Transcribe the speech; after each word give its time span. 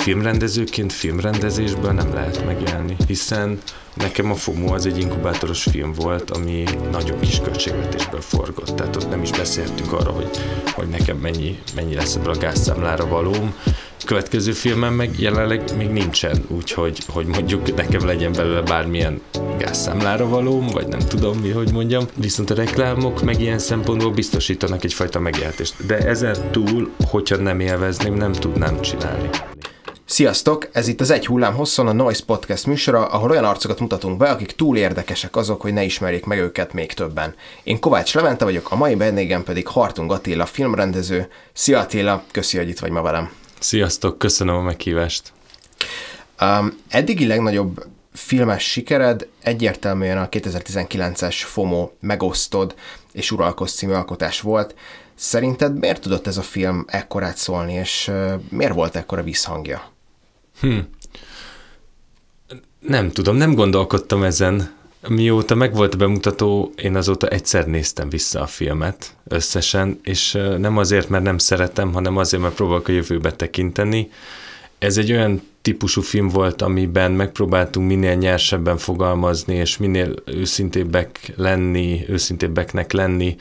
filmrendezőként 0.00 0.92
filmrendezésből 0.92 1.90
nem 1.90 2.14
lehet 2.14 2.44
megélni, 2.46 2.96
hiszen 3.06 3.58
nekem 3.94 4.30
a 4.30 4.34
FOMO 4.34 4.74
az 4.74 4.86
egy 4.86 4.98
inkubátoros 4.98 5.62
film 5.62 5.92
volt, 5.92 6.30
ami 6.30 6.64
nagyon 6.90 7.20
kis 7.20 7.40
költségvetésből 7.40 8.20
forgott, 8.20 8.76
tehát 8.76 8.96
ott 8.96 9.10
nem 9.10 9.22
is 9.22 9.30
beszéltünk 9.30 9.92
arra, 9.92 10.10
hogy, 10.10 10.28
hogy 10.74 10.88
nekem 10.88 11.16
mennyi, 11.16 11.58
mennyi 11.74 11.94
lesz 11.94 12.14
ebből 12.14 12.32
a 12.32 12.38
gázszámlára 12.38 13.06
valóm, 13.06 13.54
következő 14.04 14.52
filmem 14.52 14.94
meg 14.94 15.20
jelenleg 15.20 15.76
még 15.76 15.88
nincsen, 15.88 16.44
úgyhogy 16.48 16.98
hogy 17.08 17.26
mondjuk 17.26 17.74
nekem 17.76 18.06
legyen 18.06 18.32
belőle 18.32 18.62
bármilyen 18.62 19.20
gázszámlára 19.58 20.28
valóm, 20.28 20.66
vagy 20.66 20.86
nem 20.86 20.98
tudom 20.98 21.38
mi, 21.38 21.50
hogy 21.50 21.72
mondjam. 21.72 22.04
Viszont 22.14 22.50
a 22.50 22.54
reklámok 22.54 23.22
meg 23.22 23.40
ilyen 23.40 23.58
szempontból 23.58 24.10
biztosítanak 24.10 24.84
egyfajta 24.84 25.20
megélhetést. 25.20 25.86
De 25.86 25.98
ezen 25.98 26.50
túl, 26.50 26.90
hogyha 27.10 27.36
nem 27.36 27.60
élvezném, 27.60 28.14
nem 28.14 28.32
tudnám 28.32 28.80
csinálni. 28.80 29.28
Sziasztok! 30.10 30.68
Ez 30.72 30.88
itt 30.88 31.00
az 31.00 31.10
Egy 31.10 31.26
hullám 31.26 31.54
hosszon 31.54 31.86
a 31.86 31.92
Noise 31.92 32.24
Podcast 32.26 32.66
műsora, 32.66 33.06
ahol 33.06 33.30
olyan 33.30 33.44
arcokat 33.44 33.80
mutatunk 33.80 34.16
be, 34.18 34.30
akik 34.30 34.52
túl 34.52 34.76
érdekesek 34.76 35.36
azok, 35.36 35.60
hogy 35.60 35.72
ne 35.72 35.82
ismerjék 35.82 36.24
meg 36.24 36.38
őket 36.38 36.72
még 36.72 36.92
többen. 36.92 37.34
Én 37.62 37.80
Kovács 37.80 38.14
Levente 38.14 38.44
vagyok, 38.44 38.70
a 38.70 38.76
mai 38.76 38.94
vendégem 38.94 39.42
pedig 39.42 39.66
Hartung 39.66 40.12
Attila, 40.12 40.46
filmrendező. 40.46 41.28
Szia 41.52 41.78
Attila, 41.78 42.24
köszi, 42.30 42.56
hogy 42.56 42.68
itt 42.68 42.78
vagy 42.78 42.90
ma 42.90 43.02
velem. 43.02 43.32
Sziasztok, 43.58 44.18
köszönöm 44.18 44.54
a 44.54 44.62
meghívást. 44.62 45.32
Um, 46.40 46.78
eddigi 46.88 47.26
legnagyobb 47.26 47.84
filmes 48.12 48.70
sikered 48.70 49.28
egyértelműen 49.42 50.18
a 50.18 50.28
2019-es 50.28 51.36
FOMO 51.44 51.90
Megosztod 52.00 52.74
és 53.12 53.30
Uralkoz 53.30 53.72
című 53.72 53.92
alkotás 53.92 54.40
volt. 54.40 54.74
Szerinted 55.14 55.78
miért 55.78 56.00
tudott 56.00 56.26
ez 56.26 56.36
a 56.36 56.42
film 56.42 56.84
ekkorát 56.88 57.36
szólni, 57.36 57.72
és 57.72 58.10
miért 58.48 58.74
volt 58.74 58.96
ekkora 58.96 59.22
visszhangja? 59.22 59.98
Hm. 60.60 60.78
Nem 62.80 63.10
tudom, 63.10 63.36
nem 63.36 63.54
gondolkodtam 63.54 64.22
ezen. 64.22 64.78
Mióta 65.08 65.54
megvolt 65.54 65.94
a 65.94 65.96
bemutató, 65.96 66.72
én 66.76 66.96
azóta 66.96 67.28
egyszer 67.28 67.66
néztem 67.66 68.08
vissza 68.08 68.40
a 68.40 68.46
filmet 68.46 69.14
összesen, 69.28 69.98
és 70.02 70.38
nem 70.58 70.76
azért, 70.76 71.08
mert 71.08 71.24
nem 71.24 71.38
szeretem, 71.38 71.92
hanem 71.92 72.16
azért, 72.16 72.42
mert 72.42 72.54
próbálok 72.54 72.88
a 72.88 72.92
jövőbe 72.92 73.32
tekinteni. 73.32 74.10
Ez 74.78 74.96
egy 74.96 75.12
olyan 75.12 75.42
típusú 75.62 76.00
film 76.00 76.28
volt, 76.28 76.62
amiben 76.62 77.12
megpróbáltunk 77.12 77.88
minél 77.88 78.14
nyersebben 78.14 78.76
fogalmazni, 78.76 79.54
és 79.54 79.76
minél 79.76 80.14
őszintébbek 80.24 81.32
lenni, 81.36 82.04
őszintébbeknek 82.08 82.92
lenni 82.92 83.36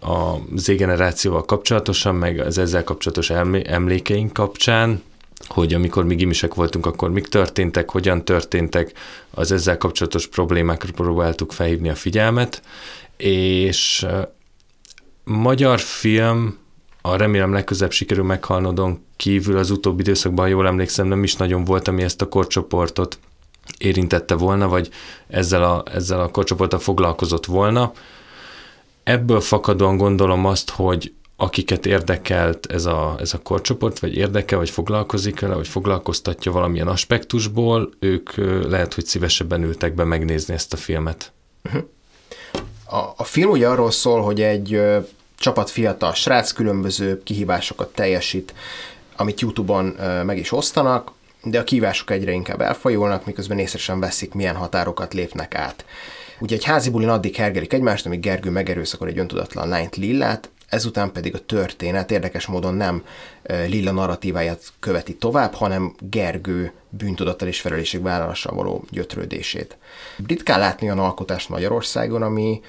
a 0.00 0.34
Z-generációval 0.56 1.44
kapcsolatosan, 1.44 2.14
meg 2.14 2.38
az 2.38 2.58
ezzel 2.58 2.84
kapcsolatos 2.84 3.30
emlékeink 3.64 4.32
kapcsán, 4.32 5.02
hogy 5.46 5.74
amikor 5.74 6.04
mi 6.04 6.14
gimisek 6.14 6.54
voltunk, 6.54 6.86
akkor 6.86 7.10
mik 7.10 7.26
történtek, 7.26 7.90
hogyan 7.90 8.24
történtek, 8.24 8.92
az 9.30 9.52
ezzel 9.52 9.78
kapcsolatos 9.78 10.26
problémákra 10.26 10.92
próbáltuk 10.92 11.52
felhívni 11.52 11.88
a 11.88 11.94
figyelmet, 11.94 12.62
és 13.16 14.06
magyar 15.24 15.80
film, 15.80 16.58
a 17.00 17.16
remélem 17.16 17.52
legközebb 17.52 17.92
sikerül 17.92 18.24
meghalnodon 18.24 19.04
kívül 19.16 19.56
az 19.56 19.70
utóbbi 19.70 20.00
időszakban, 20.00 20.48
jól 20.48 20.66
emlékszem, 20.66 21.06
nem 21.06 21.22
is 21.22 21.36
nagyon 21.36 21.64
volt, 21.64 21.88
ami 21.88 22.02
ezt 22.02 22.22
a 22.22 22.28
korcsoportot 22.28 23.18
érintette 23.78 24.34
volna, 24.34 24.68
vagy 24.68 24.90
ezzel 25.28 25.62
a, 25.62 25.82
ezzel 25.92 26.20
a 26.20 26.28
korcsoporttal 26.28 26.78
foglalkozott 26.78 27.46
volna. 27.46 27.92
Ebből 29.02 29.40
fakadóan 29.40 29.96
gondolom 29.96 30.44
azt, 30.46 30.70
hogy 30.70 31.12
akiket 31.36 31.86
érdekelt 31.86 32.66
ez 32.66 32.84
a, 32.84 33.16
ez 33.20 33.34
a 33.34 33.38
korcsoport, 33.38 33.98
vagy 33.98 34.16
érdekel, 34.16 34.58
vagy 34.58 34.70
foglalkozik 34.70 35.40
vele, 35.40 35.54
vagy 35.54 35.68
foglalkoztatja 35.68 36.52
valamilyen 36.52 36.88
aspektusból, 36.88 37.90
ők 37.98 38.34
lehet, 38.68 38.94
hogy 38.94 39.06
szívesebben 39.06 39.62
ültek 39.62 39.94
be 39.94 40.04
megnézni 40.04 40.54
ezt 40.54 40.72
a 40.72 40.76
filmet. 40.76 41.32
A, 42.86 42.98
a 43.16 43.24
film 43.24 43.50
ugye 43.50 43.68
arról 43.68 43.90
szól, 43.90 44.22
hogy 44.22 44.42
egy 44.42 44.74
ö, 44.74 44.98
csapat 45.38 45.70
fiatal 45.70 46.12
srác 46.14 46.52
különböző 46.52 47.22
kihívásokat 47.22 47.94
teljesít, 47.94 48.54
amit 49.16 49.40
YouTube-on 49.40 49.94
ö, 49.98 50.22
meg 50.22 50.38
is 50.38 50.52
osztanak, 50.52 51.12
de 51.42 51.58
a 51.58 51.64
kívások 51.64 52.10
egyre 52.10 52.32
inkább 52.32 52.60
elfajulnak, 52.60 53.26
miközben 53.26 53.58
észre 53.58 53.94
veszik, 53.94 54.34
milyen 54.34 54.56
határokat 54.56 55.14
lépnek 55.14 55.54
át. 55.54 55.84
Ugye 56.38 56.56
egy 56.56 56.64
házi 56.64 56.90
bulin 56.90 57.08
addig 57.08 57.34
hergelik 57.36 57.72
egymást, 57.72 58.06
amíg 58.06 58.20
Gergő 58.20 58.50
megerőszakol 58.50 59.08
egy 59.08 59.18
öntudatlan 59.18 59.68
lányt 59.68 59.96
Lillát, 59.96 60.50
ezután 60.74 61.12
pedig 61.12 61.34
a 61.34 61.44
történet 61.46 62.10
érdekes 62.10 62.46
módon 62.46 62.74
nem 62.74 63.04
Lilla 63.42 63.90
narratíváját 63.90 64.62
követi 64.80 65.16
tovább, 65.16 65.52
hanem 65.52 65.94
Gergő 66.10 66.72
bűntudattal 66.88 67.48
és 67.48 67.60
felelősségvállalással 67.60 68.54
való 68.54 68.84
gyötrődését. 68.90 69.76
Ritkán 70.26 70.58
látni 70.58 70.86
olyan 70.86 70.98
alkotást 70.98 71.48
Magyarországon, 71.48 72.22
ami, 72.22 72.60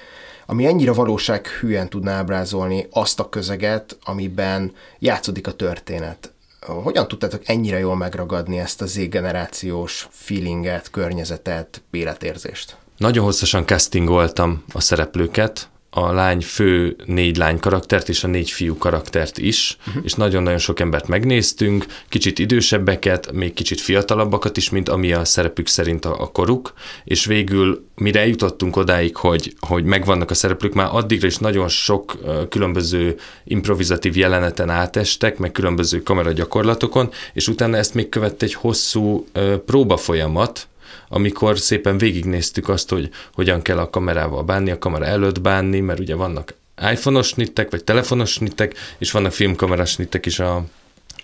ami 0.46 0.66
ennyire 0.66 0.92
valósághűen 0.94 1.90
tudná 1.90 2.18
ábrázolni 2.18 2.88
azt 2.92 3.20
a 3.20 3.30
közeget, 3.30 3.98
amiben 4.04 4.74
játszódik 5.00 5.48
a 5.48 5.54
történet. 5.54 6.34
Hogyan 6.62 7.08
tudtátok 7.08 7.42
ennyire 7.46 7.80
jól 7.80 7.96
megragadni 7.96 8.60
ezt 8.60 8.82
a 8.82 8.86
Z-generációs 8.86 10.08
feelinget, 10.12 10.90
környezetet, 10.90 11.82
életérzést? 11.92 12.78
Nagyon 12.98 13.24
hosszasan 13.24 13.66
castingoltam 13.66 14.64
a 14.74 14.82
szereplőket, 14.82 15.70
a 15.98 16.12
lány 16.12 16.42
fő 16.42 16.96
négy 17.06 17.38
lány 17.38 17.60
karaktert 17.60 18.10
és 18.10 18.24
a 18.24 18.28
négy 18.28 18.52
fiú 18.52 18.78
karaktert 18.78 19.38
is, 19.38 19.78
uh-huh. 19.88 20.04
és 20.04 20.14
nagyon-nagyon 20.14 20.60
sok 20.60 20.80
embert 20.80 21.08
megnéztünk, 21.08 21.86
kicsit 22.10 22.40
idősebbeket, 22.40 23.32
még 23.32 23.54
kicsit 23.54 23.82
fiatalabbakat 23.82 24.58
is, 24.58 24.70
mint 24.70 24.90
ami 24.90 25.14
a 25.14 25.26
szerepük 25.26 25.68
szerint 25.68 26.06
a, 26.06 26.22
a 26.22 26.32
koruk, 26.32 26.74
és 27.04 27.26
végül 27.26 27.86
mire 27.96 28.20
eljutottunk 28.20 28.76
odáig, 28.76 29.16
hogy, 29.16 29.54
hogy 29.60 29.84
megvannak 29.84 30.30
a 30.30 30.34
szereplők, 30.34 30.74
már 30.74 30.90
addigra 30.92 31.28
is 31.28 31.38
nagyon 31.38 31.68
sok 31.68 32.18
különböző 32.50 33.16
improvizatív 33.44 34.18
jeleneten 34.18 34.70
átestek, 34.70 35.38
meg 35.38 35.52
különböző 35.52 36.04
kameragyakorlatokon, 36.04 37.12
és 37.34 37.48
utána 37.48 37.78
ezt 37.78 37.94
még 37.94 38.10
követte 38.10 38.46
egy 38.46 38.54
hosszú 38.54 39.26
uh, 39.36 39.56
próba 39.56 39.98
folyamat, 39.98 40.68
amikor 41.16 41.60
szépen 41.60 41.98
végignéztük 41.98 42.70
azt, 42.70 42.90
hogy 42.90 43.10
hogyan 43.34 43.62
kell 43.62 43.78
a 43.78 43.90
kamerával 43.90 44.44
bánni, 44.44 44.72
a 44.72 44.78
kamera 44.78 45.06
előtt 45.06 45.42
bánni, 45.42 45.80
mert 45.80 46.00
ugye 46.00 46.16
vannak 46.16 46.54
iPhone-os 46.92 47.28
snittek, 47.28 47.72
vagy 47.72 47.84
telefonos 47.84 48.32
snittek, 48.32 48.76
és 48.98 49.12
vannak 49.12 49.32
filmkameras 49.32 49.90
snittek 49.90 50.26
is 50.26 50.40
a, 50.40 50.66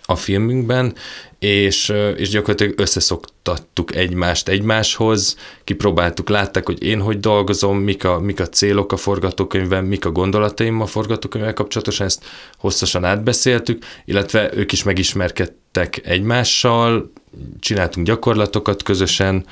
a 0.05 0.15
filmünkben, 0.15 0.93
és, 1.39 1.93
és 2.17 2.29
gyakorlatilag 2.29 2.79
összeszoktattuk 2.79 3.95
egymást 3.95 4.47
egymáshoz, 4.47 5.37
kipróbáltuk, 5.63 6.29
látták, 6.29 6.65
hogy 6.65 6.83
én 6.83 7.01
hogy 7.01 7.19
dolgozom, 7.19 7.77
mik 7.77 8.03
a, 8.03 8.19
mik 8.19 8.39
a 8.39 8.49
célok 8.49 8.91
a 8.91 8.97
forgatókönyvben, 8.97 9.83
mik 9.83 10.05
a 10.05 10.11
gondolataim 10.11 10.81
a 10.81 10.85
forgatókönyvvel 10.85 11.53
kapcsolatosan, 11.53 12.05
ezt 12.05 12.25
hosszasan 12.57 13.03
átbeszéltük, 13.03 13.83
illetve 14.05 14.53
ők 14.53 14.71
is 14.71 14.83
megismerkedtek 14.83 16.01
egymással, 16.05 17.11
csináltunk 17.59 18.07
gyakorlatokat 18.07 18.83
közösen, 18.83 19.45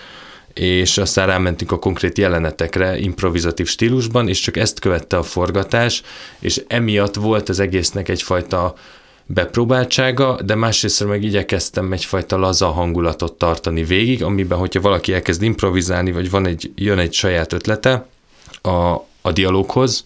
és 0.54 0.98
aztán 0.98 1.28
rámentünk 1.28 1.72
a 1.72 1.80
konkrét 1.80 2.18
jelenetekre 2.18 2.98
improvizatív 2.98 3.68
stílusban, 3.68 4.28
és 4.28 4.40
csak 4.40 4.58
ezt 4.58 4.80
követte 4.80 5.18
a 5.18 5.24
forgatás, 5.24 6.02
és 6.40 6.62
emiatt 6.68 7.16
volt 7.16 7.50
az 7.50 7.60
egésznek 7.60 8.10
egyfajta 8.10 8.74
bepróbáltsága, 9.26 10.42
de 10.42 10.56
másrészt 10.56 11.06
meg 11.06 11.24
igyekeztem 11.24 11.92
egyfajta 11.92 12.38
laza 12.38 12.68
hangulatot 12.68 13.34
tartani 13.34 13.84
végig, 13.84 14.24
amiben, 14.24 14.58
hogyha 14.58 14.82
valaki 14.82 15.14
elkezd 15.14 15.42
improvizálni, 15.42 16.12
vagy 16.12 16.30
van 16.30 16.48
egy, 16.48 16.72
jön 16.76 17.00
egy 17.00 17.14
saját 17.14 17.54
ötlete 17.54 18.08
a, 18.62 18.94
a 19.22 19.32
dialóghoz, 19.34 20.06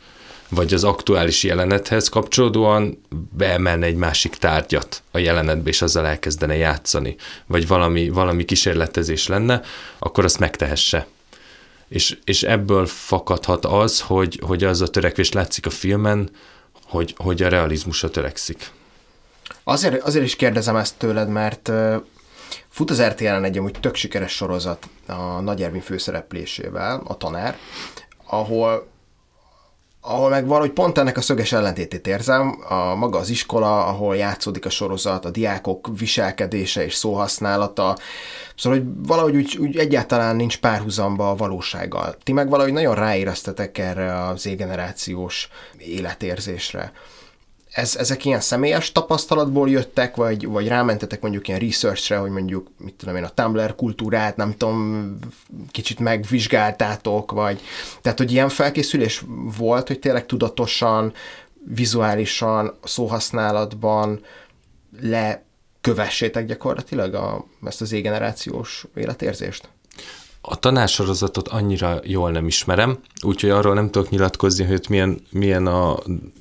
vagy 0.53 0.73
az 0.73 0.83
aktuális 0.83 1.43
jelenethez 1.43 2.09
kapcsolódóan 2.09 3.01
beemelne 3.37 3.85
egy 3.85 3.95
másik 3.95 4.35
tárgyat 4.35 5.03
a 5.11 5.17
jelenetbe, 5.17 5.69
és 5.69 5.81
azzal 5.81 6.05
elkezdene 6.05 6.55
játszani, 6.55 7.15
vagy 7.45 7.67
valami, 7.67 8.09
valami 8.09 8.45
kísérletezés 8.45 9.27
lenne, 9.27 9.61
akkor 9.99 10.23
azt 10.23 10.39
megtehesse. 10.39 11.07
És, 11.87 12.17
és 12.23 12.43
ebből 12.43 12.85
fakadhat 12.85 13.65
az, 13.65 14.01
hogy, 14.01 14.39
hogy 14.45 14.63
az 14.63 14.81
a 14.81 14.87
törekvés 14.87 15.31
látszik 15.31 15.65
a 15.65 15.69
filmen, 15.69 16.29
hogy, 16.85 17.13
hogy 17.17 17.43
a 17.43 17.49
realizmusra 17.49 18.09
törekszik. 18.09 18.71
Azért, 19.63 20.03
azért 20.03 20.25
is 20.25 20.35
kérdezem 20.35 20.75
ezt 20.75 20.97
tőled, 20.97 21.29
mert 21.29 21.71
fut 22.69 22.89
az 22.89 23.01
RTL-en 23.01 23.43
egy 23.43 23.57
amúgy 23.57 23.79
tök 23.79 23.95
sikeres 23.95 24.31
sorozat 24.31 24.87
a 25.07 25.39
Nagy 25.39 25.61
Ervin 25.63 25.81
főszereplésével, 25.81 27.01
a 27.07 27.17
tanár, 27.17 27.57
ahol 28.25 28.91
ahol 30.05 30.29
meg 30.29 30.47
valahogy 30.47 30.71
pont 30.71 30.97
ennek 30.97 31.17
a 31.17 31.21
szöges 31.21 31.51
ellentétét 31.51 32.07
érzem, 32.07 32.63
a 32.69 32.95
maga 32.95 33.17
az 33.17 33.29
iskola, 33.29 33.85
ahol 33.85 34.15
játszódik 34.15 34.65
a 34.65 34.69
sorozat, 34.69 35.25
a 35.25 35.29
diákok 35.29 35.89
viselkedése 35.97 36.85
és 36.85 36.93
szóhasználata, 36.93 37.97
szóval 38.55 38.79
hogy 38.79 38.87
valahogy 39.07 39.35
úgy, 39.35 39.57
úgy 39.57 39.77
egyáltalán 39.77 40.35
nincs 40.35 40.59
párhuzamba 40.59 41.29
a 41.29 41.35
valósággal. 41.35 42.15
Ti 42.23 42.31
meg 42.31 42.49
valahogy 42.49 42.73
nagyon 42.73 42.95
ráéreztetek 42.95 43.77
erre 43.77 44.27
az 44.27 44.41
Z-generációs 44.41 45.49
életérzésre. 45.77 46.91
Ez, 47.73 47.95
ezek 47.95 48.25
ilyen 48.25 48.39
személyes 48.39 48.91
tapasztalatból 48.91 49.69
jöttek, 49.69 50.15
vagy, 50.15 50.47
vagy 50.47 50.67
rámentetek 50.67 51.21
mondjuk 51.21 51.47
ilyen 51.47 51.59
researchre, 51.59 52.17
hogy 52.17 52.31
mondjuk, 52.31 52.71
mit 52.77 52.93
tudom 52.93 53.15
én, 53.15 53.23
a 53.23 53.29
Tumblr 53.29 53.75
kultúrát, 53.75 54.35
nem 54.35 54.51
tudom, 54.57 55.17
kicsit 55.71 55.99
megvizsgáltátok, 55.99 57.31
vagy 57.31 57.61
tehát, 58.01 58.17
hogy 58.17 58.31
ilyen 58.31 58.49
felkészülés 58.49 59.23
volt, 59.57 59.87
hogy 59.87 59.99
tényleg 59.99 60.25
tudatosan, 60.25 61.13
vizuálisan, 61.65 62.77
szóhasználatban 62.83 64.21
lekövessétek 65.01 66.45
gyakorlatilag 66.45 67.13
a, 67.13 67.45
ezt 67.65 67.81
az 67.81 67.91
égenerációs 67.91 68.85
életérzést? 68.95 69.69
A 70.45 70.59
tanársorozatot 70.59 71.47
annyira 71.47 71.99
jól 72.03 72.31
nem 72.31 72.47
ismerem, 72.47 72.99
úgyhogy 73.21 73.49
arról 73.49 73.73
nem 73.73 73.89
tudok 73.89 74.09
nyilatkozni, 74.09 74.65
hogy 74.65 74.85
milyen, 74.89 75.21
milyen 75.29 75.67
a 75.67 75.97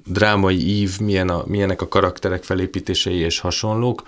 drámai 0.07 0.67
ív, 0.67 1.01
milyen 1.01 1.29
a, 1.29 1.43
milyenek 1.47 1.83
a 1.83 1.89
karakterek 1.89 2.45
felépítései 2.45 3.17
és 3.17 3.39
hasonlók, 3.39 4.03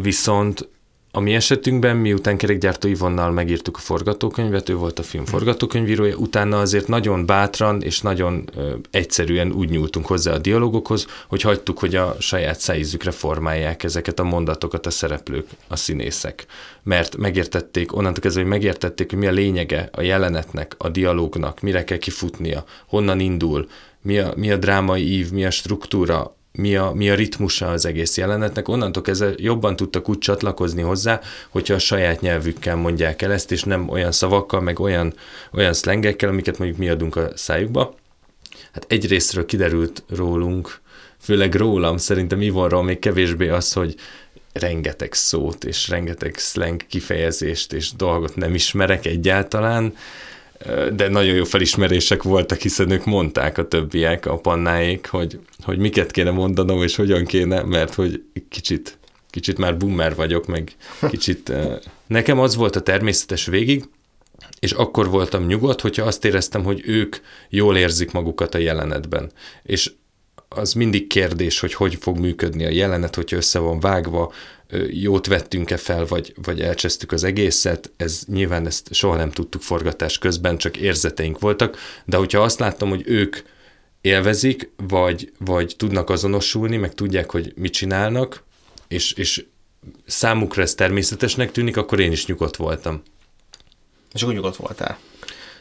viszont 0.00 0.68
a 1.16 1.20
mi 1.20 1.34
esetünkben, 1.34 1.96
miután 1.96 2.36
kerékgyártó 2.36 2.88
Ivonnal 2.88 3.30
megírtuk 3.30 3.76
a 3.76 3.80
forgatókönyvet, 3.80 4.68
ő 4.68 4.76
volt 4.76 4.98
a 4.98 5.02
film 5.02 5.24
forgatókönyvírója, 5.24 6.16
utána 6.16 6.60
azért 6.60 6.88
nagyon 6.88 7.26
bátran 7.26 7.82
és 7.82 8.00
nagyon 8.00 8.48
ö, 8.56 8.74
egyszerűen 8.90 9.52
úgy 9.52 9.70
nyúltunk 9.70 10.06
hozzá 10.06 10.32
a 10.32 10.38
dialogokhoz, 10.38 11.06
hogy 11.28 11.42
hagytuk, 11.42 11.78
hogy 11.78 11.94
a 11.94 12.16
saját 12.18 12.60
szájízükre 12.60 13.10
formálják 13.10 13.84
ezeket 13.84 14.18
a 14.18 14.24
mondatokat 14.24 14.86
a 14.86 14.90
szereplők, 14.90 15.46
a 15.68 15.76
színészek. 15.76 16.46
Mert 16.82 17.16
megértették, 17.16 17.96
onnantól 17.96 18.22
kezdve, 18.22 18.40
hogy 18.40 18.50
megértették, 18.50 19.10
hogy 19.10 19.18
mi 19.18 19.26
a 19.26 19.30
lényege 19.30 19.88
a 19.92 20.02
jelenetnek, 20.02 20.74
a 20.78 20.88
dialógnak, 20.88 21.60
mire 21.60 21.84
kell 21.84 21.98
kifutnia, 21.98 22.64
honnan 22.86 23.20
indul, 23.20 23.68
mi 24.02 24.18
a, 24.18 24.32
mi 24.36 24.50
a 24.50 24.56
drámai 24.56 25.12
ív, 25.12 25.30
mi 25.30 25.44
a 25.44 25.50
struktúra, 25.50 26.35
mi 26.56 26.76
a, 26.76 26.90
mi 26.94 27.10
a 27.10 27.14
ritmusa 27.14 27.70
az 27.70 27.86
egész 27.86 28.16
jelenetnek, 28.16 28.68
onnantól 28.68 29.02
kezdve 29.02 29.32
jobban 29.36 29.76
tudtak 29.76 30.08
úgy 30.08 30.18
csatlakozni 30.18 30.82
hozzá, 30.82 31.20
hogyha 31.48 31.74
a 31.74 31.78
saját 31.78 32.20
nyelvükkel 32.20 32.76
mondják 32.76 33.22
el 33.22 33.32
ezt, 33.32 33.52
és 33.52 33.62
nem 33.62 33.88
olyan 33.88 34.12
szavakkal, 34.12 34.60
meg 34.60 34.80
olyan, 34.80 35.14
olyan 35.52 35.72
szlengekkel, 35.72 36.28
amiket 36.28 36.58
mondjuk 36.58 36.80
mi 36.80 36.88
adunk 36.88 37.16
a 37.16 37.30
szájukba. 37.34 37.94
Hát 38.72 38.84
egyrésztről 38.88 39.46
kiderült 39.46 40.02
rólunk, 40.08 40.80
főleg 41.20 41.54
rólam, 41.54 41.96
szerintem 41.96 42.40
Ivonról 42.40 42.82
még 42.82 42.98
kevésbé 42.98 43.48
az, 43.48 43.72
hogy 43.72 43.94
rengeteg 44.52 45.12
szót 45.12 45.64
és 45.64 45.88
rengeteg 45.88 46.36
slang 46.36 46.86
kifejezést 46.86 47.72
és 47.72 47.92
dolgot 47.92 48.36
nem 48.36 48.54
ismerek 48.54 49.06
egyáltalán, 49.06 49.94
de 50.94 51.08
nagyon 51.08 51.34
jó 51.34 51.44
felismerések 51.44 52.22
voltak, 52.22 52.60
hiszen 52.60 52.90
ők 52.90 53.04
mondták 53.04 53.58
a 53.58 53.68
többiek, 53.68 54.26
a 54.26 54.36
pannáik, 54.38 55.06
hogy, 55.06 55.38
hogy 55.62 55.78
miket 55.78 56.10
kéne 56.10 56.30
mondanom, 56.30 56.82
és 56.82 56.96
hogyan 56.96 57.24
kéne, 57.24 57.62
mert 57.62 57.94
hogy 57.94 58.22
kicsit, 58.48 58.98
kicsit 59.30 59.58
már 59.58 59.76
boomer 59.76 60.14
vagyok, 60.14 60.46
meg 60.46 60.72
kicsit... 61.10 61.52
Nekem 62.06 62.38
az 62.38 62.56
volt 62.56 62.76
a 62.76 62.80
természetes 62.80 63.46
végig, 63.46 63.84
és 64.60 64.72
akkor 64.72 65.10
voltam 65.10 65.46
nyugodt, 65.46 65.80
hogyha 65.80 66.04
azt 66.04 66.24
éreztem, 66.24 66.64
hogy 66.64 66.82
ők 66.84 67.16
jól 67.48 67.76
érzik 67.76 68.12
magukat 68.12 68.54
a 68.54 68.58
jelenetben. 68.58 69.30
És 69.62 69.92
az 70.48 70.72
mindig 70.72 71.06
kérdés, 71.06 71.60
hogy 71.60 71.74
hogy 71.74 71.94
fog 72.00 72.18
működni 72.18 72.64
a 72.64 72.70
jelenet, 72.70 73.14
hogyha 73.14 73.36
össze 73.36 73.58
van 73.58 73.80
vágva, 73.80 74.32
jót 74.90 75.26
vettünk-e 75.26 75.76
fel, 75.76 76.06
vagy, 76.06 76.34
vagy 76.42 76.60
elcsesztük 76.60 77.12
az 77.12 77.24
egészet, 77.24 77.90
ez 77.96 78.22
nyilván 78.26 78.66
ezt 78.66 78.94
soha 78.94 79.16
nem 79.16 79.30
tudtuk 79.30 79.62
forgatás 79.62 80.18
közben, 80.18 80.56
csak 80.56 80.76
érzeteink 80.76 81.38
voltak, 81.38 81.78
de 82.04 82.16
hogyha 82.16 82.42
azt 82.42 82.58
láttam, 82.58 82.88
hogy 82.88 83.02
ők 83.06 83.36
élvezik, 84.00 84.70
vagy, 84.88 85.32
vagy 85.38 85.74
tudnak 85.76 86.10
azonosulni, 86.10 86.76
meg 86.76 86.94
tudják, 86.94 87.30
hogy 87.30 87.52
mit 87.56 87.72
csinálnak, 87.72 88.44
és, 88.88 89.12
és 89.12 89.44
számukra 90.06 90.62
ez 90.62 90.74
természetesnek 90.74 91.52
tűnik, 91.52 91.76
akkor 91.76 92.00
én 92.00 92.12
is 92.12 92.26
nyugodt 92.26 92.56
voltam. 92.56 93.02
És 94.14 94.22
akkor 94.22 94.34
nyugodt 94.34 94.56
voltál? 94.56 94.98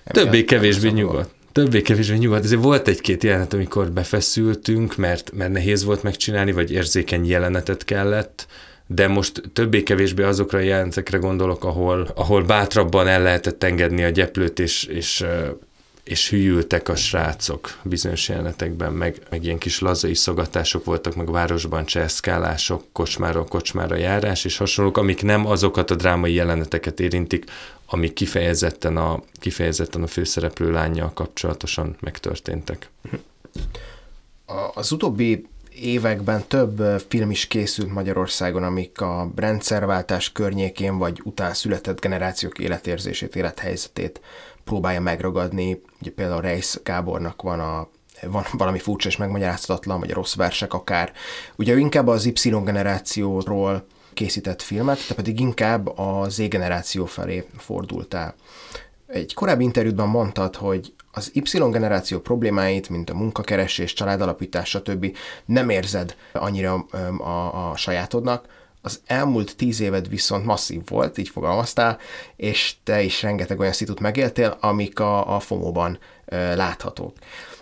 Többé-kevésbé 0.06 0.90
nyugodt. 0.90 1.30
Többé-kevésbé 1.52 2.18
nyugodt. 2.18 2.44
Ezért 2.44 2.62
volt 2.62 2.88
egy-két 2.88 3.24
jelenet, 3.24 3.54
amikor 3.54 3.92
befeszültünk, 3.92 4.96
mert, 4.96 5.32
mert 5.32 5.52
nehéz 5.52 5.84
volt 5.84 6.04
megcsinálni, 6.04 6.52
vagy 6.52 6.72
érzékeny 6.72 7.28
jelenetet 7.28 7.86
kellett, 7.86 8.48
de 8.88 9.08
most 9.08 9.42
többé-kevésbé 9.54 10.24
azokra 10.24 10.58
a 10.58 10.62
jelentekre 10.62 11.18
gondolok, 11.18 11.64
ahol, 11.64 12.08
ahol 12.16 12.44
bátrabban 12.44 13.08
el 13.08 13.22
lehetett 13.22 13.64
engedni 13.64 14.04
a 14.04 14.10
gyeplőt, 14.10 14.60
és, 14.60 14.84
és, 14.84 15.26
és 16.04 16.30
hűltek 16.30 16.90
a 16.90 16.96
srácok 16.96 17.78
bizonyos 17.84 18.30
jelenetekben, 18.30 18.94
meg, 18.94 19.22
meg 19.30 19.44
ilyen 19.44 19.58
kis 19.58 19.80
lazai 19.80 20.14
szogatások 20.14 20.86
voltak, 20.86 21.16
meg 21.16 21.32
városban 21.32 21.86
cseszkálások, 21.86 22.84
kocsmáról 22.92 23.46
kocsmára 23.46 23.96
járás, 23.96 24.46
és 24.46 24.58
hasonlók, 24.58 24.98
amik 24.98 25.24
nem 25.24 25.46
azokat 25.46 25.92
a 25.92 25.96
drámai 25.96 26.34
jeleneteket 26.34 27.00
érintik, 27.00 27.46
amik 27.86 28.14
kifejezetten 28.14 28.98
a, 28.98 29.22
kifejezetten 29.40 30.04
a 30.04 30.08
főszereplő 30.08 30.72
lányjal 30.72 31.14
kapcsolatosan 31.14 31.96
megtörténtek. 32.00 32.90
Az 34.74 34.92
utóbbi 34.92 35.46
években 35.82 36.44
több 36.48 37.04
film 37.08 37.32
is 37.32 37.48
készült 37.48 37.94
Magyarországon, 37.94 38.64
amik 38.64 39.02
a 39.02 39.32
rendszerváltás 39.36 40.32
környékén 40.32 40.98
vagy 40.98 41.22
után 41.24 41.54
született 41.54 42.02
generációk 42.02 42.60
életérzését, 42.60 43.36
élethelyzetét 43.36 44.22
próbálja 44.64 45.02
megragadni. 45.02 45.82
Ugye 46.02 46.12
például 46.12 46.42
Reis 46.42 46.78
Gábornak 46.84 47.42
van 47.42 47.60
a 47.60 47.88
van 48.22 48.46
valami 48.52 48.80
furcsa 48.80 49.08
és 49.08 49.18
megmagyarázhatatlan, 49.18 50.00
vagy 50.00 50.12
a 50.12 50.14
rossz 50.14 50.36
versek 50.36 50.74
akár. 50.74 51.12
Ugye 51.56 51.74
ő 51.74 51.80
inkább 51.80 52.08
az 52.08 52.26
Y 52.26 52.50
generációról 52.64 53.86
készített 54.14 54.62
filmet, 54.62 55.08
te 55.08 55.14
pedig 55.14 55.40
inkább 55.40 55.98
a 55.98 56.30
Z 56.30 56.48
generáció 56.48 57.06
felé 57.06 57.46
fordultál. 57.58 58.36
Egy 59.08 59.34
korábbi 59.34 59.64
interjúban 59.64 60.08
mondtad, 60.08 60.56
hogy 60.56 60.94
az 61.16 61.32
Y-generáció 61.34 62.20
problémáit, 62.20 62.90
mint 62.90 63.10
a 63.10 63.14
munkakeresés, 63.14 63.94
családalapítás, 63.94 64.70
stb. 64.70 65.18
nem 65.46 65.70
érzed 65.70 66.16
annyira 66.34 66.74
a, 67.18 67.70
a 67.70 67.76
sajátodnak, 67.76 68.46
az 68.86 69.00
elmúlt 69.06 69.56
tíz 69.56 69.80
éved 69.80 70.10
viszont 70.10 70.46
masszív 70.46 70.82
volt, 70.88 71.18
így 71.18 71.30
fogalmaztál, 71.30 71.98
és 72.36 72.76
te 72.84 73.02
is 73.02 73.22
rengeteg 73.22 73.60
olyan 73.60 73.72
szitut 73.72 74.00
megéltél, 74.00 74.58
amik 74.60 75.00
a, 75.00 75.36
a 75.36 75.40
FOMO-ban 75.40 76.00
ö, 76.26 76.56
láthatók. 76.56 77.14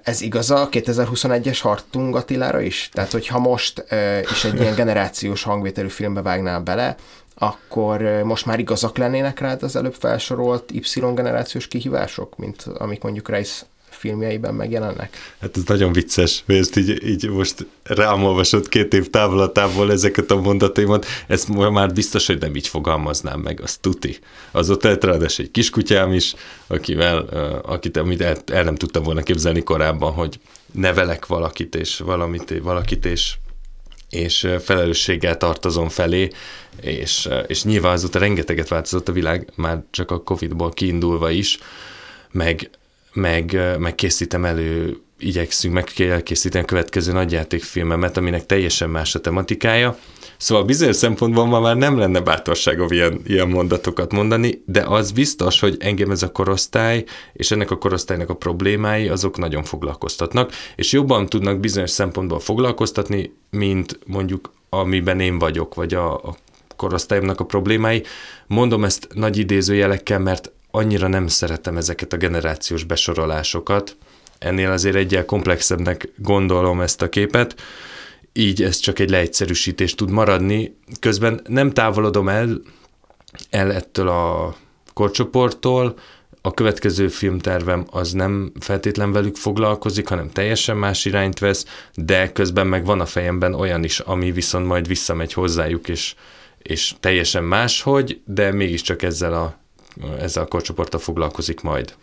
Ez 0.02 0.22
igaz 0.22 0.52
a 0.52 0.70
2021-es 0.72 1.60
Hartung 1.62 2.16
Attilára 2.16 2.62
is? 2.62 2.90
Tehát, 2.94 3.12
hogyha 3.12 3.40
most 3.40 3.86
ö, 3.90 4.20
is 4.20 4.44
egy 4.44 4.60
ilyen 4.60 4.76
generációs 4.82 5.44
hangvételű 5.44 5.88
filmbe 5.88 6.22
vágnál 6.22 6.60
bele, 6.60 6.96
akkor 7.34 8.02
most 8.24 8.46
már 8.46 8.60
igazak 8.60 8.98
lennének 8.98 9.40
rád 9.40 9.64
az 9.64 9.76
előbb 9.76 9.96
felsorolt 10.00 10.72
Y-generációs 10.72 11.68
kihívások, 11.68 12.38
mint 12.38 12.64
amik 12.78 13.02
mondjuk 13.02 13.30
Reis 13.30 13.64
filmjeiben 13.90 14.54
megjelennek? 14.54 15.18
Hát 15.40 15.58
ez 15.58 15.64
nagyon 15.64 15.94
vicces, 15.94 16.44
hogy 16.46 16.56
ezt 16.56 16.78
így, 16.78 17.08
így 17.08 17.30
most 17.30 17.66
rám 17.84 18.24
olvasott 18.24 18.70
két 18.70 18.94
év 18.94 19.10
távolatából 19.10 19.92
ezeket 19.92 20.32
a 20.32 20.42
mondataimat, 20.42 21.06
ezt 21.28 21.48
már 21.48 21.94
biztos, 21.94 22.28
hogy 22.28 22.40
nem 22.40 22.56
így 22.56 22.68
fogalmaznám 22.68 23.40
meg, 23.40 23.60
az 23.62 23.78
tuti. 23.78 24.18
Az 24.52 24.70
ott 24.70 24.84
ráadásul 24.84 25.46
egy 25.46 25.52
kiskutyám 25.52 26.14
is, 26.14 26.36
akivel, 26.68 27.18
akit 27.66 27.98
amit 27.98 28.22
el, 28.22 28.38
el 28.46 28.64
nem 28.64 28.76
tudtam 28.76 29.04
volna 29.04 29.22
képzelni 29.22 29.64
korábban, 29.64 30.14
hogy 30.14 30.40
nevelek 30.72 31.26
valakit 31.26 31.76
és 31.76 32.00
valamit, 32.00 32.60
valakit, 32.62 33.06
és 33.06 33.36
és 34.14 34.48
felelősséggel 34.60 35.38
tartozom 35.38 35.90
felé, 35.90 36.30
és, 36.82 37.30
és 37.48 37.64
nyilván 37.64 37.94
azóta 37.94 38.20
rengeteget 38.20 38.68
változott 38.68 39.08
a 39.08 39.12
világ, 39.12 39.52
már 39.56 39.84
csak 39.92 40.12
a 40.12 40.24
Covid-ból 40.24 40.72
kiindulva 40.72 41.30
is, 41.30 41.58
meg, 42.32 42.70
meg, 43.14 43.60
meg 43.78 43.96
készítem 43.96 44.46
elő, 44.46 44.98
igyekszünk 45.20 45.74
meg 45.74 46.10
elkészíteni 46.10 46.64
a 46.64 46.68
következő 46.68 47.12
nagyjátékfilmemet, 47.12 48.18
aminek 48.18 48.46
teljesen 48.46 48.90
más 48.90 49.16
a 49.16 49.22
tematikája, 49.22 49.98
Szóval 50.44 50.64
bizonyos 50.64 50.96
szempontból 50.96 51.46
ma 51.46 51.60
már 51.60 51.76
nem 51.76 51.98
lenne 51.98 52.20
bátorságom 52.20 52.92
ilyen, 52.92 53.22
ilyen 53.26 53.48
mondatokat 53.48 54.12
mondani, 54.12 54.64
de 54.66 54.82
az 54.82 55.12
biztos, 55.12 55.60
hogy 55.60 55.78
engem 55.80 56.12
ez 56.12 56.24
a 56.24 56.32
korosztály, 56.32 57.04
és 57.34 57.52
ennek 57.52 57.72
a 57.72 57.78
korosztálynak 57.78 58.30
a 58.30 58.34
problémái, 58.34 59.08
azok 59.08 59.38
nagyon 59.38 59.64
foglalkoztatnak, 59.64 60.52
és 60.76 60.92
jobban 60.92 61.26
tudnak 61.26 61.60
bizonyos 61.60 61.90
szempontból 61.90 62.40
foglalkoztatni, 62.40 63.34
mint 63.50 64.00
mondjuk 64.06 64.52
amiben 64.70 65.20
én 65.20 65.40
vagyok, 65.40 65.76
vagy 65.76 65.94
a, 65.94 66.14
a 66.14 66.36
korosztályomnak 66.76 67.40
a 67.40 67.46
problémái. 67.46 68.04
Mondom 68.48 68.84
ezt 68.84 69.08
nagy 69.14 69.38
idézőjelekkel, 69.38 70.20
mert 70.20 70.52
annyira 70.72 71.08
nem 71.08 71.28
szeretem 71.28 71.78
ezeket 71.78 72.14
a 72.14 72.18
generációs 72.18 72.84
besorolásokat, 72.84 73.96
ennél 74.40 74.72
azért 74.72 74.96
egyel 74.96 75.26
komplexebbnek 75.26 76.10
gondolom 76.18 76.82
ezt 76.82 77.02
a 77.02 77.10
képet, 77.10 77.56
így 78.34 78.64
ez 78.64 78.78
csak 78.78 79.00
egy 79.00 79.10
leegyszerűsítés 79.10 79.96
tud 79.96 80.10
maradni. 80.10 80.78
Közben 81.00 81.42
nem 81.48 81.72
távolodom 81.72 82.30
el, 82.30 82.62
el 83.50 83.72
ettől 83.72 84.08
a 84.08 84.56
korcsoporttól, 84.94 85.96
a 86.46 86.54
következő 86.54 87.08
filmtervem 87.08 87.86
az 87.92 88.12
nem 88.12 88.52
feltétlen 88.60 89.12
velük 89.12 89.36
foglalkozik, 89.36 90.08
hanem 90.08 90.30
teljesen 90.30 90.78
más 90.78 91.06
irányt 91.06 91.40
vesz, 91.40 91.66
de 91.96 92.32
közben 92.32 92.68
meg 92.68 92.86
van 92.86 93.00
a 93.00 93.06
fejemben 93.06 93.54
olyan 93.54 93.84
is, 93.84 94.00
ami 94.00 94.32
viszont 94.32 94.66
majd 94.66 94.88
visszamegy 94.88 95.34
hozzájuk, 95.34 95.88
és, 95.88 96.16
és 96.58 96.94
teljesen 97.00 97.44
máshogy, 97.44 98.22
de 98.26 98.52
mégiscsak 98.52 99.02
ezzel 99.02 99.34
a, 99.34 99.58
ezzel 100.20 100.44
a 100.44 100.48
korcsoporttal 100.48 101.00
foglalkozik 101.00 101.62
majd. 101.62 101.94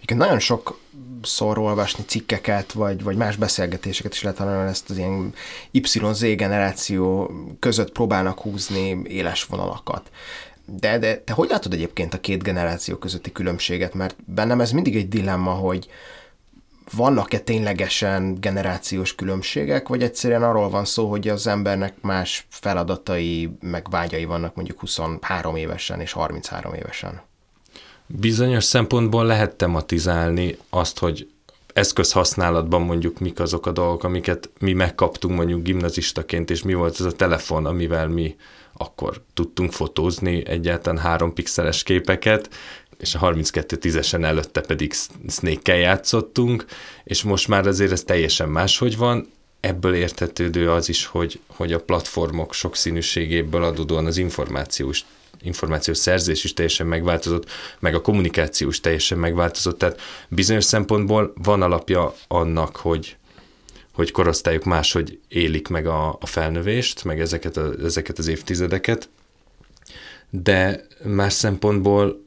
Igen, 0.00 0.16
nagyon 0.16 0.38
sok 0.38 0.78
szor 1.22 1.58
olvasni 1.58 2.04
cikkeket, 2.06 2.72
vagy, 2.72 3.02
vagy 3.02 3.16
más 3.16 3.36
beszélgetéseket 3.36 4.12
is 4.12 4.22
lehet 4.22 4.38
hallani, 4.38 4.68
ezt 4.68 4.90
az 4.90 4.98
ilyen 4.98 5.34
YZ 5.70 6.20
generáció 6.20 7.30
között 7.58 7.92
próbálnak 7.92 8.40
húzni 8.40 9.02
éles 9.04 9.44
vonalakat. 9.44 10.10
De, 10.64 10.98
de 10.98 11.18
te 11.18 11.32
hogy 11.32 11.48
látod 11.48 11.72
egyébként 11.72 12.14
a 12.14 12.20
két 12.20 12.42
generáció 12.42 12.96
közötti 12.96 13.32
különbséget? 13.32 13.94
Mert 13.94 14.16
bennem 14.24 14.60
ez 14.60 14.70
mindig 14.70 14.96
egy 14.96 15.08
dilemma, 15.08 15.50
hogy 15.50 15.88
vannak-e 16.92 17.38
ténylegesen 17.38 18.40
generációs 18.40 19.14
különbségek, 19.14 19.88
vagy 19.88 20.02
egyszerűen 20.02 20.42
arról 20.42 20.70
van 20.70 20.84
szó, 20.84 21.08
hogy 21.08 21.28
az 21.28 21.46
embernek 21.46 21.94
más 22.00 22.46
feladatai, 22.48 23.56
meg 23.60 23.90
vágyai 23.90 24.24
vannak 24.24 24.54
mondjuk 24.54 24.80
23 24.80 25.56
évesen 25.56 26.00
és 26.00 26.12
33 26.12 26.74
évesen? 26.74 27.22
Bizonyos 28.18 28.64
szempontból 28.64 29.24
lehet 29.24 29.54
tematizálni 29.54 30.56
azt, 30.70 30.98
hogy 30.98 31.28
eszközhasználatban 31.72 32.82
mondjuk 32.82 33.18
mik 33.18 33.40
azok 33.40 33.66
a 33.66 33.72
dolgok, 33.72 34.04
amiket 34.04 34.50
mi 34.58 34.72
megkaptunk 34.72 35.36
mondjuk 35.36 35.62
gimnazistaként, 35.62 36.50
és 36.50 36.62
mi 36.62 36.74
volt 36.74 37.00
ez 37.00 37.06
a 37.06 37.12
telefon, 37.12 37.66
amivel 37.66 38.08
mi 38.08 38.36
akkor 38.72 39.22
tudtunk 39.34 39.72
fotózni 39.72 40.46
egyáltalán 40.46 41.02
három 41.02 41.34
pixeles 41.34 41.82
képeket, 41.82 42.48
és 42.98 43.14
a 43.14 43.18
32 43.18 43.76
tízesen 43.76 44.24
előtte 44.24 44.60
pedig 44.60 44.94
snake 45.28 45.76
játszottunk, 45.76 46.64
és 47.04 47.22
most 47.22 47.48
már 47.48 47.66
azért 47.66 47.92
ez 47.92 48.02
teljesen 48.02 48.48
máshogy 48.48 48.96
van, 48.96 49.28
ebből 49.60 49.94
értetődő 49.94 50.70
az 50.70 50.88
is, 50.88 51.06
hogy, 51.06 51.40
hogy 51.46 51.72
a 51.72 51.80
platformok 51.80 52.54
sokszínűségéből 52.54 53.64
adódóan 53.64 54.06
az 54.06 54.16
információs 54.16 55.04
információs 55.42 55.98
szerzés 55.98 56.44
is 56.44 56.54
teljesen 56.54 56.86
megváltozott, 56.86 57.50
meg 57.78 57.94
a 57.94 58.00
kommunikáció 58.00 58.68
is 58.68 58.80
teljesen 58.80 59.18
megváltozott, 59.18 59.78
tehát 59.78 60.00
bizonyos 60.28 60.64
szempontból 60.64 61.32
van 61.42 61.62
alapja 61.62 62.14
annak, 62.28 62.76
hogy, 62.76 63.16
hogy 63.92 64.10
korosztályok 64.10 64.64
máshogy 64.64 65.18
élik 65.28 65.68
meg 65.68 65.86
a, 65.86 66.16
a 66.20 66.26
felnövést, 66.26 67.04
meg 67.04 67.20
ezeket, 67.20 67.56
a, 67.56 67.72
ezeket 67.84 68.18
az 68.18 68.26
évtizedeket, 68.26 69.08
de 70.30 70.86
más 71.04 71.32
szempontból, 71.32 72.24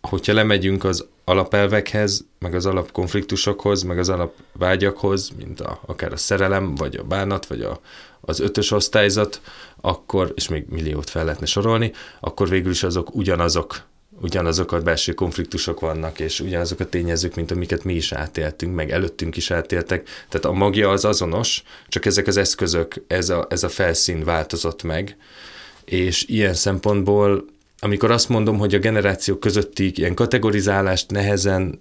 hogyha 0.00 0.32
lemegyünk 0.32 0.84
az 0.84 1.06
alapelvekhez, 1.24 2.24
meg 2.38 2.54
az 2.54 2.66
alapkonfliktusokhoz, 2.66 3.82
meg 3.82 3.98
az 3.98 4.08
alapvágyakhoz, 4.08 5.30
mint 5.36 5.60
a, 5.60 5.80
akár 5.86 6.12
a 6.12 6.16
szerelem, 6.16 6.74
vagy 6.74 6.96
a 6.96 7.02
bánat, 7.02 7.46
vagy 7.46 7.62
a, 7.62 7.80
az 8.26 8.40
ötös 8.40 8.70
osztályzat, 8.70 9.40
akkor, 9.80 10.32
és 10.34 10.48
még 10.48 10.64
milliót 10.68 11.10
fel 11.10 11.24
lehetne 11.24 11.46
sorolni, 11.46 11.92
akkor 12.20 12.48
végül 12.48 12.70
is 12.70 12.82
azok 12.82 13.14
ugyanazok, 13.14 13.82
ugyanazok 14.20 14.72
a 14.72 14.80
belső 14.80 15.12
konfliktusok 15.12 15.80
vannak, 15.80 16.20
és 16.20 16.40
ugyanazok 16.40 16.80
a 16.80 16.88
tényezők, 16.88 17.34
mint 17.34 17.50
amiket 17.50 17.84
mi 17.84 17.94
is 17.94 18.12
átéltünk, 18.12 18.74
meg 18.74 18.90
előttünk 18.90 19.36
is 19.36 19.50
átéltek. 19.50 20.08
Tehát 20.28 20.46
a 20.46 20.52
magja 20.52 20.90
az 20.90 21.04
azonos, 21.04 21.62
csak 21.88 22.06
ezek 22.06 22.26
az 22.26 22.36
eszközök, 22.36 22.94
ez 23.06 23.28
a, 23.28 23.46
ez 23.50 23.62
a 23.62 23.68
felszín 23.68 24.24
változott 24.24 24.82
meg, 24.82 25.16
és 25.84 26.24
ilyen 26.26 26.54
szempontból, 26.54 27.44
amikor 27.78 28.10
azt 28.10 28.28
mondom, 28.28 28.58
hogy 28.58 28.74
a 28.74 28.78
generációk 28.78 29.40
közötti 29.40 29.92
ilyen 29.94 30.14
kategorizálást 30.14 31.10
nehezen 31.10 31.78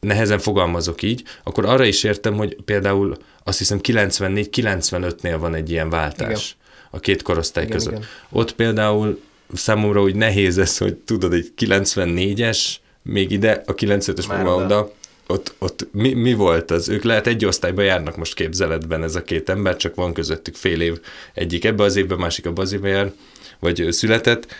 nehezen 0.00 0.38
fogalmazok 0.38 1.02
így, 1.02 1.22
akkor 1.44 1.64
arra 1.64 1.84
is 1.84 2.04
értem, 2.04 2.34
hogy 2.34 2.56
például 2.64 3.16
azt 3.44 3.58
hiszem 3.58 3.78
94-95-nél 3.82 5.36
van 5.38 5.54
egy 5.54 5.70
ilyen 5.70 5.90
váltás 5.90 6.28
igen. 6.28 6.88
a 6.90 7.00
két 7.00 7.22
korosztály 7.22 7.64
igen, 7.64 7.76
között. 7.76 7.92
Igen. 7.92 8.06
Ott 8.30 8.54
például 8.54 9.20
számomra 9.54 10.02
úgy 10.02 10.14
nehéz 10.14 10.58
ez, 10.58 10.78
hogy 10.78 10.94
tudod, 10.94 11.32
egy 11.32 11.52
94-es, 11.58 12.74
még 13.02 13.30
ide, 13.30 13.62
a 13.66 13.74
95-ös 13.74 14.28
meg 14.28 14.46
oda, 14.46 14.92
ott, 15.26 15.54
ott 15.58 15.88
mi, 15.92 16.12
mi 16.12 16.34
volt 16.34 16.70
az? 16.70 16.88
Ők 16.88 17.02
lehet 17.02 17.26
egy 17.26 17.44
osztályba 17.44 17.82
járnak 17.82 18.16
most 18.16 18.34
képzeletben 18.34 19.02
ez 19.02 19.14
a 19.14 19.22
két 19.22 19.48
ember, 19.48 19.76
csak 19.76 19.94
van 19.94 20.12
közöttük 20.12 20.54
fél 20.54 20.80
év. 20.80 21.00
Egyik 21.34 21.64
ebbe 21.64 21.82
az 21.82 21.96
évben, 21.96 22.18
másik 22.18 22.46
abba 22.46 22.62
az 22.62 22.72
évben 22.72 22.90
jár, 22.90 23.12
vagy 23.58 23.86
született, 23.90 24.54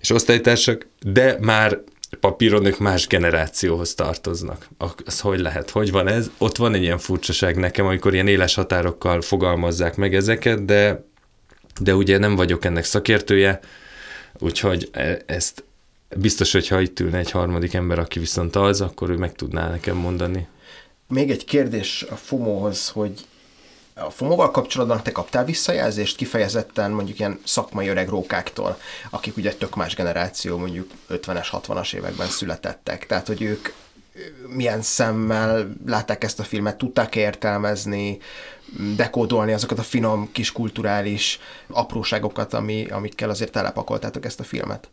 és 0.00 0.10
osztálytársak, 0.10 0.86
de 1.02 1.36
már 1.40 1.80
papíron 2.20 2.64
ők 2.64 2.78
más 2.78 3.06
generációhoz 3.06 3.94
tartoznak. 3.94 4.68
Az 5.04 5.20
hogy 5.20 5.40
lehet? 5.40 5.70
Hogy 5.70 5.90
van 5.90 6.08
ez? 6.08 6.30
Ott 6.38 6.56
van 6.56 6.74
egy 6.74 6.82
ilyen 6.82 6.98
furcsaság 6.98 7.56
nekem, 7.56 7.86
amikor 7.86 8.14
ilyen 8.14 8.28
éles 8.28 8.54
határokkal 8.54 9.20
fogalmazzák 9.20 9.96
meg 9.96 10.14
ezeket, 10.14 10.64
de, 10.64 11.04
de 11.80 11.94
ugye 11.94 12.18
nem 12.18 12.36
vagyok 12.36 12.64
ennek 12.64 12.84
szakértője, 12.84 13.60
úgyhogy 14.38 14.88
e, 14.92 15.22
ezt 15.26 15.64
biztos, 16.16 16.52
hogy 16.52 16.68
ha 16.68 16.80
itt 16.80 17.00
ülne 17.00 17.18
egy 17.18 17.30
harmadik 17.30 17.74
ember, 17.74 17.98
aki 17.98 18.18
viszont 18.18 18.56
az, 18.56 18.80
akkor 18.80 19.10
ő 19.10 19.16
meg 19.16 19.34
tudná 19.34 19.70
nekem 19.70 19.96
mondani. 19.96 20.46
Még 21.08 21.30
egy 21.30 21.44
kérdés 21.44 22.06
a 22.10 22.16
FOMO-hoz, 22.16 22.88
hogy 22.88 23.12
a 23.94 24.10
FOMO-val 24.10 24.50
kapcsolatban 24.50 25.02
te 25.02 25.12
kaptál 25.12 25.44
visszajelzést 25.44 26.16
kifejezetten 26.16 26.90
mondjuk 26.90 27.18
ilyen 27.18 27.40
szakmai 27.44 27.88
öreg 27.88 28.08
rókáktól, 28.08 28.78
akik 29.10 29.36
ugye 29.36 29.54
tök 29.54 29.76
más 29.76 29.94
generáció, 29.94 30.58
mondjuk 30.58 30.90
50-es, 31.10 31.46
60-as 31.52 31.94
években 31.94 32.28
születettek. 32.28 33.06
Tehát, 33.06 33.26
hogy 33.26 33.42
ők 33.42 33.68
milyen 34.46 34.82
szemmel 34.82 35.70
látták 35.86 36.24
ezt 36.24 36.40
a 36.40 36.42
filmet, 36.42 36.76
tudták 36.76 37.16
értelmezni, 37.16 38.18
dekódolni 38.96 39.52
azokat 39.52 39.78
a 39.78 39.82
finom 39.82 40.28
kis 40.32 40.52
kulturális 40.52 41.38
apróságokat, 41.66 42.54
ami, 42.54 42.86
amikkel 42.90 43.30
azért 43.30 43.52
telepakoltátok 43.52 44.24
ezt 44.24 44.40
a 44.40 44.44
filmet? 44.44 44.90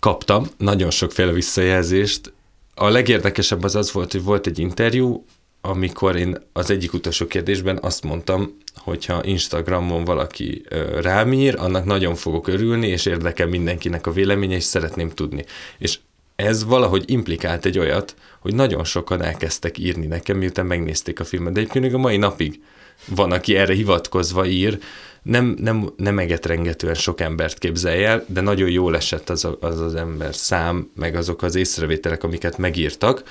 Kaptam 0.00 0.46
nagyon 0.56 0.90
sokféle 0.90 1.32
visszajelzést. 1.32 2.32
A 2.74 2.88
legérdekesebb 2.88 3.62
az 3.62 3.74
az 3.74 3.92
volt, 3.92 4.12
hogy 4.12 4.22
volt 4.22 4.46
egy 4.46 4.58
interjú, 4.58 5.24
amikor 5.66 6.16
én 6.16 6.36
az 6.52 6.70
egyik 6.70 6.92
utolsó 6.92 7.26
kérdésben 7.26 7.78
azt 7.82 8.02
mondtam, 8.02 8.56
hogyha 8.76 9.24
Instagramon 9.24 10.04
valaki 10.04 10.62
rám 11.00 11.32
ír, 11.32 11.54
annak 11.58 11.84
nagyon 11.84 12.14
fogok 12.14 12.48
örülni, 12.48 12.86
és 12.86 13.06
érdekel 13.06 13.46
mindenkinek 13.46 14.06
a 14.06 14.12
véleménye, 14.12 14.54
és 14.54 14.64
szeretném 14.64 15.10
tudni. 15.10 15.44
És 15.78 15.98
ez 16.36 16.64
valahogy 16.64 17.04
implikált 17.06 17.64
egy 17.64 17.78
olyat, 17.78 18.14
hogy 18.40 18.54
nagyon 18.54 18.84
sokan 18.84 19.22
elkezdtek 19.22 19.78
írni 19.78 20.06
nekem, 20.06 20.36
miután 20.36 20.66
megnézték 20.66 21.20
a 21.20 21.24
filmet. 21.24 21.52
De 21.52 21.60
egyébként 21.60 21.84
még 21.84 21.94
a 21.94 21.98
mai 21.98 22.16
napig 22.16 22.60
van, 23.08 23.32
aki 23.32 23.56
erre 23.56 23.74
hivatkozva 23.74 24.46
ír, 24.46 24.78
nem, 25.22 25.56
nem, 25.60 25.92
nem 25.96 26.18
egetrengetően 26.18 26.94
sok 26.94 27.20
embert 27.20 27.58
képzelj 27.58 28.04
el, 28.04 28.24
de 28.28 28.40
nagyon 28.40 28.70
jól 28.70 28.96
esett 28.96 29.30
az, 29.30 29.44
a, 29.44 29.56
az 29.60 29.80
az 29.80 29.94
ember 29.94 30.34
szám, 30.34 30.90
meg 30.94 31.16
azok 31.16 31.42
az 31.42 31.54
észrevételek, 31.54 32.24
amiket 32.24 32.58
megírtak, 32.58 33.22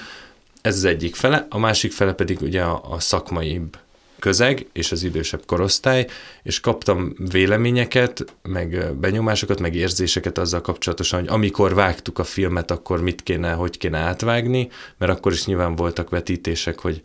ez 0.63 0.75
az 0.75 0.83
egyik 0.83 1.15
fele, 1.15 1.45
a 1.49 1.57
másik 1.57 1.91
fele 1.91 2.13
pedig 2.13 2.41
ugye 2.41 2.61
a, 2.61 2.81
a 2.89 2.99
szakmaibb 2.99 3.77
közeg 4.19 4.67
és 4.71 4.91
az 4.91 5.03
idősebb 5.03 5.45
korosztály, 5.45 6.07
és 6.43 6.59
kaptam 6.59 7.13
véleményeket, 7.31 8.35
meg 8.41 8.95
benyomásokat, 8.95 9.59
meg 9.59 9.75
érzéseket 9.75 10.37
azzal 10.37 10.61
kapcsolatosan, 10.61 11.19
hogy 11.19 11.29
amikor 11.29 11.73
vágtuk 11.73 12.19
a 12.19 12.23
filmet, 12.23 12.71
akkor 12.71 13.01
mit 13.01 13.23
kéne, 13.23 13.51
hogy 13.51 13.77
kéne 13.77 13.97
átvágni, 13.97 14.69
mert 14.97 15.11
akkor 15.11 15.31
is 15.31 15.45
nyilván 15.45 15.75
voltak 15.75 16.09
vetítések, 16.09 16.79
hogy 16.79 17.01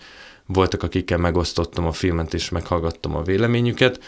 voltak, 0.46 0.82
akikkel 0.82 1.18
megosztottam 1.18 1.86
a 1.86 1.92
filmet, 1.92 2.34
és 2.34 2.48
meghallgattam 2.48 3.16
a 3.16 3.22
véleményüket, 3.22 4.00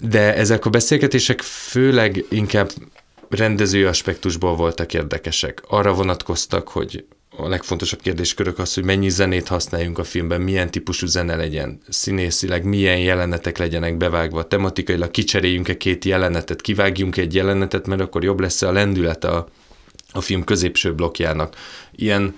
de 0.00 0.34
ezek 0.34 0.66
a 0.66 0.70
beszélgetések 0.70 1.40
főleg 1.40 2.24
inkább 2.28 2.70
rendező 3.28 3.86
aspektusból 3.86 4.56
voltak 4.56 4.94
érdekesek. 4.94 5.62
Arra 5.68 5.92
vonatkoztak, 5.92 6.68
hogy 6.68 7.04
a 7.36 7.48
legfontosabb 7.48 8.00
kérdéskörök 8.00 8.58
az, 8.58 8.74
hogy 8.74 8.84
mennyi 8.84 9.08
zenét 9.08 9.48
használjunk 9.48 9.98
a 9.98 10.04
filmben, 10.04 10.40
milyen 10.40 10.70
típusú 10.70 11.06
zene 11.06 11.36
legyen, 11.36 11.80
színészileg 11.88 12.64
milyen 12.64 12.98
jelenetek 12.98 13.58
legyenek 13.58 13.96
bevágva, 13.96 14.46
tematikailag 14.46 15.10
kicseréljünk-e 15.10 15.76
két 15.76 16.04
jelenetet, 16.04 16.60
kivágjunk 16.60 17.16
egy 17.16 17.34
jelenetet, 17.34 17.86
mert 17.86 18.00
akkor 18.00 18.24
jobb 18.24 18.40
lesz 18.40 18.62
a 18.62 18.72
lendület 18.72 19.24
a, 19.24 19.48
a 20.12 20.20
film 20.20 20.44
középső 20.44 20.94
blokkjának. 20.94 21.56
Ilyen 21.92 22.36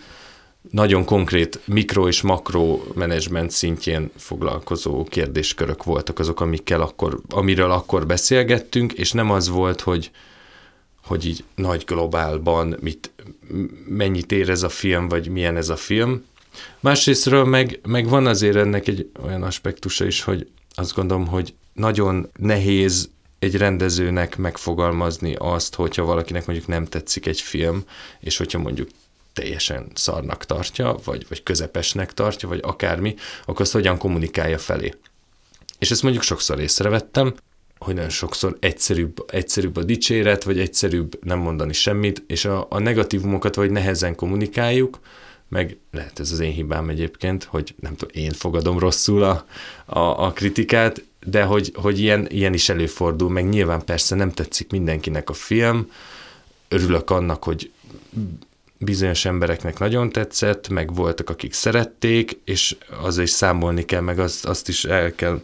nagyon 0.70 1.04
konkrét 1.04 1.60
mikro 1.64 2.08
és 2.08 2.22
makro 2.22 2.82
menedzsment 2.94 3.50
szintjén 3.50 4.10
foglalkozó 4.16 5.04
kérdéskörök 5.04 5.84
voltak 5.84 6.18
azok, 6.18 6.40
amikkel 6.40 6.80
akkor, 6.80 7.20
amiről 7.28 7.70
akkor 7.70 8.06
beszélgettünk, 8.06 8.92
és 8.92 9.12
nem 9.12 9.30
az 9.30 9.48
volt, 9.48 9.80
hogy, 9.80 10.10
hogy 11.04 11.26
így 11.26 11.44
nagy 11.54 11.84
globálban 11.86 12.76
mit, 12.80 13.10
mennyit 13.88 14.32
ér 14.32 14.50
ez 14.50 14.62
a 14.62 14.68
film, 14.68 15.08
vagy 15.08 15.28
milyen 15.28 15.56
ez 15.56 15.68
a 15.68 15.76
film. 15.76 16.24
Másrésztről 16.80 17.44
meg, 17.44 17.80
meg 17.86 18.08
van 18.08 18.26
azért 18.26 18.56
ennek 18.56 18.88
egy 18.88 19.10
olyan 19.24 19.42
aspektusa 19.42 20.06
is, 20.06 20.22
hogy 20.22 20.48
azt 20.74 20.94
gondolom, 20.94 21.26
hogy 21.26 21.54
nagyon 21.72 22.30
nehéz 22.36 23.10
egy 23.38 23.56
rendezőnek 23.56 24.36
megfogalmazni 24.36 25.34
azt, 25.38 25.74
hogyha 25.74 26.04
valakinek 26.04 26.46
mondjuk 26.46 26.68
nem 26.68 26.84
tetszik 26.84 27.26
egy 27.26 27.40
film, 27.40 27.84
és 28.20 28.36
hogyha 28.36 28.58
mondjuk 28.58 28.88
teljesen 29.32 29.90
szarnak 29.94 30.44
tartja, 30.44 30.96
vagy, 31.04 31.26
vagy 31.28 31.42
közepesnek 31.42 32.14
tartja, 32.14 32.48
vagy 32.48 32.60
akármi, 32.62 33.14
akkor 33.44 33.60
azt 33.60 33.72
hogyan 33.72 33.98
kommunikálja 33.98 34.58
felé. 34.58 34.94
És 35.78 35.90
ezt 35.90 36.02
mondjuk 36.02 36.24
sokszor 36.24 36.60
észrevettem, 36.60 37.34
hogy 37.84 37.94
nagyon 37.94 38.10
sokszor 38.10 38.56
egyszerűbb, 38.60 39.24
egyszerűbb 39.26 39.76
a 39.76 39.82
dicséret, 39.84 40.44
vagy 40.44 40.58
egyszerűbb 40.58 41.18
nem 41.24 41.38
mondani 41.38 41.72
semmit, 41.72 42.22
és 42.26 42.44
a, 42.44 42.66
a 42.70 42.78
negatívumokat 42.78 43.54
vagy 43.54 43.70
nehezen 43.70 44.14
kommunikáljuk, 44.14 45.00
meg 45.48 45.76
lehet 45.90 46.20
ez 46.20 46.32
az 46.32 46.40
én 46.40 46.52
hibám 46.52 46.88
egyébként, 46.88 47.44
hogy 47.44 47.74
nem 47.80 47.96
tudom, 47.96 48.22
én 48.22 48.30
fogadom 48.30 48.78
rosszul 48.78 49.22
a, 49.22 49.46
a, 49.84 49.98
a 49.98 50.32
kritikát, 50.32 51.04
de 51.26 51.42
hogy, 51.42 51.72
hogy 51.74 51.98
ilyen, 52.00 52.26
ilyen 52.30 52.54
is 52.54 52.68
előfordul, 52.68 53.30
meg 53.30 53.48
nyilván 53.48 53.84
persze 53.84 54.14
nem 54.14 54.32
tetszik 54.32 54.70
mindenkinek 54.70 55.30
a 55.30 55.32
film, 55.32 55.90
örülök 56.68 57.10
annak, 57.10 57.44
hogy 57.44 57.70
bizonyos 58.78 59.24
embereknek 59.24 59.78
nagyon 59.78 60.10
tetszett, 60.10 60.68
meg 60.68 60.94
voltak, 60.94 61.30
akik 61.30 61.52
szerették, 61.52 62.40
és 62.44 62.76
azzal 63.02 63.22
is 63.22 63.30
számolni 63.30 63.84
kell, 63.84 64.00
meg 64.00 64.18
azt, 64.18 64.44
azt 64.44 64.68
is 64.68 64.84
el 64.84 65.14
kell, 65.14 65.40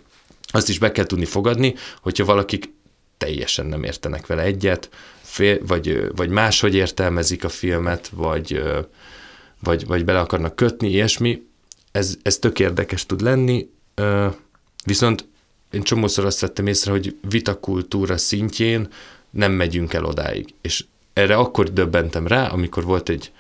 azt 0.51 0.69
is 0.69 0.79
be 0.79 0.93
kell 0.93 1.07
tudni 1.07 1.25
fogadni, 1.25 1.75
hogyha 2.01 2.25
valakik 2.25 2.73
teljesen 3.17 3.67
nem 3.67 3.83
értenek 3.85 4.27
vele 4.27 4.43
egyet, 4.43 4.89
fél, 5.23 5.67
vagy, 5.67 6.17
vagy 6.17 6.29
máshogy 6.29 6.75
értelmezik 6.75 7.45
a 7.45 7.49
filmet, 7.49 8.11
vagy, 8.15 8.63
vagy, 9.63 9.87
vagy 9.87 10.05
bele 10.05 10.21
akarnak 10.21 10.57
kötni, 10.57 10.89
ilyesmi, 10.89 11.43
ez, 11.93 12.17
ez 12.23 12.39
tök 12.39 12.59
érdekes 12.59 13.07
tud 13.07 13.21
lenni, 13.21 13.71
viszont 14.85 15.29
én 15.71 15.83
csomószor 15.83 16.25
azt 16.25 16.41
vettem 16.41 16.67
észre, 16.67 16.91
hogy 16.91 17.17
vitakultúra 17.29 18.17
szintjén 18.17 18.89
nem 19.31 19.53
megyünk 19.53 19.93
el 19.93 20.05
odáig. 20.05 20.55
És 20.61 20.85
erre 21.13 21.37
akkor 21.37 21.73
döbbentem 21.73 22.27
rá, 22.27 22.47
amikor 22.47 22.85
volt 22.85 23.09
egy, 23.09 23.33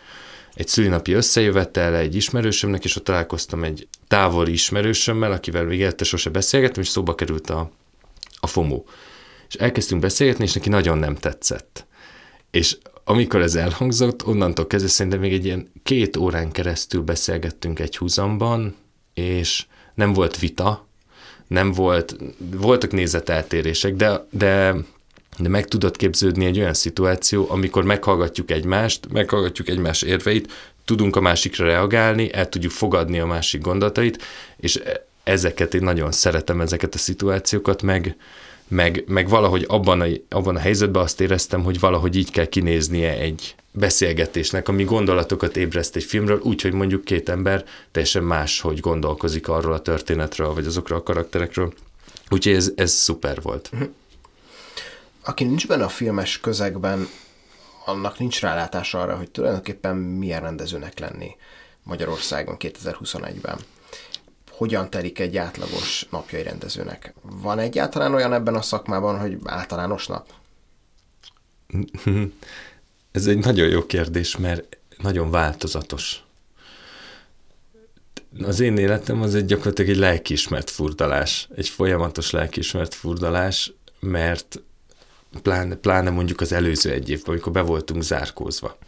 egy 0.60 0.68
szülinapi 0.68 1.12
összejövetel 1.12 1.96
egy 1.96 2.14
ismerősömnek, 2.14 2.84
és 2.84 2.96
ott 2.96 3.04
találkoztam 3.04 3.64
egy 3.64 3.88
távoli 4.08 4.52
ismerősömmel, 4.52 5.32
akivel 5.32 5.64
még 5.64 5.78
élette 5.78 6.04
sose 6.04 6.30
beszélgettem, 6.30 6.82
és 6.82 6.88
szóba 6.88 7.14
került 7.14 7.50
a, 7.50 7.70
a 8.40 8.46
FOMO. 8.46 8.84
És 9.48 9.54
elkezdtünk 9.54 10.00
beszélgetni, 10.00 10.44
és 10.44 10.52
neki 10.52 10.68
nagyon 10.68 10.98
nem 10.98 11.14
tetszett. 11.14 11.86
És 12.50 12.76
amikor 13.04 13.40
ez 13.40 13.54
elhangzott, 13.54 14.26
onnantól 14.26 14.66
kezdve 14.66 14.90
szerintem 14.90 15.20
még 15.20 15.32
egy 15.32 15.44
ilyen 15.44 15.72
két 15.82 16.16
órán 16.16 16.50
keresztül 16.52 17.02
beszélgettünk 17.02 17.78
egy 17.78 17.96
húzamban, 17.96 18.76
és 19.14 19.66
nem 19.94 20.12
volt 20.12 20.38
vita, 20.38 20.86
nem 21.46 21.72
volt, 21.72 22.16
voltak 22.38 22.92
nézeteltérések, 22.92 23.94
de, 23.94 24.26
de, 24.30 24.74
de 25.40 25.48
meg 25.48 25.68
tudott 25.68 25.96
képződni 25.96 26.44
egy 26.44 26.58
olyan 26.58 26.74
szituáció, 26.74 27.46
amikor 27.50 27.84
meghallgatjuk 27.84 28.50
egymást, 28.50 29.12
meghallgatjuk 29.12 29.68
egymás 29.68 30.02
érveit, 30.02 30.52
tudunk 30.84 31.16
a 31.16 31.20
másikra 31.20 31.64
reagálni, 31.64 32.32
el 32.32 32.48
tudjuk 32.48 32.72
fogadni 32.72 33.18
a 33.18 33.26
másik 33.26 33.60
gondolatait, 33.60 34.22
és 34.56 34.82
ezeket 35.24 35.74
én 35.74 35.82
nagyon 35.82 36.12
szeretem, 36.12 36.60
ezeket 36.60 36.94
a 36.94 36.98
szituációkat, 36.98 37.82
meg, 37.82 38.16
meg, 38.68 39.04
meg 39.06 39.28
valahogy 39.28 39.64
abban 39.68 40.00
a, 40.00 40.06
abban 40.28 40.56
a 40.56 40.58
helyzetben 40.58 41.02
azt 41.02 41.20
éreztem, 41.20 41.62
hogy 41.62 41.80
valahogy 41.80 42.16
így 42.16 42.30
kell 42.30 42.46
kinéznie 42.46 43.18
egy 43.18 43.54
beszélgetésnek, 43.72 44.68
ami 44.68 44.84
gondolatokat 44.84 45.56
ébreszt 45.56 45.96
egy 45.96 46.04
filmről, 46.04 46.40
úgyhogy 46.42 46.72
mondjuk 46.72 47.04
két 47.04 47.28
ember 47.28 47.64
teljesen 47.90 48.22
más, 48.22 48.60
hogy 48.60 48.80
gondolkozik 48.80 49.48
arról 49.48 49.72
a 49.72 49.82
történetről, 49.82 50.54
vagy 50.54 50.66
azokról 50.66 50.98
a 50.98 51.02
karakterekről. 51.02 51.72
Úgyhogy 52.30 52.54
ez, 52.54 52.72
ez 52.74 52.92
szuper 52.92 53.42
volt. 53.42 53.70
Aki 55.24 55.44
nincs 55.44 55.66
benne 55.66 55.84
a 55.84 55.88
filmes 55.88 56.40
közegben, 56.40 57.08
annak 57.84 58.18
nincs 58.18 58.40
rálátása 58.40 59.00
arra, 59.00 59.16
hogy 59.16 59.30
tulajdonképpen 59.30 59.96
milyen 59.96 60.40
rendezőnek 60.40 60.98
lenni 60.98 61.36
Magyarországon 61.82 62.56
2021-ben 62.58 63.58
hogyan 64.60 64.90
telik 64.90 65.18
egy 65.18 65.36
átlagos 65.36 66.06
napjai 66.10 66.42
rendezőnek? 66.42 67.14
Van 67.22 67.58
egyáltalán 67.58 68.14
olyan 68.14 68.32
ebben 68.32 68.54
a 68.54 68.62
szakmában, 68.62 69.18
hogy 69.18 69.38
általános 69.44 70.06
nap? 70.06 70.32
Ez 73.12 73.26
egy 73.26 73.38
nagyon 73.38 73.68
jó 73.68 73.86
kérdés, 73.86 74.36
mert 74.36 74.76
nagyon 74.98 75.30
változatos. 75.30 76.22
Az 78.42 78.60
én 78.60 78.76
életem 78.76 79.22
az 79.22 79.34
egy 79.34 79.44
gyakorlatilag 79.44 79.90
egy 79.90 79.96
lelkiismert 79.96 80.70
furdalás, 80.70 81.48
egy 81.56 81.68
folyamatos 81.68 82.30
lelkiismert 82.30 82.94
furdalás, 82.94 83.72
mert 84.00 84.62
pláne, 85.42 85.74
pláne 85.74 86.10
mondjuk 86.10 86.40
az 86.40 86.52
előző 86.52 86.90
egy 86.90 87.10
évben, 87.10 87.30
amikor 87.32 87.52
be 87.52 87.60
voltunk 87.60 88.02
zárkózva, 88.02 88.78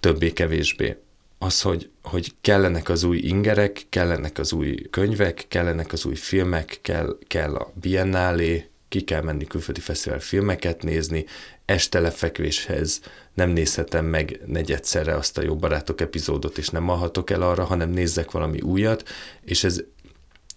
többé-kevésbé. 0.00 0.96
Az, 1.38 1.62
hogy, 1.62 1.90
hogy 2.02 2.32
kellenek 2.40 2.88
az 2.88 3.02
új 3.02 3.18
ingerek, 3.18 3.86
kellenek 3.88 4.38
az 4.38 4.52
új 4.52 4.74
könyvek, 4.90 5.44
kellenek 5.48 5.92
az 5.92 6.04
új 6.04 6.14
filmek, 6.14 6.78
kell, 6.82 7.18
kell 7.26 7.54
a 7.54 7.72
biennálé, 7.80 8.68
ki 8.88 9.00
kell 9.00 9.22
menni 9.22 9.44
külföldi 9.44 9.80
fesztivál 9.80 10.20
filmeket 10.20 10.82
nézni, 10.82 11.24
este 11.64 12.00
lefekvéshez 12.00 13.00
nem 13.34 13.50
nézhetem 13.50 14.04
meg 14.04 14.40
negyedszerre 14.46 15.14
azt 15.14 15.38
a 15.38 15.42
Jó 15.42 15.56
Barátok 15.56 16.00
epizódot, 16.00 16.58
és 16.58 16.68
nem 16.68 16.88
alhatok 16.88 17.30
el 17.30 17.42
arra, 17.42 17.64
hanem 17.64 17.90
nézzek 17.90 18.30
valami 18.30 18.60
újat, 18.60 19.08
és 19.44 19.64
ez 19.64 19.80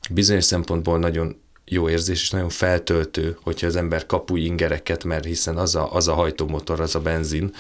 bizonyos 0.10 0.44
szempontból 0.44 1.00
nagyon 1.00 1.41
jó 1.65 1.89
érzés, 1.89 2.21
és 2.21 2.30
nagyon 2.30 2.50
feltöltő, 2.50 3.38
hogyha 3.41 3.67
az 3.67 3.76
ember 3.76 4.06
kap 4.06 4.32
új 4.32 4.41
ingereket, 4.41 5.04
mert 5.04 5.26
hiszen 5.26 5.58
az 5.58 5.76
a, 5.76 5.93
az 5.93 6.08
a 6.08 6.13
hajtómotor, 6.13 6.80
az 6.80 6.95
a 6.95 7.00
benzin, 7.00 7.54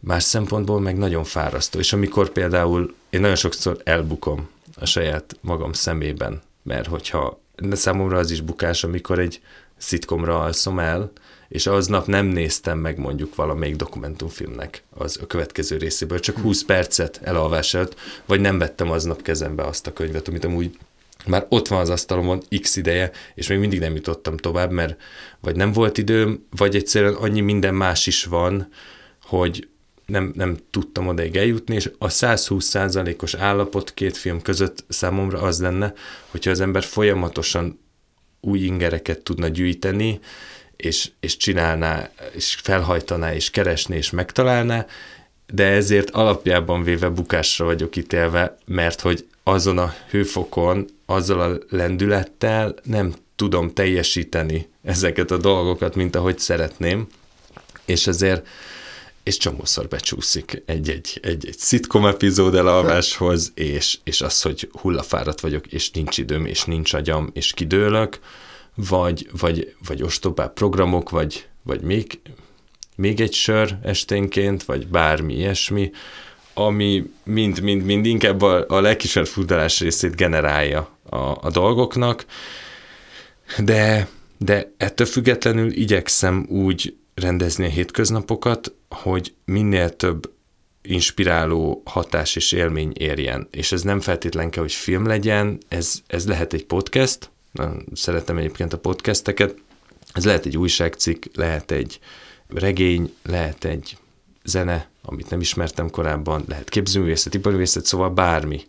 más 0.00 0.22
szempontból 0.22 0.80
meg 0.80 0.98
nagyon 0.98 1.24
fárasztó. 1.24 1.78
És 1.78 1.92
amikor 1.92 2.28
például 2.28 2.94
én 3.10 3.20
nagyon 3.20 3.36
sokszor 3.36 3.80
elbukom 3.84 4.48
a 4.76 4.86
saját 4.86 5.36
magam 5.40 5.72
szemében, 5.72 6.42
mert 6.62 6.86
hogyha 6.86 7.40
számomra 7.70 8.18
az 8.18 8.30
is 8.30 8.40
bukás, 8.40 8.84
amikor 8.84 9.18
egy 9.18 9.40
szitkomra 9.76 10.40
alszom 10.40 10.78
el, 10.78 11.12
és 11.48 11.66
aznap 11.66 12.06
nem 12.06 12.26
néztem 12.26 12.78
meg 12.78 12.98
mondjuk 12.98 13.34
valamelyik 13.34 13.76
dokumentumfilmnek 13.76 14.82
az 14.90 15.18
a 15.22 15.26
következő 15.26 15.76
részéből, 15.76 16.20
csak 16.20 16.38
20 16.38 16.64
percet 16.64 17.20
elalvás 17.22 17.74
előtt, 17.74 17.94
vagy 18.26 18.40
nem 18.40 18.58
vettem 18.58 18.90
aznap 18.90 19.22
kezembe 19.22 19.62
azt 19.64 19.86
a 19.86 19.92
könyvet, 19.92 20.28
amit 20.28 20.44
amúgy 20.44 20.78
már 21.26 21.46
ott 21.48 21.68
van 21.68 21.80
az 21.80 21.90
asztalomon 21.90 22.42
x 22.60 22.76
ideje, 22.76 23.10
és 23.34 23.46
még 23.46 23.58
mindig 23.58 23.80
nem 23.80 23.94
jutottam 23.94 24.36
tovább, 24.36 24.70
mert 24.70 25.00
vagy 25.40 25.56
nem 25.56 25.72
volt 25.72 25.98
időm, 25.98 26.46
vagy 26.56 26.76
egyszerűen 26.76 27.14
annyi 27.14 27.40
minden 27.40 27.74
más 27.74 28.06
is 28.06 28.24
van, 28.24 28.68
hogy, 29.22 29.68
nem, 30.06 30.32
nem 30.34 30.56
tudtam 30.70 31.08
odaig 31.08 31.36
eljutni, 31.36 31.74
és 31.74 31.90
a 31.98 32.06
120% 32.06 33.22
os 33.22 33.34
állapot 33.34 33.94
két 33.94 34.16
film 34.16 34.42
között 34.42 34.84
számomra 34.88 35.40
az 35.40 35.60
lenne, 35.60 35.92
hogyha 36.28 36.50
az 36.50 36.60
ember 36.60 36.82
folyamatosan 36.82 37.80
új 38.40 38.58
ingereket 38.58 39.20
tudna 39.20 39.48
gyűjteni, 39.48 40.20
és, 40.76 41.10
és 41.20 41.36
csinálná, 41.36 42.10
és 42.32 42.54
felhajtaná, 42.62 43.34
és 43.34 43.50
keresné, 43.50 43.96
és 43.96 44.10
megtalálná, 44.10 44.86
de 45.52 45.64
ezért 45.64 46.10
alapjában 46.10 46.82
véve 46.82 47.08
bukásra 47.08 47.64
vagyok 47.64 47.96
ítélve, 47.96 48.56
mert 48.64 49.00
hogy 49.00 49.26
azon 49.42 49.78
a 49.78 49.94
hőfokon, 50.10 50.88
azzal 51.06 51.40
a 51.40 51.58
lendülettel 51.76 52.74
nem 52.82 53.14
tudom 53.36 53.72
teljesíteni 53.72 54.68
ezeket 54.82 55.30
a 55.30 55.36
dolgokat, 55.36 55.94
mint 55.94 56.16
ahogy 56.16 56.38
szeretném, 56.38 57.06
és 57.84 58.06
ezért 58.06 58.46
és 59.22 59.36
csomószor 59.36 59.88
becsúszik 59.88 60.62
egy-egy, 60.66 61.20
egy-egy 61.22 61.58
szitkom 61.58 62.06
epizód 62.06 62.54
elalváshoz, 62.54 63.52
és, 63.54 63.98
és 64.04 64.20
az, 64.20 64.42
hogy 64.42 64.68
hullafáradt 64.72 65.40
vagyok, 65.40 65.66
és 65.66 65.90
nincs 65.90 66.18
időm, 66.18 66.46
és 66.46 66.64
nincs 66.64 66.92
agyam, 66.92 67.30
és 67.32 67.52
kidőlök, 67.52 68.18
vagy, 68.74 69.28
vagy, 69.40 69.74
vagy 69.86 70.02
ostobább 70.02 70.52
programok, 70.52 71.10
vagy, 71.10 71.46
vagy 71.62 71.80
még, 71.80 72.20
még 72.96 73.20
egy 73.20 73.32
sör 73.32 73.78
esténként, 73.82 74.64
vagy 74.64 74.86
bármi 74.86 75.34
ilyesmi, 75.34 75.90
ami 76.54 77.10
mind, 77.24 77.60
mind, 77.60 77.84
mind 77.84 78.06
inkább 78.06 78.42
a, 78.42 78.64
a 78.68 78.80
legkisebb 78.80 79.26
furdalás 79.26 79.80
részét 79.80 80.16
generálja 80.16 80.98
a, 81.08 81.16
a 81.16 81.50
dolgoknak, 81.52 82.24
de, 83.58 84.08
de 84.38 84.72
ettől 84.76 85.06
függetlenül 85.06 85.72
igyekszem 85.72 86.46
úgy 86.48 86.96
rendezni 87.14 87.64
a 87.64 87.68
hétköznapokat, 87.68 88.74
hogy 88.88 89.34
minél 89.44 89.96
több 89.96 90.30
inspiráló 90.82 91.82
hatás 91.84 92.36
és 92.36 92.52
élmény 92.52 92.92
érjen. 92.94 93.48
És 93.50 93.72
ez 93.72 93.82
nem 93.82 94.00
feltétlen 94.00 94.50
kell, 94.50 94.62
hogy 94.62 94.72
film 94.72 95.06
legyen, 95.06 95.58
ez, 95.68 96.02
ez 96.06 96.26
lehet 96.26 96.52
egy 96.52 96.64
podcast, 96.64 97.30
szeretem 97.92 98.36
egyébként 98.36 98.72
a 98.72 98.78
podcasteket, 98.78 99.54
ez 100.12 100.24
lehet 100.24 100.46
egy 100.46 100.56
újságcikk, 100.56 101.24
lehet 101.34 101.70
egy 101.70 101.98
regény, 102.48 103.14
lehet 103.22 103.64
egy 103.64 103.96
zene, 104.44 104.88
amit 105.02 105.30
nem 105.30 105.40
ismertem 105.40 105.90
korábban, 105.90 106.44
lehet 106.48 106.68
képzőművészet, 106.68 107.34
iparművészet, 107.34 107.84
szóval 107.84 108.10
bármi. 108.10 108.62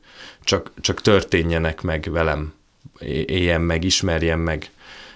Csak, 0.43 0.71
csak 0.81 1.01
történjenek 1.01 1.81
meg 1.81 2.07
velem, 2.11 2.53
éljen 3.25 3.61
meg, 3.61 3.83
ismerjen 3.83 4.39
meg, 4.39 4.71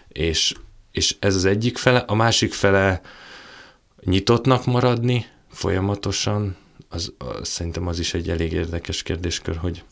és, 0.07 0.53
és 0.91 1.15
ez 1.19 1.35
az 1.35 1.45
egyik 1.45 1.77
fele. 1.77 1.99
A 1.99 2.15
másik 2.15 2.53
fele 2.53 3.01
nyitottnak 4.03 4.65
maradni 4.65 5.25
folyamatosan, 5.51 6.55
az, 6.89 7.13
az, 7.17 7.47
szerintem 7.47 7.87
az 7.87 7.99
is 7.99 8.13
egy 8.13 8.29
elég 8.29 8.51
érdekes 8.51 9.03
kérdéskör, 9.03 9.55
hogy, 9.55 9.83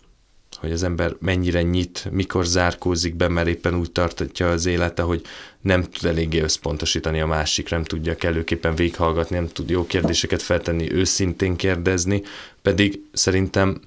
hogy 0.59 0.71
az 0.71 0.83
ember 0.83 1.15
mennyire 1.19 1.61
nyit, 1.61 2.07
mikor 2.11 2.45
zárkózik 2.45 3.15
be, 3.15 3.27
mert 3.27 3.47
éppen 3.47 3.75
úgy 3.75 3.91
tartatja 3.91 4.49
az 4.49 4.65
élete, 4.65 5.01
hogy 5.01 5.21
nem 5.61 5.83
tud 5.83 6.09
eléggé 6.09 6.39
összpontosítani 6.39 7.21
a 7.21 7.25
másik, 7.25 7.69
nem 7.69 7.83
tudja 7.83 8.15
kellőképpen 8.15 8.75
véghallgatni, 8.75 9.35
nem 9.35 9.47
tud 9.47 9.69
jó 9.69 9.85
kérdéseket 9.85 10.41
feltenni, 10.41 10.91
őszintén 10.91 11.55
kérdezni, 11.55 12.23
pedig 12.61 13.01
szerintem 13.13 13.81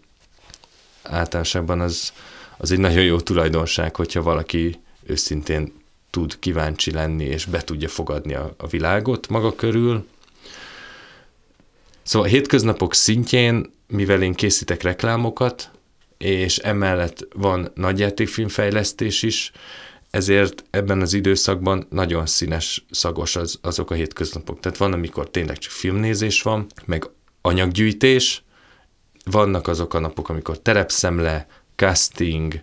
általánosságban 1.03 1.81
az, 1.81 2.13
az 2.57 2.71
egy 2.73 2.79
nagyon 2.79 3.05
jó 3.05 3.21
tulajdonság, 3.21 3.97
hogyha 3.97 4.23
valaki 4.23 4.79
őszintén 5.07 5.73
tud 6.11 6.39
kíváncsi 6.39 6.91
lenni, 6.91 7.25
és 7.25 7.45
be 7.45 7.65
tudja 7.65 7.89
fogadni 7.89 8.35
a, 8.35 8.55
a 8.57 8.67
világot 8.67 9.29
maga 9.29 9.55
körül. 9.55 10.07
Szóval 12.03 12.29
a 12.29 12.31
hétköznapok 12.31 12.95
szintjén, 12.95 13.73
mivel 13.87 14.23
én 14.23 14.35
készítek 14.35 14.83
reklámokat, 14.83 15.71
és 16.19 16.59
emellett 16.59 17.27
van 17.35 17.71
nagyjátékfilmfejlesztés 17.75 19.23
is, 19.23 19.53
ezért 20.11 20.65
ebben 20.71 21.01
az 21.01 21.13
időszakban 21.13 21.87
nagyon 21.91 22.27
színes, 22.27 22.85
szagos 22.91 23.37
az, 23.37 23.59
azok 23.63 23.91
a 23.91 23.95
hétköznapok. 23.95 24.61
Tehát 24.61 24.79
van, 24.79 24.93
amikor 24.93 25.31
tényleg 25.31 25.59
csak 25.59 25.73
filmnézés 25.73 26.43
van, 26.43 26.67
meg 26.85 27.11
anyaggyűjtés, 27.41 28.45
vannak 29.25 29.69
azok 29.69 29.95
a 29.95 29.99
napok, 29.99 30.29
amikor 30.29 30.59
terepszemle, 30.59 31.47
casting, 31.77 32.61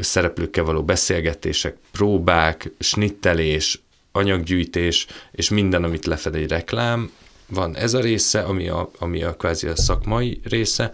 szereplőkkel 0.00 0.64
való 0.64 0.84
beszélgetések, 0.84 1.76
próbák, 1.92 2.70
snittelés, 2.78 3.82
anyaggyűjtés, 4.12 5.06
és 5.32 5.48
minden, 5.48 5.84
amit 5.84 6.06
lefed 6.06 6.34
egy 6.34 6.48
reklám. 6.48 7.10
Van 7.46 7.76
ez 7.76 7.94
a 7.94 8.00
része, 8.00 8.40
ami 8.40 8.68
a, 8.68 8.90
ami 8.98 9.22
a 9.22 9.34
kvázi 9.34 9.66
a 9.66 9.76
szakmai 9.76 10.40
része, 10.44 10.92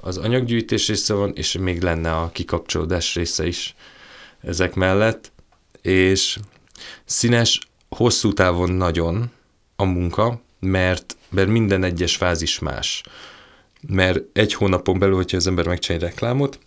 az 0.00 0.16
anyaggyűjtés 0.16 0.88
része 0.88 1.14
van, 1.14 1.32
és 1.34 1.52
még 1.52 1.82
lenne 1.82 2.16
a 2.16 2.30
kikapcsolódás 2.32 3.14
része 3.14 3.46
is 3.46 3.74
ezek 4.40 4.74
mellett, 4.74 5.32
és 5.82 6.38
színes, 7.04 7.58
hosszú 7.88 8.32
távon 8.32 8.70
nagyon 8.70 9.30
a 9.76 9.84
munka, 9.84 10.40
mert, 10.60 11.16
mert 11.28 11.48
minden 11.48 11.84
egyes 11.84 12.16
fázis 12.16 12.58
más. 12.58 13.02
Mert 13.88 14.20
egy 14.32 14.54
hónapon 14.54 14.98
belül, 14.98 15.14
hogyha 15.14 15.36
az 15.36 15.46
ember 15.46 15.66
megcsinálja 15.66 16.06
reklámot, 16.06 16.58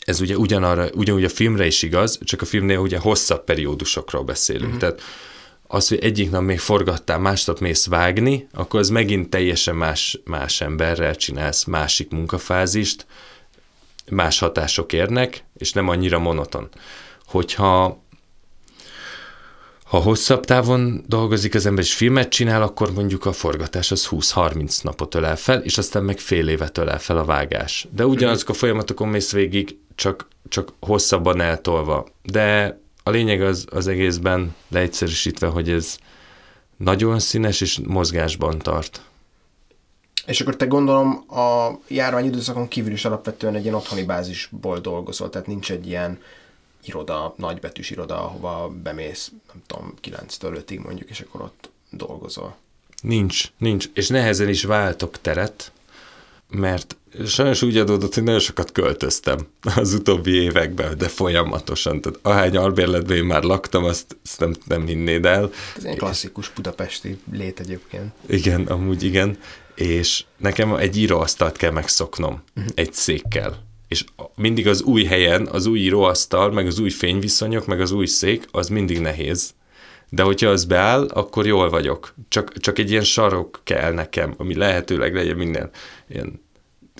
ez 0.00 0.20
ugye 0.20 0.36
ugyanarra, 0.36 0.88
ugyanúgy 0.94 1.24
a 1.24 1.28
filmre 1.28 1.66
is 1.66 1.82
igaz, 1.82 2.18
csak 2.24 2.42
a 2.42 2.44
filmnél 2.44 2.78
ugye 2.78 2.98
hosszabb 2.98 3.44
periódusokról 3.44 4.22
beszélünk. 4.22 4.64
Uh-huh. 4.64 4.80
Tehát 4.80 5.00
az, 5.72 5.88
hogy 5.88 5.98
egyik 5.98 6.30
nap 6.30 6.42
még 6.42 6.58
forgattál, 6.58 7.18
másnap 7.18 7.58
mész 7.58 7.86
vágni, 7.86 8.48
akkor 8.52 8.80
az 8.80 8.88
megint 8.88 9.30
teljesen 9.30 9.76
más, 9.76 10.20
más 10.24 10.60
emberrel 10.60 11.14
csinálsz 11.14 11.64
másik 11.64 12.10
munkafázist, 12.10 13.06
más 14.10 14.38
hatások 14.38 14.92
érnek, 14.92 15.44
és 15.56 15.72
nem 15.72 15.88
annyira 15.88 16.18
monoton. 16.18 16.68
Hogyha 17.26 18.02
ha 19.84 19.98
hosszabb 19.98 20.44
távon 20.44 21.04
dolgozik 21.06 21.54
az 21.54 21.66
ember 21.66 21.84
és 21.84 21.94
filmet 21.94 22.28
csinál, 22.28 22.62
akkor 22.62 22.92
mondjuk 22.92 23.26
a 23.26 23.32
forgatás 23.32 23.90
az 23.90 24.08
20-30 24.10 24.82
napot 24.82 25.14
ölel 25.14 25.36
fel, 25.36 25.60
és 25.60 25.78
aztán 25.78 26.04
meg 26.04 26.18
fél 26.18 26.48
évet 26.48 26.78
ölel 26.78 26.98
fel 26.98 27.18
a 27.18 27.24
vágás. 27.24 27.88
De 27.94 28.06
ugyanazok 28.06 28.48
a 28.48 28.52
folyamatokon 28.52 29.08
mész 29.08 29.32
végig, 29.32 29.78
csak, 29.94 30.28
csak 30.48 30.72
hosszabban 30.80 31.40
eltolva. 31.40 32.06
De 32.22 32.78
a 33.10 33.12
lényeg 33.12 33.42
az, 33.42 33.66
az 33.70 33.86
egészben 33.86 34.54
leegyszerűsítve, 34.68 35.46
hogy 35.46 35.70
ez 35.70 35.98
nagyon 36.76 37.18
színes 37.18 37.60
és 37.60 37.80
mozgásban 37.86 38.58
tart. 38.58 39.02
És 40.26 40.40
akkor 40.40 40.56
te 40.56 40.66
gondolom 40.66 41.24
a 41.28 41.78
járvány 41.88 42.24
időszakon 42.24 42.68
kívül 42.68 42.92
is 42.92 43.04
alapvetően 43.04 43.54
egy 43.54 43.62
ilyen 43.62 43.74
otthoni 43.74 44.02
bázisból 44.02 44.78
dolgozol, 44.78 45.30
tehát 45.30 45.46
nincs 45.46 45.70
egy 45.70 45.86
ilyen 45.86 46.22
iroda, 46.84 47.34
nagybetűs 47.36 47.90
iroda, 47.90 48.24
ahova 48.24 48.68
bemész, 48.82 49.32
nem 49.52 49.62
tudom, 49.66 49.94
9-től 50.02 50.62
5-ig 50.66 50.82
mondjuk, 50.82 51.10
és 51.10 51.20
akkor 51.20 51.40
ott 51.40 51.70
dolgozol. 51.90 52.56
Nincs, 53.02 53.52
nincs, 53.58 53.88
és 53.94 54.08
nehezen 54.08 54.48
is 54.48 54.64
váltok 54.64 55.20
teret, 55.20 55.72
mert 56.50 56.96
sajnos 57.26 57.62
úgy 57.62 57.76
adódott, 57.76 58.14
hogy 58.14 58.22
nagyon 58.22 58.40
sokat 58.40 58.72
költöztem 58.72 59.38
az 59.76 59.94
utóbbi 59.94 60.30
években, 60.30 60.98
de 60.98 61.08
folyamatosan. 61.08 62.00
Tehát 62.00 62.18
ahány 62.22 62.56
albérletben 62.56 63.16
én 63.16 63.24
már 63.24 63.42
laktam, 63.42 63.84
azt, 63.84 64.16
azt 64.24 64.40
nem, 64.40 64.54
nem 64.64 64.86
hinnéd 64.86 65.24
el. 65.24 65.50
Ez 65.76 65.84
egy 65.84 65.96
klasszikus 65.96 66.52
budapesti 66.54 67.18
lét 67.32 67.60
egyébként. 67.60 68.12
Igen, 68.26 68.66
amúgy 68.66 69.02
igen. 69.02 69.38
És 69.74 70.24
nekem 70.36 70.74
egy 70.74 70.96
íróasztalt 70.96 71.56
kell 71.56 71.70
megszoknom, 71.70 72.42
uh-huh. 72.56 72.72
egy 72.74 72.92
székkel. 72.92 73.68
És 73.88 74.04
mindig 74.36 74.68
az 74.68 74.82
új 74.82 75.04
helyen, 75.04 75.46
az 75.46 75.66
új 75.66 75.78
íróasztal, 75.78 76.50
meg 76.50 76.66
az 76.66 76.78
új 76.78 76.90
fényviszonyok, 76.90 77.66
meg 77.66 77.80
az 77.80 77.90
új 77.90 78.06
szék, 78.06 78.44
az 78.50 78.68
mindig 78.68 79.00
nehéz. 79.00 79.54
De 80.10 80.22
hogyha 80.22 80.48
az 80.48 80.64
beáll, 80.64 81.06
akkor 81.06 81.46
jól 81.46 81.70
vagyok. 81.70 82.14
Csak, 82.28 82.58
csak 82.58 82.78
egy 82.78 82.90
ilyen 82.90 83.04
sarok 83.04 83.60
kell 83.64 83.92
nekem, 83.92 84.34
ami 84.36 84.56
lehetőleg 84.56 85.14
legyen 85.14 85.36
minden 85.36 85.70
ilyen 86.08 86.40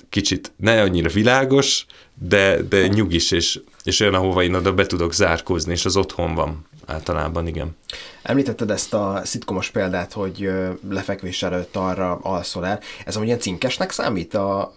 kicsit 0.09 0.51
ne 0.57 0.81
annyira 0.81 1.09
világos, 1.09 1.85
de, 2.13 2.61
de 2.61 2.87
nyugis, 2.87 3.31
és, 3.31 3.59
és 3.83 3.99
olyan, 3.99 4.13
ahova 4.13 4.43
én 4.43 4.53
oda 4.53 4.73
be 4.73 4.85
tudok 4.85 5.13
zárkózni, 5.13 5.71
és 5.71 5.85
az 5.85 5.97
otthon 5.97 6.35
van 6.35 6.65
általában, 6.85 7.47
igen. 7.47 7.75
Említetted 8.21 8.69
ezt 8.69 8.93
a 8.93 9.21
szitkomos 9.23 9.69
példát, 9.69 10.13
hogy 10.13 10.49
lefekvés 10.89 11.43
előtt 11.43 11.75
arra 11.75 12.15
alszol 12.21 12.65
el. 12.65 12.79
Ez 13.05 13.15
amúgy 13.15 13.27
ilyen 13.27 13.39
cinkesnek 13.39 13.91
számít 13.91 14.33
a 14.33 14.75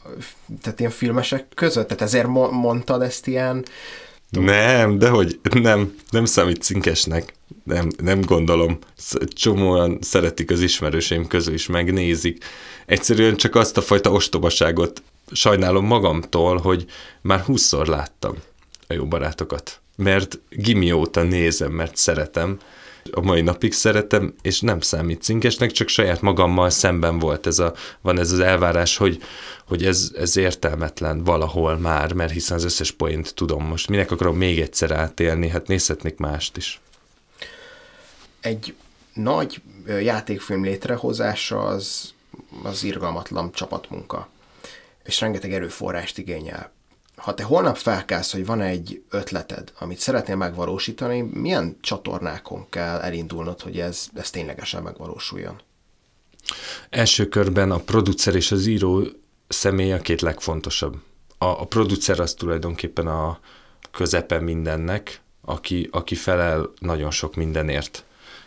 tehát 0.63 0.81
ilyen 0.81 0.93
filmesek 0.93 1.47
között? 1.55 1.89
Tehát 1.89 2.03
ezért 2.03 2.27
mondtad 2.51 3.03
ezt 3.03 3.27
ilyen... 3.27 3.65
Nem, 4.31 4.99
de 4.99 5.09
hogy 5.09 5.41
nem, 5.53 5.95
nem 6.11 6.25
számít 6.25 6.63
cinkesnek. 6.63 7.35
Nem, 7.65 7.89
nem 7.97 8.21
gondolom. 8.21 8.79
Csomóan 9.27 9.99
szeretik 10.01 10.51
az 10.51 10.61
ismerőseim 10.61 11.27
közül 11.27 11.55
is, 11.55 11.67
megnézik. 11.67 12.45
Egyszerűen 12.87 13.37
csak 13.37 13.55
azt 13.55 13.77
a 13.77 13.83
fajta 13.83 14.11
ostobaságot 14.11 15.03
sajnálom 15.33 15.87
magamtól, 15.87 16.59
hogy 16.59 16.85
már 17.21 17.41
húszszor 17.41 17.87
láttam 17.87 18.37
a 18.89 18.93
jó 18.93 19.07
barátokat. 19.07 19.81
Mert 19.97 20.41
gimi 20.51 20.93
óta 20.93 21.23
nézem, 21.23 21.73
mert 21.73 21.97
szeretem, 21.97 22.59
a 23.13 23.21
mai 23.21 23.41
napig 23.41 23.73
szeretem, 23.73 24.35
és 24.43 24.61
nem 24.61 24.81
számít 24.81 25.23
cinkesnek, 25.23 25.71
csak 25.71 25.89
saját 25.89 26.21
magammal 26.21 26.71
szemben 26.71 27.19
volt 27.19 27.47
ez 27.47 27.59
a, 27.59 27.75
van 28.01 28.19
ez 28.19 28.33
az 28.33 28.39
elvárás, 28.39 28.97
hogy, 28.97 29.23
hogy 29.67 29.85
ez, 29.85 30.13
ez 30.19 30.37
értelmetlen 30.37 31.25
valahol 31.25 31.79
már, 31.79 32.13
mert 32.13 32.33
hiszen 32.33 32.57
az 32.57 32.65
összes 32.65 32.91
poént 32.91 33.35
tudom 33.35 33.65
most. 33.65 33.89
Minek 33.89 34.11
akarom 34.11 34.37
még 34.37 34.61
egyszer 34.61 34.91
átélni, 34.91 35.49
hát 35.49 35.67
nézhetnék 35.67 36.17
mást 36.17 36.57
is. 36.57 36.81
Egy 38.45 38.75
nagy 39.15 39.63
játékfilm 39.87 40.65
létrehozása 40.65 41.61
az, 41.65 42.15
az 42.63 42.85
irgalmatlan 42.85 43.53
csapatmunka 43.53 44.29
és 45.05 45.21
rengeteg 45.21 45.53
erőforrást 45.53 46.19
igényel. 46.19 46.73
Ha 47.17 47.35
te 47.35 47.43
holnap 47.43 47.77
felkelsz, 47.77 48.33
hogy 48.33 48.47
van 48.47 48.61
egy 48.61 49.03
ötleted, 49.11 49.73
amit 49.79 49.99
szeretnél 49.99 50.37
megvalósítani, 50.37 51.21
milyen 51.21 51.77
csatornákon 51.81 52.69
kell 52.69 53.01
elindulnod, 53.01 53.61
hogy 53.61 53.79
ez, 53.79 54.07
ez 54.15 54.31
ténylegesen 54.31 54.83
megvalósuljon? 54.83 55.61
Első 56.91 57.29
körben 57.29 57.71
a 57.71 57.79
producer 57.79 58.35
és 58.35 58.53
az 58.53 58.67
író 58.67 59.07
személy 59.49 59.93
a 59.93 59.99
két 59.99 60.21
legfontosabb. 60.21 60.97
A, 61.39 61.45
a 61.45 61.65
producer 61.65 62.21
az 62.21 62.35
tulajdonképpen 62.35 63.07
a 63.07 63.39
közepe 63.91 64.41
mindennek, 64.41 65.21
aki, 65.41 65.89
aki 65.93 66.15
felel 66.15 66.71
nagyon 66.79 67.11
sok 67.11 67.35
mindenért. 67.35 68.05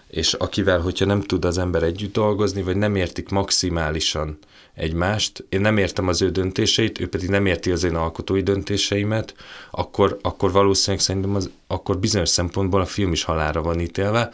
És 0.07 0.33
akivel, 0.33 0.79
hogyha 0.79 1.05
nem 1.05 1.21
tud 1.21 1.45
az 1.45 1.57
ember 1.57 1.83
együtt 1.83 2.13
dolgozni, 2.13 2.61
vagy 2.61 2.75
nem 2.75 2.95
értik 2.95 3.29
maximálisan 3.29 4.37
egymást, 4.73 5.45
én 5.49 5.61
nem 5.61 5.77
értem 5.77 6.07
az 6.07 6.21
ő 6.21 6.29
döntéseit, 6.29 6.99
ő 6.99 7.09
pedig 7.09 7.29
nem 7.29 7.45
érti 7.45 7.71
az 7.71 7.83
én 7.83 7.95
alkotói 7.95 8.41
döntéseimet, 8.41 9.33
akkor, 9.71 10.19
akkor 10.21 10.51
valószínűleg 10.51 11.05
szerintem 11.05 11.35
az, 11.35 11.49
akkor 11.67 11.97
bizonyos 11.97 12.29
szempontból 12.29 12.81
a 12.81 12.85
film 12.85 13.11
is 13.11 13.23
halára 13.23 13.61
van 13.61 13.79
ítélve. 13.79 14.29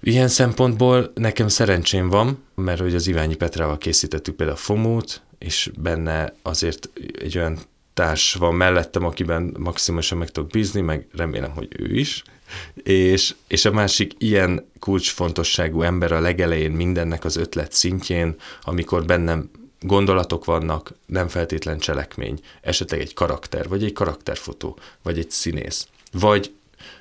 Ilyen 0.00 0.28
szempontból 0.28 1.12
nekem 1.14 1.48
szerencsém 1.48 2.08
van, 2.08 2.42
mert 2.54 2.80
hogy 2.80 2.94
az 2.94 3.06
Iványi 3.06 3.34
Petrával 3.34 3.78
készítettük 3.78 4.34
például 4.34 4.58
a 4.58 4.60
Fomót, 4.60 5.22
és 5.38 5.70
benne 5.78 6.34
azért 6.42 6.88
egy 7.18 7.38
olyan 7.38 7.58
társ 7.94 8.34
van 8.34 8.54
mellettem, 8.54 9.04
akiben 9.04 9.54
maximálisan 9.58 10.18
meg 10.18 10.30
tudok 10.30 10.50
bízni, 10.50 10.80
meg 10.80 11.06
remélem, 11.12 11.50
hogy 11.50 11.68
ő 11.78 11.94
is. 11.94 12.22
És, 12.82 13.34
és 13.46 13.64
a 13.64 13.72
másik 13.72 14.12
ilyen 14.18 14.70
kulcsfontosságú 14.78 15.82
ember 15.82 16.12
a 16.12 16.20
legelején 16.20 16.70
mindennek 16.70 17.24
az 17.24 17.36
ötlet 17.36 17.72
szintjén, 17.72 18.36
amikor 18.62 19.04
bennem 19.04 19.50
gondolatok 19.80 20.44
vannak, 20.44 20.94
nem 21.06 21.28
feltétlen 21.28 21.78
cselekmény, 21.78 22.38
esetleg 22.60 23.00
egy 23.00 23.14
karakter, 23.14 23.68
vagy 23.68 23.84
egy 23.84 23.92
karakterfotó, 23.92 24.78
vagy 25.02 25.18
egy 25.18 25.30
színész, 25.30 25.88
vagy, 26.12 26.52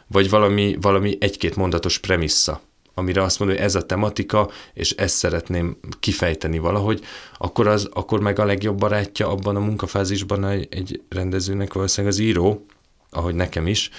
vagy 0.07 0.29
valami, 0.29 0.77
valami 0.81 1.17
egy-két 1.19 1.55
mondatos 1.55 1.97
premissza, 1.97 2.61
amire 2.93 3.23
azt 3.23 3.39
mondom, 3.39 3.57
hogy 3.57 3.65
ez 3.65 3.75
a 3.75 3.85
tematika, 3.85 4.49
és 4.73 4.91
ezt 4.91 5.15
szeretném 5.15 5.77
kifejteni 5.99 6.57
valahogy, 6.57 7.03
akkor, 7.37 7.67
az, 7.67 7.89
akkor 7.93 8.19
meg 8.19 8.39
a 8.39 8.45
legjobb 8.45 8.77
barátja 8.77 9.29
abban 9.29 9.55
a 9.55 9.59
munkafázisban 9.59 10.45
egy, 10.45 11.01
rendezőnek 11.09 11.73
valószínűleg 11.73 12.15
az 12.15 12.19
író, 12.19 12.65
ahogy 13.09 13.35
nekem 13.35 13.67
is, 13.67 13.89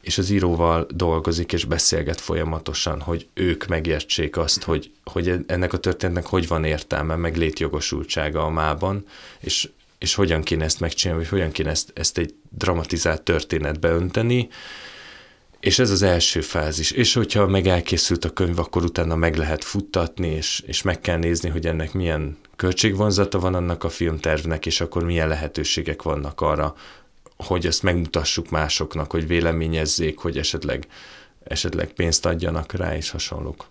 és 0.00 0.18
az 0.18 0.30
íróval 0.30 0.86
dolgozik 0.94 1.52
és 1.52 1.64
beszélget 1.64 2.20
folyamatosan, 2.20 3.00
hogy 3.00 3.28
ők 3.34 3.66
megértsék 3.66 4.36
azt, 4.36 4.62
hogy, 4.62 4.90
hogy 5.04 5.34
ennek 5.46 5.72
a 5.72 5.78
történetnek 5.78 6.26
hogy 6.26 6.48
van 6.48 6.64
értelme, 6.64 7.16
meg 7.16 7.36
létjogosultsága 7.36 8.44
a 8.44 8.50
mában, 8.50 9.04
és, 9.40 9.68
és 9.98 10.14
hogyan 10.14 10.42
kéne 10.42 10.64
ezt 10.64 10.80
megcsinálni, 10.80 11.22
vagy 11.22 11.32
hogyan 11.32 11.50
kéne 11.50 11.70
ezt, 11.70 11.92
ezt 11.94 12.18
egy 12.18 12.34
dramatizált 12.56 13.22
történetbe 13.22 13.88
önteni, 13.88 14.48
és 15.60 15.78
ez 15.78 15.90
az 15.90 16.02
első 16.02 16.40
fázis. 16.40 16.90
És 16.90 17.14
hogyha 17.14 17.46
meg 17.46 17.66
elkészült 17.66 18.24
a 18.24 18.30
könyv, 18.30 18.58
akkor 18.58 18.84
utána 18.84 19.16
meg 19.16 19.36
lehet 19.36 19.64
futtatni, 19.64 20.28
és, 20.28 20.62
és 20.66 20.82
meg 20.82 21.00
kell 21.00 21.18
nézni, 21.18 21.48
hogy 21.48 21.66
ennek 21.66 21.92
milyen 21.92 22.36
költségvonzata 22.56 23.38
van 23.38 23.54
annak 23.54 23.84
a 23.84 23.88
filmtervnek, 23.88 24.66
és 24.66 24.80
akkor 24.80 25.04
milyen 25.04 25.28
lehetőségek 25.28 26.02
vannak 26.02 26.40
arra, 26.40 26.74
hogy 27.42 27.66
ezt 27.66 27.82
megmutassuk 27.82 28.50
másoknak, 28.50 29.10
hogy 29.10 29.26
véleményezzék, 29.26 30.18
hogy 30.18 30.38
esetleg, 30.38 30.86
esetleg 31.44 31.92
pénzt 31.92 32.26
adjanak 32.26 32.72
rá, 32.72 32.96
és 32.96 33.10
hasonlók. 33.10 33.66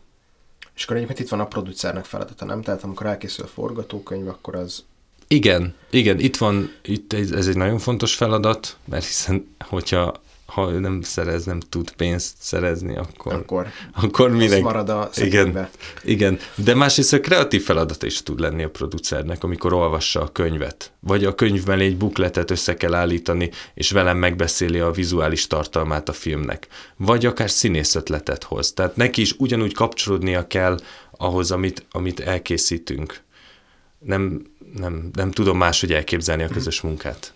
És 0.75 0.83
akkor 0.83 0.95
egyébként 0.95 1.19
itt 1.19 1.29
van 1.29 1.39
a 1.39 1.47
producernek 1.47 2.05
feladata, 2.05 2.45
nem? 2.45 2.61
Tehát 2.61 2.83
amikor 2.83 3.05
elkészül 3.05 3.45
a 3.45 3.47
forgatókönyv, 3.47 4.27
akkor 4.27 4.55
az... 4.55 4.83
Igen, 5.27 5.75
igen, 5.89 6.19
itt 6.19 6.37
van, 6.37 6.71
itt 6.81 7.13
ez 7.13 7.47
egy 7.47 7.55
nagyon 7.55 7.79
fontos 7.79 8.15
feladat, 8.15 8.77
mert 8.85 9.05
hiszen, 9.05 9.55
hogyha 9.59 10.21
ha 10.49 10.71
ő 10.71 10.79
nem 10.79 11.01
szerez, 11.01 11.45
nem 11.45 11.59
tud 11.59 11.91
pénzt 11.91 12.35
szerezni, 12.39 12.97
akkor, 12.97 13.33
akkor, 13.33 13.67
akkor 13.93 14.29
minek... 14.29 14.61
marad 14.61 14.89
a 14.89 15.09
igen, 15.15 15.69
igen, 16.03 16.39
de 16.55 16.75
másrészt 16.75 17.13
a 17.13 17.19
kreatív 17.19 17.63
feladata 17.63 18.05
is 18.05 18.23
tud 18.23 18.39
lenni 18.39 18.63
a 18.63 18.69
producernek, 18.69 19.43
amikor 19.43 19.73
olvassa 19.73 20.21
a 20.21 20.31
könyvet. 20.31 20.91
Vagy 20.99 21.25
a 21.25 21.35
könyv 21.35 21.65
mellé 21.65 21.85
egy 21.85 21.97
bukletet 21.97 22.51
össze 22.51 22.75
kell 22.75 22.93
állítani, 22.93 23.49
és 23.73 23.91
velem 23.91 24.17
megbeszéli 24.17 24.79
a 24.79 24.91
vizuális 24.91 25.47
tartalmát 25.47 26.09
a 26.09 26.13
filmnek. 26.13 26.67
Vagy 26.97 27.25
akár 27.25 27.49
színészötletet 27.49 28.43
hoz. 28.43 28.73
Tehát 28.73 28.95
neki 28.95 29.21
is 29.21 29.35
ugyanúgy 29.37 29.73
kapcsolódnia 29.73 30.47
kell 30.47 30.79
ahhoz, 31.11 31.51
amit, 31.51 31.85
amit 31.91 32.19
elkészítünk. 32.19 33.21
Nem, 33.99 34.41
nem, 34.75 35.09
nem 35.13 35.31
tudom 35.31 35.57
máshogy 35.57 35.93
elképzelni 35.93 36.43
a 36.43 36.47
közös 36.47 36.81
munkát. 36.81 37.33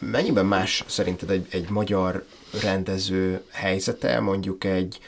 Mennyiben 0.00 0.46
más 0.46 0.84
szerinted 0.86 1.30
egy, 1.30 1.46
egy 1.50 1.68
magyar 1.68 2.24
rendező 2.62 3.44
helyzete, 3.50 4.20
mondjuk 4.20 4.64
egy 4.64 4.98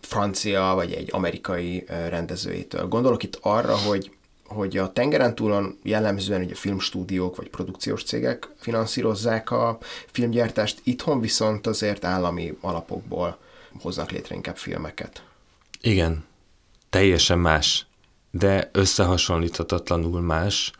francia 0.00 0.72
vagy 0.74 0.92
egy 0.92 1.08
amerikai 1.12 1.84
rendezőjétől? 1.88 2.88
Gondolok 2.88 3.22
itt 3.22 3.38
arra, 3.40 3.76
hogy 3.76 4.12
hogy 4.48 4.76
a 4.76 4.92
tengeren 4.92 5.34
túlon 5.34 5.78
jellemzően 5.82 6.42
ugye 6.42 6.54
filmstúdiók 6.54 7.36
vagy 7.36 7.48
produkciós 7.48 8.02
cégek 8.04 8.48
finanszírozzák 8.58 9.50
a 9.50 9.78
filmgyártást, 10.06 10.80
itthon 10.82 11.20
viszont 11.20 11.66
azért 11.66 12.04
állami 12.04 12.56
alapokból 12.60 13.38
hoznak 13.80 14.10
létre 14.10 14.34
inkább 14.34 14.56
filmeket. 14.56 15.22
Igen, 15.80 16.24
teljesen 16.90 17.38
más, 17.38 17.86
de 18.30 18.70
összehasonlíthatatlanul 18.72 20.20
más 20.20 20.72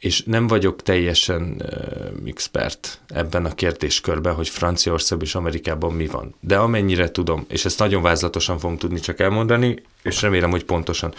és 0.00 0.22
nem 0.22 0.46
vagyok 0.46 0.82
teljesen 0.82 1.62
uh, 1.62 2.28
expert 2.28 3.00
ebben 3.08 3.44
a 3.44 3.54
kérdéskörben, 3.54 4.34
hogy 4.34 4.48
Franciaország 4.48 5.22
és 5.22 5.34
Amerikában 5.34 5.92
mi 5.92 6.06
van. 6.06 6.34
De 6.40 6.56
amennyire 6.56 7.10
tudom, 7.10 7.44
és 7.48 7.64
ezt 7.64 7.78
nagyon 7.78 8.02
vázlatosan 8.02 8.58
fogom 8.58 8.76
tudni 8.76 9.00
csak 9.00 9.20
elmondani, 9.20 9.82
és 10.02 10.22
remélem, 10.22 10.50
hogy 10.50 10.64
pontosan, 10.64 11.14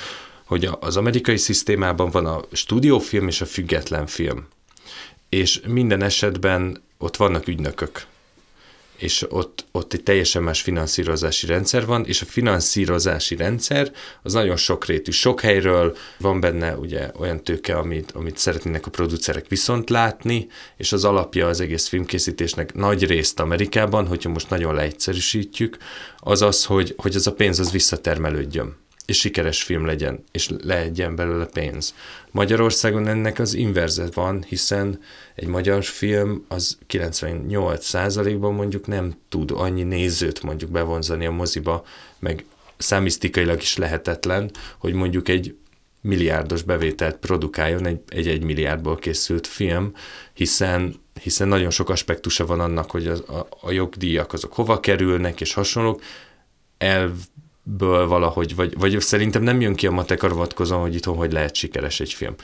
hogy 0.45 0.69
az 0.79 0.97
amerikai 0.97 1.37
szisztémában 1.37 2.09
van 2.09 2.25
a 2.25 2.41
stúdiófilm 2.51 3.27
és 3.27 3.41
a 3.41 3.45
független 3.45 4.07
film. 4.07 4.47
És 5.29 5.61
minden 5.67 6.01
esetben 6.01 6.81
ott 6.97 7.17
vannak 7.17 7.47
ügynökök, 7.47 8.05
és 9.01 9.25
ott, 9.29 9.65
ott 9.71 9.93
egy 9.93 10.03
teljesen 10.03 10.43
más 10.43 10.61
finanszírozási 10.61 11.45
rendszer 11.45 11.85
van, 11.85 12.05
és 12.05 12.21
a 12.21 12.25
finanszírozási 12.25 13.35
rendszer 13.35 13.91
az 14.23 14.33
nagyon 14.33 14.55
sokrétű. 14.55 15.11
Sok 15.11 15.41
helyről 15.41 15.97
van 16.17 16.39
benne 16.39 16.75
ugye 16.75 17.11
olyan 17.19 17.43
tőke, 17.43 17.77
amit, 17.77 18.11
amit 18.11 18.37
szeretnének 18.37 18.85
a 18.85 18.89
producerek 18.89 19.47
viszont 19.47 19.89
látni, 19.89 20.47
és 20.77 20.91
az 20.91 21.05
alapja 21.05 21.47
az 21.47 21.59
egész 21.59 21.87
filmkészítésnek 21.87 22.73
nagy 22.73 23.05
részt 23.05 23.39
Amerikában, 23.39 24.07
hogyha 24.07 24.29
most 24.29 24.49
nagyon 24.49 24.75
leegyszerűsítjük, 24.75 25.77
az 26.17 26.41
az, 26.41 26.65
hogy, 26.65 26.93
hogy 26.97 27.15
ez 27.15 27.27
a 27.27 27.33
pénz 27.33 27.59
az 27.59 27.71
visszatermelődjön 27.71 28.79
és 29.12 29.19
sikeres 29.19 29.63
film 29.63 29.86
legyen, 29.86 30.24
és 30.32 30.50
legyen 30.63 31.15
belőle 31.15 31.45
pénz. 31.45 31.93
Magyarországon 32.32 33.08
ennek 33.08 33.39
az 33.39 33.54
inverze 33.54 34.06
van, 34.13 34.43
hiszen 34.47 35.00
egy 35.36 35.47
magyar 35.47 35.84
film 35.84 36.45
az 36.47 36.78
98%-ban 36.89 38.54
mondjuk 38.54 38.88
nem 38.88 39.13
tud 39.30 39.52
annyi 39.52 39.84
nézőt 39.84 40.43
mondjuk 40.43 40.71
bevonzani 40.71 41.26
a 41.26 41.32
moziba, 41.32 41.86
meg 42.19 42.45
számisztikailag 42.78 43.62
is 43.62 43.78
lehetetlen, 43.78 44.52
hogy 44.78 44.93
mondjuk 44.93 45.30
egy 45.30 45.56
milliárdos 46.02 46.62
bevételt 46.62 47.15
produkáljon 47.15 47.86
egy, 47.86 48.00
egy 48.08 48.28
egy 48.28 48.43
milliárdból 48.43 48.95
készült 48.95 49.47
film, 49.47 49.93
hiszen, 50.34 50.95
hiszen 51.21 51.47
nagyon 51.47 51.69
sok 51.69 51.89
aspektusa 51.89 52.45
van 52.45 52.60
annak, 52.60 52.91
hogy 52.91 53.08
az, 53.08 53.19
a, 53.30 53.47
a 53.62 53.71
jogdíjak 53.71 54.34
azok 54.34 54.54
hova 54.54 54.80
kerülnek, 54.80 55.41
és 55.41 55.54
hasonlók. 55.54 56.02
El 56.78 57.13
ből 57.63 58.08
valahogy, 58.08 58.56
vagy, 58.56 58.78
vagy 58.78 59.00
szerintem 59.00 59.43
nem 59.43 59.62
jön 59.62 59.76
ki 59.76 59.88
a 59.88 59.91
matek 59.91 60.24
arra 60.24 60.34
vonatkozóan, 60.34 60.82
hogy 60.82 60.95
itthon 60.95 61.15
hogy 61.15 61.32
lehet 61.32 61.56
sikeres 61.56 62.00
egy 62.00 62.13
film. 62.13 62.36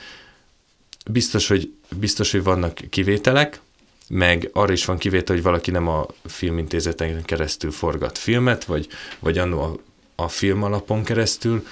Biztos, 1.10 1.48
hogy, 1.48 1.72
biztos, 1.98 2.30
hogy 2.30 2.42
vannak 2.42 2.80
kivételek, 2.90 3.60
meg 4.08 4.50
arra 4.52 4.72
is 4.72 4.84
van 4.84 4.98
kivétel, 4.98 5.34
hogy 5.34 5.44
valaki 5.44 5.70
nem 5.70 5.88
a 5.88 6.06
filmintézeten 6.24 7.24
keresztül 7.24 7.70
forgat 7.70 8.18
filmet, 8.18 8.64
vagy, 8.64 8.88
vagy 9.18 9.38
annó 9.38 9.60
a, 9.60 9.76
a 10.14 10.28
film 10.28 10.62
alapon 10.62 11.04
keresztül. 11.04 11.66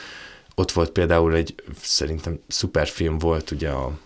Ott 0.55 0.73
volt 0.73 0.91
például 0.91 1.35
egy, 1.35 1.55
szerintem 1.81 2.41
szuper 2.49 2.89
film 2.89 3.19
volt 3.19 3.51
ugye 3.51 3.69
a, 3.69 3.99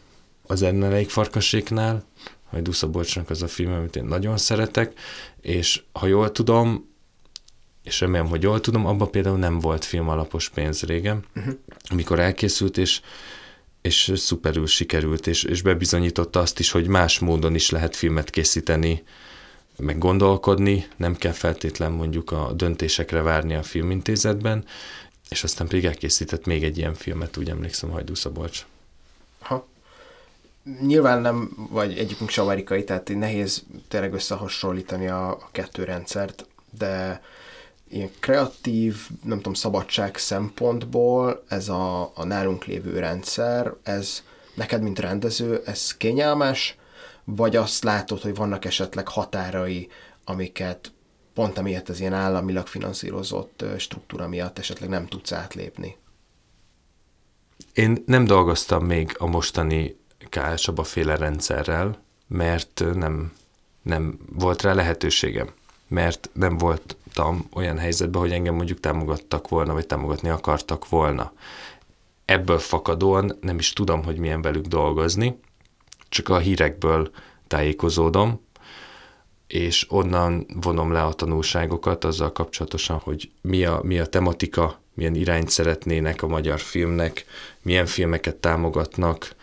az 0.46 0.62
Enneleik 0.62 1.10
farkaséknál, 1.10 2.04
hogy 2.44 2.62
Dusza 2.62 2.88
Bocsnak 2.88 3.30
az 3.30 3.42
a 3.42 3.48
film, 3.48 3.72
amit 3.72 3.96
én 3.96 4.04
nagyon 4.04 4.36
szeretek, 4.36 4.92
és 5.40 5.82
ha 5.92 6.06
jól 6.06 6.32
tudom, 6.32 6.89
és 7.82 8.00
remélem, 8.00 8.26
hogy 8.26 8.42
jól 8.42 8.60
tudom, 8.60 8.86
abban 8.86 9.10
például 9.10 9.38
nem 9.38 9.58
volt 9.58 9.84
film 9.84 10.08
alapos 10.08 10.48
pénz 10.48 10.82
régen, 10.82 11.24
uh-huh. 11.36 11.54
amikor 11.88 12.18
elkészült, 12.18 12.78
és, 12.78 13.00
és 13.82 14.12
szuperül 14.14 14.66
sikerült, 14.66 15.26
és, 15.26 15.42
és 15.42 15.62
bebizonyította 15.62 16.40
azt 16.40 16.58
is, 16.58 16.70
hogy 16.70 16.86
más 16.86 17.18
módon 17.18 17.54
is 17.54 17.70
lehet 17.70 17.96
filmet 17.96 18.30
készíteni, 18.30 19.02
meg 19.76 19.98
gondolkodni, 19.98 20.86
nem 20.96 21.16
kell 21.16 21.32
feltétlen 21.32 21.92
mondjuk 21.92 22.30
a 22.30 22.52
döntésekre 22.52 23.22
várni 23.22 23.54
a 23.54 23.62
filmintézetben, 23.62 24.64
és 25.28 25.44
aztán 25.44 25.66
pedig 25.66 25.84
elkészített 25.84 26.46
még 26.46 26.64
egy 26.64 26.78
ilyen 26.78 26.94
filmet, 26.94 27.36
úgy 27.36 27.48
emlékszem, 27.48 27.90
Hajdú 27.90 28.14
Szabolcs. 28.14 28.66
Ha. 29.38 29.68
Nyilván 30.80 31.20
nem 31.20 31.66
vagy 31.70 31.98
egyikünk 31.98 32.30
se 32.30 32.42
amerikai, 32.42 32.84
tehát 32.84 33.08
nehéz 33.08 33.64
tényleg 33.88 34.12
összehasonlítani 34.12 35.06
a, 35.06 35.30
a 35.30 35.48
kettő 35.52 35.84
rendszert, 35.84 36.46
de 36.78 37.22
ilyen 37.90 38.10
kreatív, 38.20 39.08
nem 39.24 39.36
tudom, 39.36 39.54
szabadság 39.54 40.16
szempontból 40.16 41.44
ez 41.48 41.68
a, 41.68 42.12
a 42.14 42.24
nálunk 42.24 42.64
lévő 42.64 42.98
rendszer, 42.98 43.72
ez 43.82 44.22
neked, 44.54 44.82
mint 44.82 44.98
rendező, 44.98 45.62
ez 45.64 45.96
kényelmes, 45.96 46.76
vagy 47.24 47.56
azt 47.56 47.84
látod, 47.84 48.20
hogy 48.20 48.34
vannak 48.34 48.64
esetleg 48.64 49.08
határai, 49.08 49.88
amiket 50.24 50.92
pont 51.34 51.58
amiatt 51.58 51.88
az 51.88 52.00
ilyen 52.00 52.12
államilag 52.12 52.66
finanszírozott 52.66 53.64
struktúra 53.76 54.28
miatt 54.28 54.58
esetleg 54.58 54.88
nem 54.88 55.06
tudsz 55.06 55.32
átlépni? 55.32 55.96
Én 57.72 58.02
nem 58.06 58.24
dolgoztam 58.24 58.84
még 58.84 59.14
a 59.18 59.26
mostani 59.26 59.96
K.L. 60.28 60.54
Csaba 60.54 60.82
féle 60.82 61.16
rendszerrel, 61.16 62.02
mert 62.26 62.84
nem, 62.94 63.32
nem 63.82 64.18
volt 64.32 64.62
rá 64.62 64.72
lehetőségem, 64.72 65.54
mert 65.90 66.30
nem 66.32 66.58
volt 66.58 66.96
jutottam 67.10 67.48
olyan 67.54 67.78
helyzetbe, 67.78 68.18
hogy 68.18 68.32
engem 68.32 68.54
mondjuk 68.54 68.80
támogattak 68.80 69.48
volna, 69.48 69.72
vagy 69.72 69.86
támogatni 69.86 70.28
akartak 70.28 70.88
volna. 70.88 71.32
Ebből 72.24 72.58
fakadóan 72.58 73.36
nem 73.40 73.58
is 73.58 73.72
tudom, 73.72 74.04
hogy 74.04 74.18
milyen 74.18 74.42
velük 74.42 74.66
dolgozni, 74.66 75.40
csak 76.08 76.28
a 76.28 76.38
hírekből 76.38 77.10
tájékozódom, 77.46 78.40
és 79.46 79.86
onnan 79.88 80.46
vonom 80.60 80.92
le 80.92 81.02
a 81.02 81.12
tanulságokat 81.12 82.04
azzal 82.04 82.32
kapcsolatosan, 82.32 82.98
hogy 82.98 83.30
mi 83.40 83.64
a, 83.64 83.80
mi 83.82 83.98
a 83.98 84.06
tematika, 84.06 84.80
milyen 84.94 85.14
irányt 85.14 85.48
szeretnének 85.48 86.22
a 86.22 86.26
magyar 86.26 86.60
filmnek, 86.60 87.24
milyen 87.62 87.86
filmeket 87.86 88.36
támogatnak, 88.36 89.34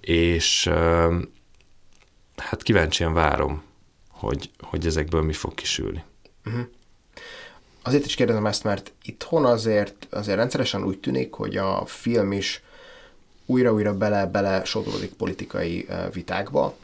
és 0.00 0.70
hát 2.36 2.62
kíváncsian 2.62 3.12
várom, 3.12 3.62
hogy, 4.22 4.50
hogy 4.60 4.86
ezekből 4.86 5.22
mi 5.22 5.32
fog 5.32 5.54
kisülni. 5.54 6.04
Uh-huh 6.44 6.66
azért 7.82 8.04
is 8.04 8.14
kérdezem 8.14 8.46
ezt, 8.46 8.64
mert 8.64 8.92
itthon 9.02 9.44
azért, 9.44 10.06
azért 10.10 10.36
rendszeresen 10.36 10.84
úgy 10.84 10.98
tűnik, 10.98 11.32
hogy 11.32 11.56
a 11.56 11.86
film 11.86 12.32
is 12.32 12.62
újra-újra 13.46 13.96
bele-bele 13.96 14.64
sodródik 14.64 15.12
politikai 15.12 15.88
vitákba, 16.12 16.76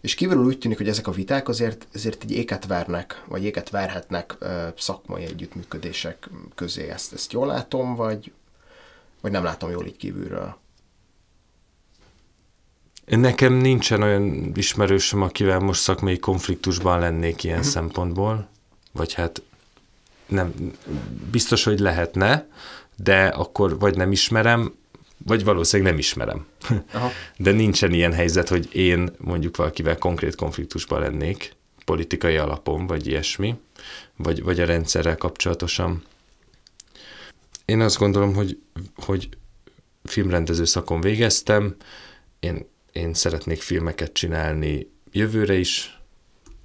és 0.00 0.14
kívülről 0.14 0.44
úgy 0.44 0.58
tűnik, 0.58 0.76
hogy 0.76 0.88
ezek 0.88 1.06
a 1.06 1.12
viták 1.12 1.48
azért, 1.48 1.86
azért 1.94 2.22
egy 2.22 2.30
éket 2.30 2.66
vernek, 2.66 3.22
vagy 3.26 3.44
éket 3.44 3.70
verhetnek 3.70 4.36
szakmai 4.76 5.24
együttműködések 5.24 6.28
közé. 6.54 6.88
Ezt, 6.88 7.12
ezt 7.12 7.32
jól 7.32 7.46
látom, 7.46 7.94
vagy, 7.94 8.32
vagy 9.20 9.30
nem 9.30 9.44
látom 9.44 9.70
jól 9.70 9.86
így 9.86 9.96
kívülről? 9.96 10.56
Nekem 13.04 13.52
nincsen 13.52 14.02
olyan 14.02 14.52
ismerősöm, 14.54 15.22
akivel 15.22 15.58
most 15.58 15.80
szakmai 15.80 16.18
konfliktusban 16.18 16.98
lennék 16.98 17.44
ilyen 17.44 17.58
uh-huh. 17.58 17.72
szempontból, 17.72 18.48
vagy 18.92 19.12
hát 19.12 19.42
nem, 20.26 20.54
biztos, 21.30 21.64
hogy 21.64 21.78
lehetne, 21.78 22.48
de 22.96 23.26
akkor 23.26 23.78
vagy 23.78 23.96
nem 23.96 24.12
ismerem, 24.12 24.74
vagy 25.26 25.44
valószínűleg 25.44 25.92
nem 25.92 26.00
ismerem. 26.00 26.46
Aha. 26.92 27.10
De 27.36 27.50
nincsen 27.50 27.92
ilyen 27.92 28.12
helyzet, 28.12 28.48
hogy 28.48 28.74
én 28.74 29.10
mondjuk 29.18 29.56
valakivel 29.56 29.98
konkrét 29.98 30.34
konfliktusban 30.34 31.00
lennék, 31.00 31.52
politikai 31.84 32.36
alapon, 32.36 32.86
vagy 32.86 33.06
ilyesmi, 33.06 33.54
vagy, 34.16 34.42
vagy 34.42 34.60
a 34.60 34.64
rendszerrel 34.64 35.16
kapcsolatosan. 35.16 36.02
Én 37.64 37.80
azt 37.80 37.98
gondolom, 37.98 38.34
hogy, 38.34 38.58
hogy 38.96 39.28
filmrendező 40.04 40.64
szakon 40.64 41.00
végeztem, 41.00 41.76
én, 42.40 42.66
én 42.94 43.14
szeretnék 43.14 43.62
filmeket 43.62 44.12
csinálni 44.12 44.90
jövőre 45.12 45.54
is, 45.54 45.98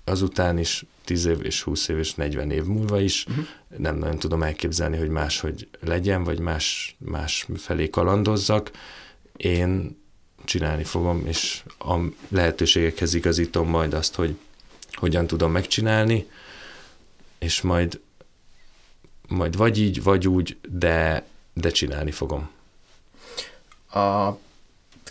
azután 0.03 0.57
is, 0.57 0.85
10 1.05 1.25
év 1.25 1.45
és 1.45 1.61
20 1.61 1.87
év 1.87 1.97
és 1.97 2.13
40 2.13 2.51
év 2.51 2.63
múlva 2.63 2.99
is. 2.99 3.25
Uh-huh. 3.25 3.45
Nem 3.77 3.97
nagyon 3.97 4.19
tudom 4.19 4.43
elképzelni, 4.43 4.97
hogy 4.97 5.09
máshogy 5.09 5.67
legyen, 5.79 6.23
vagy 6.23 6.39
más, 6.39 6.95
más 6.97 7.47
felé 7.57 7.89
kalandozzak. 7.89 8.71
Én 9.37 9.97
csinálni 10.45 10.83
fogom, 10.83 11.25
és 11.25 11.63
a 11.79 11.95
lehetőségekhez 12.27 13.13
igazítom 13.13 13.69
majd 13.69 13.93
azt, 13.93 14.15
hogy 14.15 14.37
hogyan 14.91 15.27
tudom 15.27 15.51
megcsinálni, 15.51 16.27
és 17.37 17.61
majd, 17.61 17.99
majd 19.27 19.57
vagy 19.57 19.79
így, 19.79 20.03
vagy 20.03 20.27
úgy, 20.27 20.57
de, 20.69 21.27
de 21.53 21.69
csinálni 21.69 22.11
fogom. 22.11 22.49
A 23.91 24.31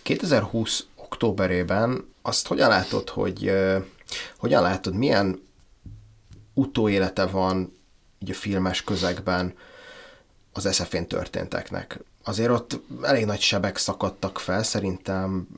2020 0.02 0.86
októberében 1.18 2.14
azt 2.22 2.46
hogyan 2.46 2.68
látod, 2.68 3.08
hogy 3.08 3.52
hogyan 4.36 4.62
látod, 4.62 4.94
milyen 4.94 5.42
utóélete 6.54 7.26
van 7.26 7.78
így 8.18 8.30
a 8.30 8.34
filmes 8.34 8.82
közegben 8.84 9.54
az 10.52 10.74
SF-én 10.74 11.06
történteknek. 11.06 12.00
Azért 12.24 12.50
ott 12.50 12.80
elég 13.02 13.24
nagy 13.24 13.40
sebek 13.40 13.76
szakadtak 13.76 14.38
fel, 14.38 14.62
szerintem 14.62 15.48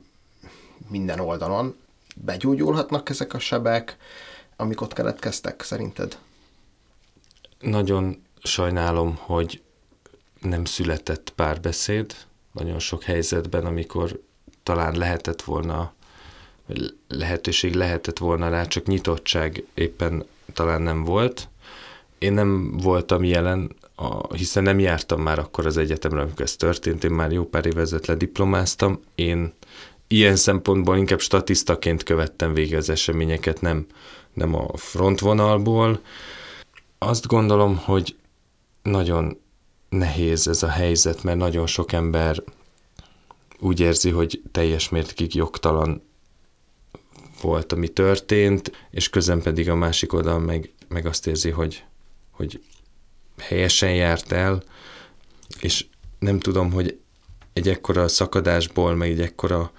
minden 0.87 1.19
oldalon. 1.19 1.75
Begyógyulhatnak 2.15 3.09
ezek 3.09 3.33
a 3.33 3.39
sebek, 3.39 3.97
amik 4.55 4.81
ott 4.81 4.93
keletkeztek, 4.93 5.63
szerinted? 5.63 6.17
Nagyon 7.59 8.23
sajnálom, 8.43 9.15
hogy 9.15 9.61
nem 10.41 10.65
született 10.65 11.29
párbeszéd 11.35 12.15
nagyon 12.51 12.79
sok 12.79 13.03
helyzetben, 13.03 13.65
amikor 13.65 14.19
talán 14.63 14.97
lehetett 14.97 15.41
volna, 15.41 15.93
lehetőség 17.07 17.73
lehetett 17.73 18.17
volna 18.17 18.49
rá, 18.49 18.65
csak 18.65 18.85
nyitottság 18.85 19.63
éppen 19.73 20.25
talán 20.53 20.81
nem 20.81 21.03
volt. 21.03 21.49
Én 22.17 22.33
nem 22.33 22.77
voltam 22.77 23.23
jelen, 23.23 23.75
a, 23.95 24.35
hiszen 24.35 24.63
nem 24.63 24.79
jártam 24.79 25.21
már 25.21 25.39
akkor 25.39 25.65
az 25.65 25.77
egyetemre, 25.77 26.21
amikor 26.21 26.41
ez 26.41 26.55
történt, 26.55 27.03
én 27.03 27.11
már 27.11 27.31
jó 27.31 27.45
pár 27.45 27.65
évezet 27.65 28.07
lediplomáztam. 28.07 28.99
Én 29.15 29.53
ilyen 30.07 30.35
szempontból 30.35 30.97
inkább 30.97 31.19
statisztaként 31.19 32.03
követtem 32.03 32.53
végig 32.53 32.75
az 32.75 32.89
eseményeket, 32.89 33.61
nem, 33.61 33.85
nem 34.33 34.55
a 34.55 34.77
frontvonalból. 34.77 35.99
Azt 36.97 37.27
gondolom, 37.27 37.77
hogy 37.77 38.15
nagyon 38.81 39.39
nehéz 39.89 40.47
ez 40.47 40.63
a 40.63 40.69
helyzet, 40.69 41.23
mert 41.23 41.37
nagyon 41.37 41.67
sok 41.67 41.91
ember 41.91 42.43
úgy 43.61 43.79
érzi, 43.79 44.09
hogy 44.09 44.41
teljes 44.51 44.89
mértékig 44.89 45.35
jogtalan 45.35 46.01
volt, 47.41 47.71
ami 47.71 47.87
történt, 47.87 48.87
és 48.91 49.09
közben 49.09 49.41
pedig 49.41 49.69
a 49.69 49.75
másik 49.75 50.13
oldal 50.13 50.39
meg, 50.39 50.71
meg 50.87 51.05
azt 51.05 51.27
érzi, 51.27 51.49
hogy, 51.49 51.83
hogy 52.31 52.63
helyesen 53.37 53.93
járt 53.93 54.31
el, 54.31 54.63
és 55.59 55.85
nem 56.19 56.39
tudom, 56.39 56.71
hogy 56.71 56.99
egy 57.53 57.69
ekkora 57.69 58.07
szakadásból, 58.07 58.95
meg 58.95 59.09
egy 59.09 59.21
ekkora 59.21 59.71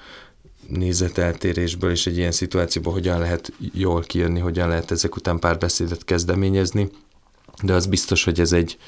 nézeteltérésből 0.66 1.90
és 1.90 2.06
egy 2.06 2.16
ilyen 2.16 2.32
szituációból 2.32 2.92
hogyan 2.92 3.18
lehet 3.18 3.52
jól 3.72 4.02
kijönni, 4.02 4.40
hogyan 4.40 4.68
lehet 4.68 4.90
ezek 4.90 5.16
után 5.16 5.38
párbeszédet 5.38 6.04
kezdeményezni, 6.04 6.90
de 7.62 7.72
az 7.72 7.86
biztos, 7.86 8.24
hogy 8.24 8.40
ez 8.40 8.52
egy, 8.52 8.78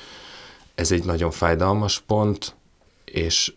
ez 0.74 0.92
egy 0.92 1.04
nagyon 1.04 1.30
fájdalmas 1.30 2.00
pont, 2.00 2.54
és 3.04 3.54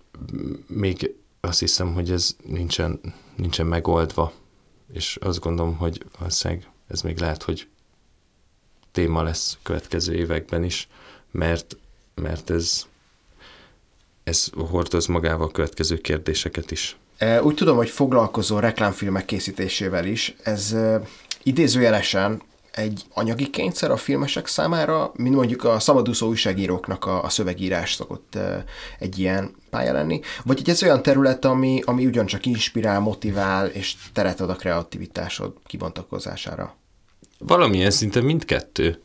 még 0.68 1.16
azt 1.48 1.60
hiszem, 1.60 1.94
hogy 1.94 2.12
ez 2.12 2.36
nincsen, 2.44 3.00
nincsen 3.36 3.66
megoldva 3.66 4.34
és 4.94 5.18
azt 5.22 5.40
gondolom, 5.40 5.76
hogy 5.78 6.06
valószínűleg 6.20 6.70
ez 6.88 7.02
még 7.02 7.18
lehet, 7.18 7.44
hogy 7.44 7.68
téma 8.92 9.24
lesz 9.24 9.58
következő 9.64 10.14
években 10.14 10.64
is, 10.64 10.88
mert, 11.32 11.78
mert 12.16 12.50
ez, 12.50 12.86
ez 14.24 14.50
hordoz 14.70 15.06
magával 15.06 15.52
következő 15.52 15.98
kérdéseket 15.98 16.72
is. 16.72 16.98
E, 17.18 17.44
úgy 17.44 17.56
tudom, 17.56 17.76
hogy 17.76 17.90
foglalkozó 17.90 18.60
reklámfilmek 18.60 19.26
készítésével 19.26 20.06
is. 20.06 20.36
Ez 20.44 20.72
e, 20.72 21.02
idézőjelesen 21.44 22.42
egy 22.78 23.04
anyagi 23.14 23.50
kényszer 23.50 23.92
a 23.92 23.98
filmesek 23.98 24.48
számára, 24.48 25.12
mint 25.16 25.36
mondjuk 25.36 25.64
a 25.64 25.80
szabadúszó 25.80 26.28
újságíróknak 26.28 27.06
a, 27.06 27.24
a 27.24 27.30
szövegírás 27.30 27.94
szokott 27.94 28.38
egy 29.00 29.20
ilyen 29.20 29.56
pálya 29.70 29.94
lenni, 29.94 30.20
vagy 30.44 30.60
egy 30.60 30.70
ez 30.70 30.84
olyan 30.84 31.02
terület, 31.02 31.46
ami, 31.46 31.82
ami 31.86 32.06
ugyancsak 32.06 32.46
inspirál, 32.46 33.00
motivál, 33.00 33.68
és 33.68 33.96
teret 34.14 34.42
ad 34.42 34.50
a 34.50 34.56
kreativitásod 34.56 35.54
kibontakozására? 35.66 36.76
Valamilyen 37.40 37.92
szinte 37.92 38.22
mindkettő, 38.22 39.02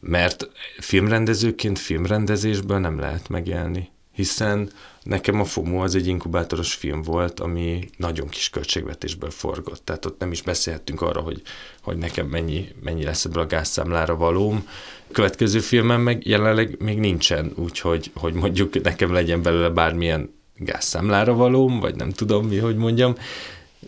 mert 0.00 0.48
filmrendezőként 0.78 1.78
filmrendezésből 1.78 2.78
nem 2.78 2.98
lehet 2.98 3.28
megélni, 3.28 3.90
hiszen 4.12 4.70
Nekem 5.04 5.40
a 5.40 5.44
FOMO 5.44 5.82
az 5.82 5.94
egy 5.94 6.06
inkubátoros 6.06 6.74
film 6.74 7.02
volt, 7.02 7.40
ami 7.40 7.88
nagyon 7.96 8.28
kis 8.28 8.50
költségvetésből 8.50 9.30
forgott. 9.30 9.84
Tehát 9.84 10.04
ott 10.06 10.20
nem 10.20 10.32
is 10.32 10.42
beszélhettünk 10.42 11.00
arra, 11.00 11.20
hogy, 11.20 11.42
hogy 11.82 11.96
nekem 11.96 12.26
mennyi, 12.26 12.68
mennyi 12.82 13.04
lesz 13.04 13.24
ebből 13.24 13.42
a 13.42 13.46
gázszámlára 13.46 14.16
valóm. 14.16 14.68
Következő 15.12 15.58
filmem 15.58 16.00
meg 16.00 16.26
jelenleg 16.26 16.76
még 16.78 16.98
nincsen, 16.98 17.52
úgyhogy 17.54 18.10
hogy 18.14 18.34
mondjuk 18.34 18.82
nekem 18.82 19.12
legyen 19.12 19.42
belőle 19.42 19.68
bármilyen 19.68 20.34
gázszámlára 20.56 21.34
valóm, 21.34 21.80
vagy 21.80 21.94
nem 21.94 22.10
tudom 22.10 22.46
mi, 22.46 22.58
hogy 22.58 22.76
mondjam. 22.76 23.14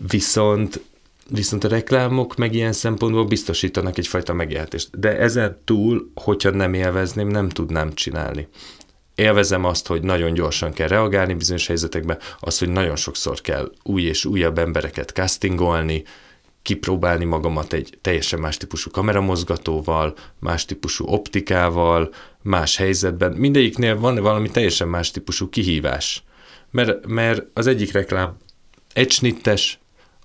Viszont 0.09 0.81
Viszont 1.31 1.64
a 1.64 1.68
reklámok 1.68 2.37
meg 2.37 2.55
ilyen 2.55 2.72
szempontból 2.72 3.24
biztosítanak 3.24 3.98
egyfajta 3.98 4.33
megélhetést. 4.33 5.00
De 5.00 5.18
ezen 5.18 5.59
túl, 5.64 6.11
hogyha 6.14 6.50
nem 6.50 6.74
élvezném, 6.74 7.29
nem 7.29 7.48
tudnám 7.48 7.94
csinálni 7.94 8.48
élvezem 9.16 9.64
azt, 9.64 9.87
hogy 9.87 10.02
nagyon 10.02 10.35
gyorsan 10.35 10.72
kell 10.72 10.88
reagálni 10.88 11.35
bizonyos 11.35 11.66
helyzetekben, 11.66 12.18
az, 12.40 12.59
hogy 12.59 12.68
nagyon 12.68 12.96
sokszor 12.96 13.40
kell 13.40 13.72
új 13.83 14.02
és 14.02 14.24
újabb 14.24 14.59
embereket 14.59 15.11
castingolni, 15.11 16.02
kipróbálni 16.62 17.24
magamat 17.24 17.72
egy 17.72 17.98
teljesen 18.00 18.40
más 18.40 18.57
típusú 18.57 18.90
kameramozgatóval, 18.90 20.14
más 20.38 20.64
típusú 20.64 21.05
optikával, 21.07 22.14
más 22.42 22.76
helyzetben. 22.76 23.33
Mindegyiknél 23.33 23.98
van 23.98 24.14
valami 24.14 24.50
teljesen 24.50 24.88
más 24.88 25.11
típusú 25.11 25.48
kihívás. 25.48 26.24
Mert, 26.70 27.07
mert 27.07 27.42
az 27.52 27.66
egyik 27.66 27.92
reklám 27.92 28.37
egy 28.92 29.11
snittes, 29.11 29.79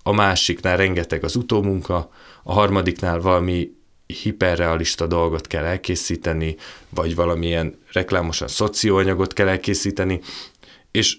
a 0.04 0.12
másiknál 0.12 0.78
rengeteg 0.78 1.24
az 1.24 1.36
utómunka, 1.36 2.10
a 2.44 2.54
harmadiknál 2.54 3.20
valami 3.20 3.72
hiperrealista 4.12 5.08
dolgot 5.08 5.48
kell 5.48 5.64
elkészíteni, 5.64 6.56
vagy 6.90 7.16
valamilyen 7.16 7.80
reklámosan 7.92 8.48
szocióanyagot 8.48 9.34
kell 9.34 9.48
elkészíteni, 9.48 10.20
és 10.92 11.18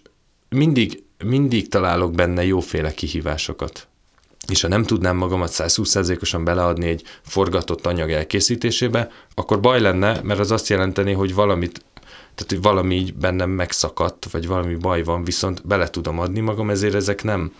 mindig, 0.49 1.03
mindig 1.24 1.68
találok 1.68 2.12
benne 2.12 2.45
jóféle 2.45 2.95
kihívásokat. 2.95 3.86
És 4.49 4.61
ha 4.61 4.68
nem 4.68 4.82
tudnám 4.82 5.16
magamat 5.16 5.51
120%-osan 5.53 6.45
beleadni 6.45 6.88
egy 6.88 7.03
forgatott 7.22 7.86
anyag 7.86 8.11
elkészítésébe, 8.11 9.11
akkor 9.34 9.61
baj 9.61 9.80
lenne, 9.80 10.20
mert 10.22 10.40
az 10.40 10.51
azt 10.51 10.68
jelenteni, 10.68 11.12
hogy 11.12 11.34
valamit 11.34 11.84
tehát, 12.34 12.51
hogy 12.51 12.62
valami 12.62 12.95
így 12.95 13.14
bennem 13.14 13.51
megszakadt, 13.51 14.26
vagy 14.30 14.47
valami 14.47 14.74
baj 14.74 15.03
van, 15.03 15.24
viszont 15.24 15.66
bele 15.66 15.88
tudom 15.88 16.18
adni 16.18 16.40
magam, 16.40 16.70
ezért 16.70 16.95
ezek 16.95 17.22
nem, 17.22 17.55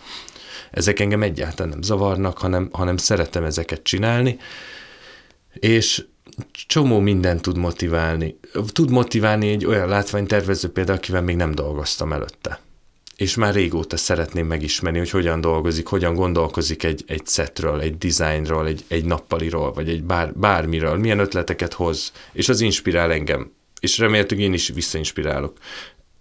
ezek 0.71 0.99
engem 0.99 1.23
egyáltalán 1.23 1.71
nem 1.71 1.81
zavarnak, 1.81 2.37
hanem, 2.37 2.69
hanem 2.71 2.97
szeretem 2.97 3.43
ezeket 3.43 3.83
csinálni, 3.83 4.39
és 5.53 6.05
csomó 6.67 6.99
minden 6.99 7.41
tud 7.41 7.57
motiválni. 7.57 8.39
Tud 8.67 8.89
motiválni 8.89 9.49
egy 9.49 9.65
olyan 9.65 9.87
látványtervező 9.87 10.69
például, 10.69 10.97
akivel 10.97 11.21
még 11.21 11.35
nem 11.35 11.55
dolgoztam 11.55 12.13
előtte. 12.13 12.59
És 13.15 13.35
már 13.35 13.53
régóta 13.53 13.97
szeretném 13.97 14.47
megismerni, 14.47 14.97
hogy 14.97 15.09
hogyan 15.09 15.41
dolgozik, 15.41 15.87
hogyan 15.87 16.15
gondolkozik 16.15 16.83
egy, 16.83 17.03
egy 17.07 17.27
setről, 17.27 17.79
egy 17.79 17.97
designról, 17.97 18.67
egy, 18.67 18.83
egy 18.87 19.05
nappaliról, 19.05 19.73
vagy 19.73 19.89
egy 19.89 20.03
bár, 20.03 20.33
bármiről, 20.33 20.97
milyen 20.97 21.19
ötleteket 21.19 21.73
hoz, 21.73 22.11
és 22.31 22.49
az 22.49 22.61
inspirál 22.61 23.11
engem. 23.11 23.51
És 23.79 23.97
remélhetőleg 23.97 24.45
én 24.45 24.53
is 24.53 24.67
visszainspirálok. 24.67 25.57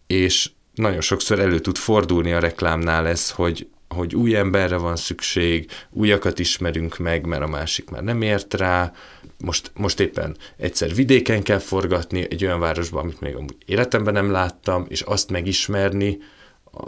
És 0.06 0.50
nagyon 0.74 1.00
sokszor 1.00 1.38
elő 1.40 1.58
tud 1.58 1.76
fordulni 1.76 2.32
a 2.32 2.38
reklámnál 2.38 3.06
ez, 3.06 3.30
hogy, 3.30 3.68
hogy 3.93 4.14
új 4.14 4.36
emberre 4.36 4.76
van 4.76 4.97
szükség, 4.97 5.70
újakat 5.90 6.38
ismerünk 6.38 6.99
meg, 6.99 7.26
mert 7.26 7.43
a 7.43 7.47
másik 7.47 7.90
már 7.90 8.03
nem 8.03 8.22
ért 8.22 8.55
rá. 8.55 8.93
Most, 9.38 9.70
most 9.74 10.01
éppen 10.01 10.36
egyszer 10.57 10.95
vidéken 10.95 11.43
kell 11.43 11.59
forgatni, 11.59 12.26
egy 12.30 12.45
olyan 12.45 12.61
városban, 12.61 13.03
amit 13.03 13.20
még 13.20 13.34
amúgy 13.34 13.57
életemben 13.66 14.12
nem 14.12 14.30
láttam, 14.30 14.86
és 14.88 15.01
azt 15.01 15.30
megismerni, 15.30 16.18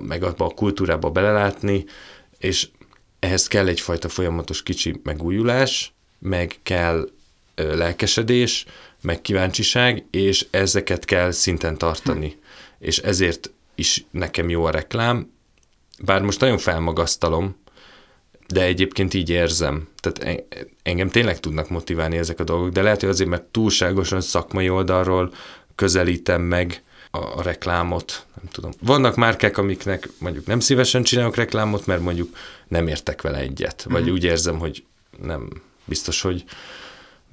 meg 0.00 0.22
abba 0.22 0.44
a 0.44 0.54
kultúrába 0.54 1.10
belelátni, 1.10 1.84
és 2.38 2.68
ehhez 3.18 3.46
kell 3.46 3.66
egyfajta 3.66 4.08
folyamatos 4.08 4.62
kicsi 4.62 5.00
megújulás, 5.02 5.94
meg 6.18 6.54
kell 6.62 7.08
lelkesedés, 7.54 8.64
meg 9.02 9.20
kíváncsiság, 9.20 10.06
és 10.10 10.46
ezeket 10.50 11.04
kell 11.04 11.30
szinten 11.30 11.78
tartani. 11.78 12.28
Hm. 12.28 12.36
És 12.78 12.98
ezért 12.98 13.50
is 13.74 14.04
nekem 14.10 14.48
jó 14.48 14.64
a 14.64 14.70
reklám, 14.70 15.32
bár 16.02 16.22
most 16.22 16.40
nagyon 16.40 16.58
felmagasztalom, 16.58 17.56
de 18.48 18.62
egyébként 18.62 19.14
így 19.14 19.30
érzem. 19.30 19.88
Tehát 20.00 20.44
engem 20.82 21.08
tényleg 21.08 21.40
tudnak 21.40 21.68
motiválni 21.68 22.16
ezek 22.16 22.40
a 22.40 22.44
dolgok, 22.44 22.70
de 22.70 22.82
lehet, 22.82 23.00
hogy 23.00 23.08
azért, 23.08 23.30
mert 23.30 23.42
túlságosan 23.42 24.20
szakmai 24.20 24.68
oldalról 24.68 25.32
közelítem 25.74 26.42
meg 26.42 26.82
a, 27.10 27.18
a 27.18 27.42
reklámot, 27.42 28.26
nem 28.34 28.48
tudom. 28.52 28.70
Vannak 28.80 29.16
márkák, 29.16 29.58
amiknek 29.58 30.08
mondjuk 30.18 30.46
nem 30.46 30.60
szívesen 30.60 31.02
csinálok 31.02 31.36
reklámot, 31.36 31.86
mert 31.86 32.00
mondjuk 32.00 32.36
nem 32.68 32.86
értek 32.86 33.22
vele 33.22 33.38
egyet, 33.38 33.86
vagy 33.88 34.02
mm-hmm. 34.02 34.12
úgy 34.12 34.24
érzem, 34.24 34.58
hogy 34.58 34.84
nem 35.22 35.48
biztos, 35.84 36.20
hogy 36.20 36.44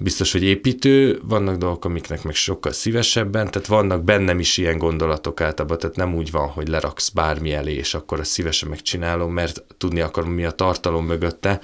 biztos, 0.02 0.32
hogy 0.32 0.42
építő, 0.42 1.20
vannak 1.22 1.56
dolgok, 1.56 1.84
amiknek 1.84 2.22
meg 2.22 2.34
sokkal 2.34 2.72
szívesebben, 2.72 3.50
tehát 3.50 3.68
vannak 3.68 4.04
bennem 4.04 4.38
is 4.38 4.56
ilyen 4.56 4.78
gondolatok 4.78 5.40
általában, 5.40 5.78
tehát 5.78 5.96
nem 5.96 6.14
úgy 6.14 6.30
van, 6.30 6.48
hogy 6.48 6.68
leraksz 6.68 7.08
bármi 7.08 7.52
elé, 7.52 7.74
és 7.74 7.94
akkor 7.94 8.20
ezt 8.20 8.30
szívesen 8.30 8.68
megcsinálom, 8.68 9.32
mert 9.32 9.64
tudni 9.78 10.00
akarom, 10.00 10.30
mi 10.30 10.44
a 10.44 10.50
tartalom 10.50 11.06
mögötte, 11.06 11.60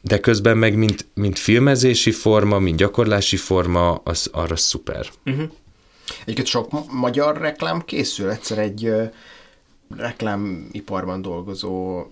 de 0.00 0.20
közben 0.20 0.58
meg 0.58 0.76
mint, 0.76 1.06
mint 1.14 1.38
filmezési 1.38 2.10
forma, 2.10 2.58
mint 2.58 2.76
gyakorlási 2.76 3.36
forma, 3.36 3.94
az 3.94 4.28
arra 4.32 4.56
szuper. 4.56 5.06
Uh-huh. 5.26 5.50
Egyébként 6.20 6.46
sok 6.46 6.92
magyar 6.92 7.36
reklám 7.36 7.80
készül, 7.84 8.30
egyszer 8.30 8.58
egy 8.58 8.92
reklámiparban 9.96 11.22
dolgozó 11.22 12.04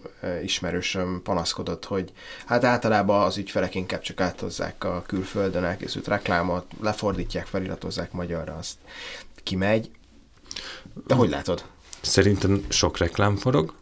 ismerősöm 0.43 1.21
panaszkodott, 1.23 1.85
hogy 1.85 2.13
hát 2.47 2.65
általában 2.65 3.23
az 3.23 3.37
ügyfelek 3.37 3.75
inkább 3.75 4.01
csak 4.01 4.21
áthozzák 4.21 4.85
a 4.85 5.03
külföldön 5.07 5.65
elkészült 5.65 6.07
reklámot, 6.07 6.67
lefordítják, 6.81 7.47
feliratozzák 7.47 8.13
magyarra, 8.13 8.55
azt 8.55 8.77
kimegy. 9.43 9.91
De 11.07 11.15
hogy 11.15 11.29
látod? 11.29 11.65
Szerintem 12.01 12.65
sok 12.69 12.99
reklám 12.99 13.37
forog, 13.37 13.75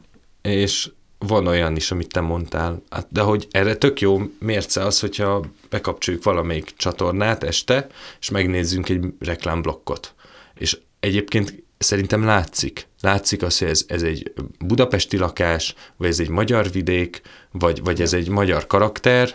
és 0.43 0.91
van 1.19 1.47
olyan 1.47 1.77
is, 1.77 1.91
amit 1.91 2.13
te 2.13 2.21
mondtál, 2.21 2.83
hát, 2.91 3.07
de 3.11 3.21
hogy 3.21 3.49
erre 3.51 3.77
tök 3.77 4.01
jó 4.01 4.21
mérce 4.39 4.85
az, 4.85 5.01
hogyha 5.01 5.45
bekapcsoljuk 5.69 6.23
valamelyik 6.23 6.73
csatornát 6.77 7.45
este, 7.45 7.87
és 8.21 8.31
megnézzünk 8.31 8.89
egy 8.89 9.05
reklámblokkot. 9.19 10.15
És 10.55 10.79
egyébként 11.01 11.63
szerintem 11.79 12.25
látszik. 12.25 12.87
Látszik 13.05 13.43
az, 13.43 13.59
hogy 13.59 13.69
ez, 13.69 13.85
ez 13.89 14.03
egy 14.03 14.33
budapesti 14.59 15.17
lakás, 15.17 15.75
vagy 15.97 16.09
ez 16.09 16.21
egy 16.21 16.29
magyar 16.29 16.71
vidék, 16.71 17.21
vagy, 17.51 17.83
vagy 17.83 18.01
ez 18.01 18.13
egy 18.13 18.29
magyar 18.29 18.67
karakter, 18.67 19.35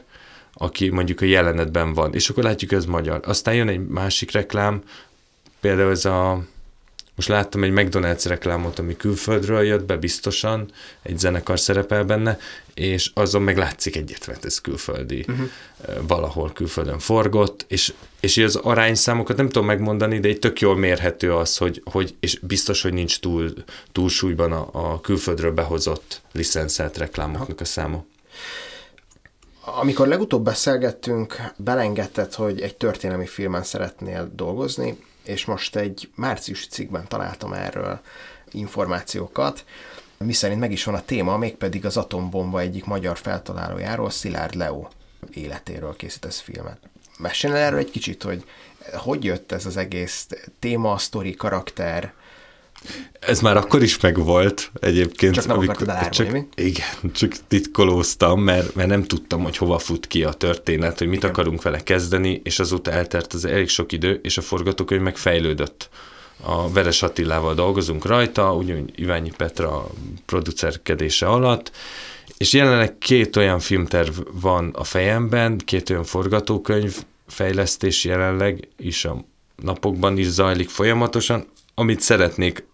aki 0.54 0.90
mondjuk 0.90 1.22
a 1.22 1.26
jelenetben 1.26 1.94
van, 1.94 2.14
és 2.14 2.30
akkor 2.30 2.44
látjuk, 2.44 2.70
hogy 2.70 2.80
ez 2.80 2.86
magyar. 2.86 3.20
Aztán 3.24 3.56
jön 3.56 3.68
egy 3.68 3.88
másik 3.88 4.32
reklám, 4.32 4.82
például 5.60 5.92
ez 5.92 6.06
a 6.06 6.44
most 7.20 7.32
láttam 7.32 7.64
egy 7.64 7.72
McDonald's 7.76 8.24
reklámot, 8.28 8.80
ami 8.80 8.96
külföldről 8.98 9.64
jött 9.64 9.86
be 9.86 9.98
biztosan, 9.98 10.72
egy 11.02 11.20
zenekar 11.20 11.60
szerepel 11.60 12.04
benne, 12.04 12.40
és 12.74 13.12
azon 13.14 13.42
meg 13.42 13.58
látszik 13.58 13.96
egyet, 13.96 14.40
ez 14.42 14.62
külföldi, 14.62 15.26
uh-huh. 15.28 15.48
valahol 16.08 16.52
külföldön 16.54 17.00
forgott, 17.00 17.66
és, 17.68 17.94
és 18.20 18.38
az 18.38 18.56
arányszámokat 18.56 19.38
nem 19.38 19.50
tudom 19.50 19.68
megmondani, 19.68 20.20
de 20.20 20.28
egy 20.28 20.40
tök 20.40 20.60
jól 20.60 20.78
mérhető 20.78 21.34
az, 21.34 21.58
hogy, 21.58 21.82
hogy 21.92 22.16
és 22.20 22.40
biztos, 22.40 22.82
hogy 22.82 22.94
nincs 22.94 23.20
túl, 23.20 23.54
túlsúlyban 23.92 24.52
a, 24.52 24.70
a 24.72 25.02
külföldről 25.02 25.52
behozott 25.52 26.22
licenszelt 26.32 26.98
reklámoknak 26.98 27.62
a 27.62 27.66
száma. 27.66 28.06
Amikor 29.62 30.08
legutóbb 30.08 30.44
beszélgettünk, 30.44 31.36
belengedted, 31.58 32.34
hogy 32.34 32.62
egy 32.62 32.76
történelmi 32.76 33.26
filmen 33.26 33.64
szeretnél 33.64 34.32
dolgozni, 34.36 35.08
és 35.24 35.46
most 35.46 35.76
egy 35.76 36.10
március 36.16 36.68
cikkben 36.68 37.08
találtam 37.08 37.54
erről 37.54 38.00
információkat, 38.52 39.66
miszerint 40.18 40.60
meg 40.60 40.72
is 40.72 40.84
van 40.84 40.96
a 40.96 41.06
téma, 41.06 41.38
mégpedig 41.38 41.86
az 41.86 41.98
atombomba 41.98 42.60
egyik 42.60 42.86
magyar 42.86 43.18
feltalálójáról, 43.18 44.10
Szilárd 44.10 44.54
Leo 44.54 44.88
életéről 45.32 45.96
készítesz 45.96 46.40
filmet. 46.40 46.80
Mesélj 47.18 47.54
erről 47.54 47.80
egy 47.80 47.92
kicsit, 47.92 48.24
hogy 48.24 48.46
hogy 48.94 49.24
jött 49.24 49.52
ez 49.52 49.66
az 49.66 49.78
egész 49.78 50.28
téma, 50.60 50.98
sztori, 50.98 51.34
karakter, 51.34 52.14
ez 53.20 53.40
már 53.40 53.58
akkor 53.58 53.84
is 53.84 54.00
megvolt 54.00 54.72
egyébként. 54.80 55.34
Csak 55.34 55.46
nem 55.46 55.58
amikor, 55.58 55.90
árulni, 55.90 56.10
csak, 56.10 56.32
mi? 56.32 56.48
Igen, 56.56 57.12
csak 57.14 57.32
titkolóztam, 57.48 58.42
mert, 58.42 58.76
mert 58.76 58.90
nem 58.90 59.04
tudtam, 59.04 59.44
hogy 59.44 59.58
hova 59.58 59.78
fut 59.78 60.08
ki 60.08 60.24
a 60.24 60.34
történet, 60.34 60.98
hogy 60.98 61.08
mit 61.08 61.18
igen. 61.18 61.30
akarunk 61.30 61.62
vele 61.62 61.84
kezdeni, 61.84 62.42
és 62.44 62.60
azóta 62.60 62.92
eltelt 62.92 63.34
az 63.34 63.46
elég 63.46 63.70
sok 63.70 63.92
idő, 63.92 64.20
és 64.24 64.38
a 64.38 64.42
forgatókönyv 64.42 65.02
megfejlődött. 65.02 65.90
A 66.42 66.72
Veres 66.72 67.04
Attilával 67.04 67.54
dolgozunk 67.54 68.06
rajta, 68.06 68.54
ugyanúgy 68.54 68.92
Iványi 68.96 69.32
Petra 69.38 69.88
producerkedése 70.26 71.26
alatt, 71.26 71.72
és 72.38 72.54
jelenleg 72.54 72.98
két 72.98 73.36
olyan 73.36 73.60
filmterv 73.60 74.18
van 74.32 74.70
a 74.74 74.84
fejemben, 74.84 75.58
két 75.58 75.90
olyan 75.90 76.04
forgatókönyv 76.04 76.98
fejlesztés 77.28 78.06
jelenleg 78.06 78.68
is 78.78 79.06
a 79.06 79.26
napokban 79.56 80.18
is 80.18 80.28
zajlik 80.28 80.70
folyamatosan, 80.70 81.48
amit 81.74 82.02
szeretnék 82.02 82.68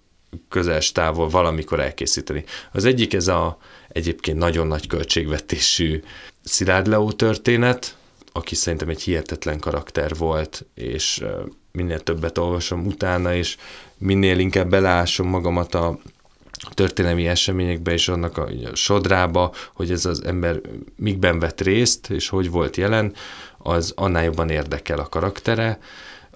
közel 0.50 0.82
távol 0.82 1.30
valamikor 1.30 1.80
elkészíteni. 1.80 2.44
Az 2.72 2.86
egyik 2.86 3.14
ez 3.14 3.28
a 3.28 3.58
egyébként 3.88 4.38
nagyon 4.38 4.68
nagy 4.68 4.88
költségvetésű 4.88 6.02
Szilárd 6.44 6.88
Leó 6.88 7.12
történet, 7.12 7.98
aki 8.32 8.56
szerintem 8.56 8.90
egy 8.90 9.02
hihetetlen 9.02 9.60
karakter 9.60 10.16
volt, 10.16 10.66
és 10.74 11.24
minél 11.72 12.00
többet 12.00 12.38
olvasom 12.38 12.86
utána, 12.86 13.36
és 13.36 13.58
minél 13.98 14.40
inkább 14.40 14.70
beleásom 14.70 15.28
magamat 15.28 15.76
a 15.76 16.00
történelmi 16.74 17.28
eseményekbe 17.28 17.92
és 17.92 18.08
annak 18.08 18.38
a, 18.38 18.48
a 18.72 18.76
sodrába, 18.76 19.54
hogy 19.74 19.92
ez 19.92 20.06
az 20.06 20.24
ember 20.24 20.62
mikben 20.96 21.40
vett 21.40 21.62
részt, 21.62 22.10
és 22.10 22.30
hogy 22.30 22.50
volt 22.50 22.78
jelen, 22.78 23.14
az 23.58 23.94
annál 23.96 24.24
jobban 24.24 24.50
érdekel 24.50 25.00
a 25.00 25.10
karaktere. 25.10 25.80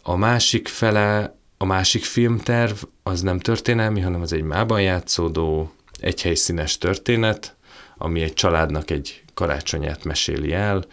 A 0.01 0.15
másik 0.15 0.67
fele 0.67 1.38
a 1.61 1.65
másik 1.65 2.03
filmterv 2.03 2.75
az 3.03 3.21
nem 3.21 3.39
történelmi, 3.39 3.99
hanem 3.99 4.21
az 4.21 4.33
egy 4.33 4.41
mában 4.41 4.81
játszódó, 4.81 5.71
egy 5.99 6.21
helyszínes 6.21 6.77
történet, 6.77 7.55
ami 7.97 8.21
egy 8.21 8.33
családnak 8.33 8.91
egy 8.91 9.23
karácsonyát 9.33 10.03
meséli 10.03 10.53
el, 10.53 10.85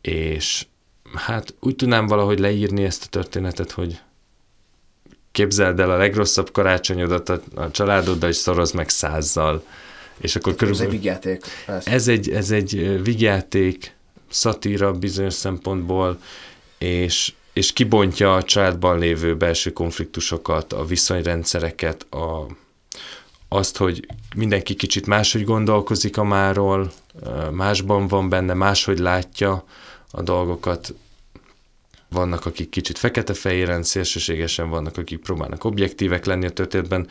és 0.00 0.66
hát 1.14 1.54
úgy 1.60 1.76
tudnám 1.76 2.06
valahogy 2.06 2.38
leírni 2.38 2.84
ezt 2.84 3.04
a 3.04 3.08
történetet, 3.08 3.70
hogy 3.70 4.00
képzeld 5.32 5.80
el 5.80 5.90
a 5.90 5.96
legrosszabb 5.96 6.52
karácsonyodat 6.52 7.28
a, 7.28 7.40
a 7.54 7.70
családoddal, 7.70 8.28
és 8.28 8.36
szoroz 8.36 8.72
meg 8.72 8.88
százzal. 8.88 9.64
És 10.20 10.36
akkor 10.36 10.54
körülbelül... 10.54 10.86
Ez 10.86 10.94
egy 10.94 11.00
vigyáték. 11.00 11.44
Ez 11.84 12.08
egy, 12.08 12.30
ez 12.30 12.50
egy 12.50 13.02
vigyáték, 13.02 13.94
szatíra 14.30 14.92
bizonyos 14.92 15.34
szempontból, 15.34 16.20
és 16.78 17.32
és 17.58 17.72
kibontja 17.72 18.34
a 18.34 18.42
családban 18.42 18.98
lévő 18.98 19.36
belső 19.36 19.72
konfliktusokat, 19.72 20.72
a 20.72 20.84
viszonyrendszereket, 20.84 22.06
a, 22.12 22.46
azt, 23.48 23.76
hogy 23.76 24.06
mindenki 24.36 24.74
kicsit 24.74 25.06
máshogy 25.06 25.44
gondolkozik 25.44 26.16
a 26.16 26.24
máról, 26.24 26.92
másban 27.50 28.08
van 28.08 28.28
benne, 28.28 28.54
máshogy 28.54 28.98
látja 28.98 29.64
a 30.10 30.22
dolgokat. 30.22 30.94
Vannak, 32.10 32.46
akik 32.46 32.68
kicsit 32.68 32.98
fekete-fehéren, 32.98 33.82
szélsőségesen 33.82 34.70
vannak, 34.70 34.96
akik 34.96 35.18
próbálnak 35.18 35.64
objektívek 35.64 36.24
lenni 36.24 36.46
a 36.46 36.50
történetben. 36.50 37.08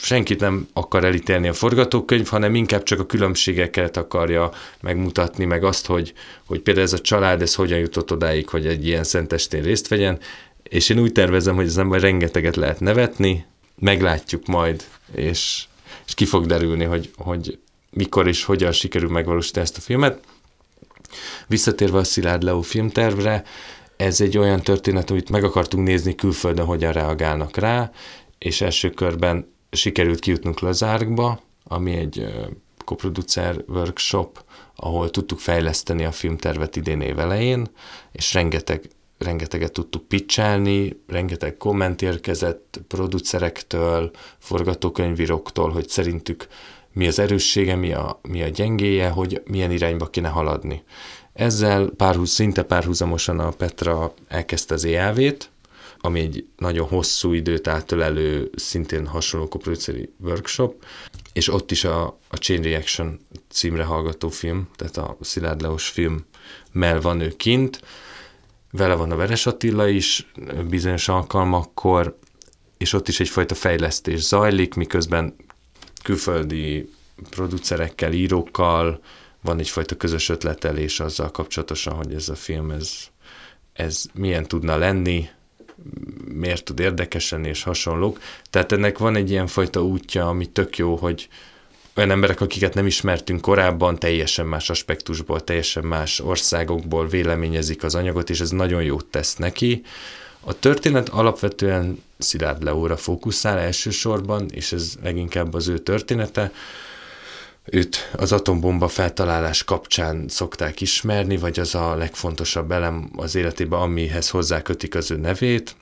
Senkit 0.00 0.40
nem 0.40 0.68
akar 0.72 1.04
elítélni 1.04 1.48
a 1.48 1.52
forgatókönyv, 1.52 2.26
hanem 2.26 2.54
inkább 2.54 2.82
csak 2.82 3.00
a 3.00 3.06
különbségeket 3.06 3.96
akarja 3.96 4.50
megmutatni, 4.80 5.44
meg 5.44 5.64
azt, 5.64 5.86
hogy, 5.86 6.12
hogy 6.46 6.60
például 6.60 6.86
ez 6.86 6.92
a 6.92 7.00
család, 7.00 7.42
ez 7.42 7.54
hogyan 7.54 7.78
jutott 7.78 8.12
odáig, 8.12 8.48
hogy 8.48 8.66
egy 8.66 8.86
ilyen 8.86 9.04
szentestén 9.04 9.62
részt 9.62 9.88
vegyen, 9.88 10.18
és 10.62 10.88
én 10.88 10.98
úgy 10.98 11.12
tervezem, 11.12 11.54
hogy 11.54 11.66
ezen 11.66 11.86
majd 11.86 12.02
rengeteget 12.02 12.56
lehet 12.56 12.80
nevetni, 12.80 13.46
meglátjuk 13.78 14.46
majd, 14.46 14.84
és, 15.14 15.64
és 16.06 16.14
ki 16.14 16.24
fog 16.24 16.46
derülni, 16.46 16.84
hogy, 16.84 17.10
hogy 17.16 17.58
mikor 17.90 18.28
és 18.28 18.44
hogyan 18.44 18.72
sikerül 18.72 19.10
megvalósítani 19.10 19.64
ezt 19.64 19.76
a 19.76 19.80
filmet. 19.80 20.20
Visszatérve 21.46 21.98
a 21.98 22.04
Szilárd 22.04 22.42
Leo 22.42 22.60
filmtervre, 22.60 23.44
ez 23.96 24.20
egy 24.20 24.38
olyan 24.38 24.60
történet, 24.60 25.10
amit 25.10 25.30
meg 25.30 25.44
akartunk 25.44 25.86
nézni 25.86 26.14
külföldön, 26.14 26.64
hogyan 26.64 26.92
reagálnak 26.92 27.56
rá, 27.56 27.90
és 28.38 28.60
első 28.60 28.90
körben 28.90 29.51
sikerült 29.72 30.20
kijutnunk 30.20 30.60
Lazárkba, 30.60 31.40
ami 31.64 31.96
egy 31.96 32.26
koproducer 32.84 33.64
workshop, 33.68 34.44
ahol 34.76 35.10
tudtuk 35.10 35.38
fejleszteni 35.38 36.04
a 36.04 36.12
filmtervet 36.12 36.76
idén 36.76 37.00
évelején, 37.00 37.66
és 38.12 38.34
rengeteg, 38.34 38.88
rengeteget 39.18 39.72
tudtuk 39.72 40.08
pitchelni, 40.08 41.00
rengeteg 41.06 41.56
komment 41.56 42.02
érkezett 42.02 42.80
producerektől, 42.88 44.10
forgatókönyvíróktól, 44.38 45.70
hogy 45.70 45.88
szerintük 45.88 46.46
mi 46.92 47.06
az 47.06 47.18
erőssége, 47.18 47.74
mi 47.74 47.92
a, 47.92 48.20
mi 48.22 48.42
a 48.42 48.48
gyengéje, 48.48 49.08
hogy 49.08 49.42
milyen 49.44 49.70
irányba 49.70 50.06
kéne 50.06 50.28
haladni. 50.28 50.82
Ezzel 51.32 51.90
párhuz, 51.96 52.30
szinte 52.30 52.62
párhuzamosan 52.62 53.38
a 53.38 53.50
Petra 53.50 54.14
elkezdte 54.28 54.74
az 54.74 54.84
EAV-t, 54.84 55.51
ami 56.04 56.20
egy 56.20 56.46
nagyon 56.56 56.88
hosszú 56.88 57.32
időt 57.32 57.66
átölelő, 57.66 58.50
szintén 58.54 59.06
hasonló 59.06 59.48
koproduceri 59.48 60.12
workshop, 60.18 60.84
és 61.32 61.48
ott 61.48 61.70
is 61.70 61.84
a, 61.84 62.18
a 62.28 62.36
Chain 62.36 62.62
Reaction 62.62 63.20
címre 63.48 63.84
hallgató 63.84 64.28
film, 64.28 64.68
tehát 64.76 64.96
a 64.96 65.16
Szilárd 65.20 65.60
Leos 65.60 65.88
film 65.88 66.24
mell 66.72 67.00
van 67.00 67.20
ő 67.20 67.28
kint, 67.36 67.80
vele 68.70 68.94
van 68.94 69.10
a 69.10 69.16
Veres 69.16 69.46
Attila 69.46 69.88
is 69.88 70.32
bizonyos 70.68 71.08
alkalmakkor, 71.08 72.18
és 72.78 72.92
ott 72.92 73.08
is 73.08 73.20
egyfajta 73.20 73.54
fejlesztés 73.54 74.20
zajlik, 74.20 74.74
miközben 74.74 75.34
külföldi 76.02 76.90
producerekkel, 77.30 78.12
írókkal 78.12 79.00
van 79.40 79.58
egyfajta 79.58 79.96
közös 79.96 80.28
ötletelés 80.28 81.00
azzal 81.00 81.30
kapcsolatosan, 81.30 81.94
hogy 81.94 82.14
ez 82.14 82.28
a 82.28 82.34
film, 82.34 82.70
ez, 82.70 82.92
ez 83.72 84.04
milyen 84.14 84.46
tudna 84.46 84.76
lenni, 84.76 85.28
miért 86.34 86.64
tud 86.64 86.80
érdekes 86.80 87.30
lenni, 87.30 87.48
és 87.48 87.62
hasonlók. 87.62 88.20
Tehát 88.50 88.72
ennek 88.72 88.98
van 88.98 89.16
egy 89.16 89.30
ilyen 89.30 89.46
fajta 89.46 89.84
útja, 89.84 90.28
ami 90.28 90.46
tök 90.46 90.76
jó, 90.76 90.96
hogy 90.96 91.28
olyan 91.94 92.10
emberek, 92.10 92.40
akiket 92.40 92.74
nem 92.74 92.86
ismertünk 92.86 93.40
korábban, 93.40 93.98
teljesen 93.98 94.46
más 94.46 94.70
aspektusból, 94.70 95.44
teljesen 95.44 95.84
más 95.84 96.20
országokból 96.20 97.06
véleményezik 97.08 97.84
az 97.84 97.94
anyagot, 97.94 98.30
és 98.30 98.40
ez 98.40 98.50
nagyon 98.50 98.82
jót 98.82 99.06
tesz 99.06 99.36
neki. 99.36 99.82
A 100.40 100.58
történet 100.58 101.08
alapvetően 101.08 102.02
Szilárd 102.18 102.62
Leóra 102.62 102.96
fókuszál 102.96 103.58
elsősorban, 103.58 104.48
és 104.50 104.72
ez 104.72 104.94
leginkább 105.02 105.54
az 105.54 105.68
ő 105.68 105.78
története. 105.78 106.52
Őt 107.64 108.10
az 108.12 108.32
atombomba 108.32 108.88
feltalálás 108.88 109.64
kapcsán 109.64 110.28
szokták 110.28 110.80
ismerni, 110.80 111.36
vagy 111.36 111.60
az 111.60 111.74
a 111.74 111.94
legfontosabb 111.94 112.72
elem 112.72 113.10
az 113.16 113.34
életében, 113.34 113.80
amihez 113.80 114.30
hozzákötik 114.30 114.94
az 114.94 115.10
ő 115.10 115.16
nevét. 115.16 115.76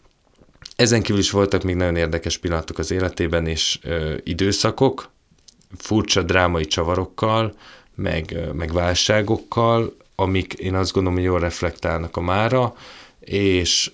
Ezen 0.77 1.03
kívül 1.03 1.21
is 1.21 1.31
voltak 1.31 1.63
még 1.63 1.75
nagyon 1.75 1.97
érdekes 1.97 2.39
pillanatok 2.39 2.79
az 2.79 2.91
életében, 2.91 3.47
és 3.47 3.79
ö, 3.83 4.17
időszakok, 4.25 5.11
furcsa 5.79 6.23
drámai 6.23 6.65
csavarokkal, 6.65 7.55
meg, 7.95 8.31
ö, 8.35 8.53
meg 8.53 8.73
válságokkal, 8.73 9.97
amik 10.15 10.53
én 10.53 10.75
azt 10.75 10.93
gondolom, 10.93 11.19
hogy 11.19 11.27
jól 11.27 11.41
reflektálnak 11.41 12.17
a 12.17 12.21
mára, 12.21 12.75
és, 13.21 13.91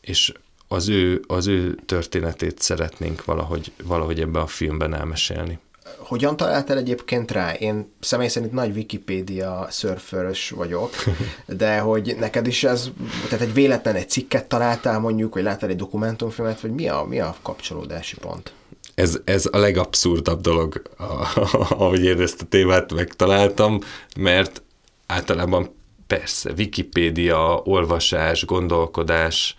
és 0.00 0.32
az 0.68 0.88
ő, 0.88 1.22
az 1.26 1.46
ő 1.46 1.74
történetét 1.86 2.60
szeretnénk 2.60 3.24
valahogy, 3.24 3.72
valahogy 3.84 4.20
ebbe 4.20 4.40
a 4.40 4.46
filmben 4.46 4.94
elmesélni. 4.94 5.58
Hogyan 5.98 6.36
találtál 6.36 6.78
egyébként 6.78 7.30
rá? 7.30 7.52
Én 7.52 7.92
személy 8.00 8.28
szerint 8.28 8.52
nagy 8.52 8.76
Wikipédia 8.76 9.66
szörförös 9.70 10.50
vagyok, 10.50 10.90
de 11.46 11.78
hogy 11.78 12.16
neked 12.18 12.46
is 12.46 12.64
ez, 12.64 12.90
tehát 13.28 13.44
egy 13.44 13.52
véletlen 13.52 13.94
egy 13.94 14.08
cikket 14.08 14.46
találtál 14.46 14.98
mondjuk, 14.98 15.34
vagy 15.34 15.42
láttál 15.42 15.70
egy 15.70 15.76
dokumentumfilmet, 15.76 16.60
vagy 16.60 16.72
mi 16.72 16.88
a, 16.88 17.04
mi 17.08 17.20
a 17.20 17.36
kapcsolódási 17.42 18.16
pont? 18.16 18.52
Ez, 18.94 19.18
ez 19.24 19.48
a 19.52 19.58
legabszurdabb 19.58 20.40
dolog, 20.40 20.82
ahogy 21.78 22.04
én 22.04 22.20
ezt 22.20 22.42
a 22.42 22.46
témát 22.48 22.94
megtaláltam, 22.94 23.78
mert 24.18 24.62
általában 25.06 25.74
persze, 26.06 26.50
Wikipédia, 26.56 27.60
olvasás, 27.64 28.44
gondolkodás 28.44 29.56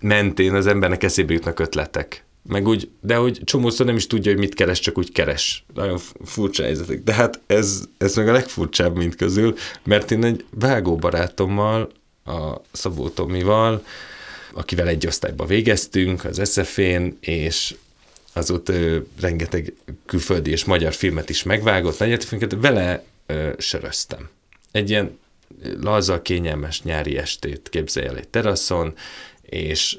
mentén 0.00 0.54
az 0.54 0.66
embernek 0.66 1.02
eszébe 1.02 1.32
jutnak 1.32 1.58
ötletek 1.58 2.25
meg 2.48 2.66
úgy, 2.66 2.90
de 3.00 3.16
hogy 3.16 3.40
csomószor 3.44 3.86
nem 3.86 3.96
is 3.96 4.06
tudja, 4.06 4.30
hogy 4.30 4.40
mit 4.40 4.54
keres, 4.54 4.80
csak 4.80 4.98
úgy 4.98 5.12
keres. 5.12 5.64
Nagyon 5.74 5.98
furcsa 6.24 6.62
helyzetek. 6.62 7.02
De 7.02 7.12
hát 7.12 7.40
ez, 7.46 7.82
ez 7.98 8.16
meg 8.16 8.28
a 8.28 8.32
legfurcsább 8.32 8.96
mint 8.96 9.16
közül, 9.16 9.54
mert 9.82 10.10
én 10.10 10.24
egy 10.24 10.44
vágó 10.50 10.96
barátommal, 10.96 11.90
a 12.24 12.60
Szabó 12.72 13.08
Tomival, 13.08 13.84
akivel 14.52 14.88
egy 14.88 15.06
osztályba 15.06 15.46
végeztünk 15.46 16.24
az 16.24 16.50
SF-én, 16.52 17.16
és 17.20 17.74
azóta 18.32 18.72
ő 18.72 19.06
rengeteg 19.20 19.72
külföldi 20.06 20.50
és 20.50 20.64
magyar 20.64 20.92
filmet 20.92 21.28
is 21.28 21.42
megvágott, 21.42 21.96
filmeket, 21.96 22.56
vele 22.60 23.04
ö, 23.26 23.50
söröztem. 23.58 24.28
Egy 24.70 24.90
ilyen 24.90 25.18
laza, 25.80 26.22
kényelmes 26.22 26.82
nyári 26.82 27.16
estét 27.16 27.68
képzelj 27.68 28.06
el 28.06 28.16
egy 28.16 28.28
teraszon, 28.28 28.94
és 29.42 29.98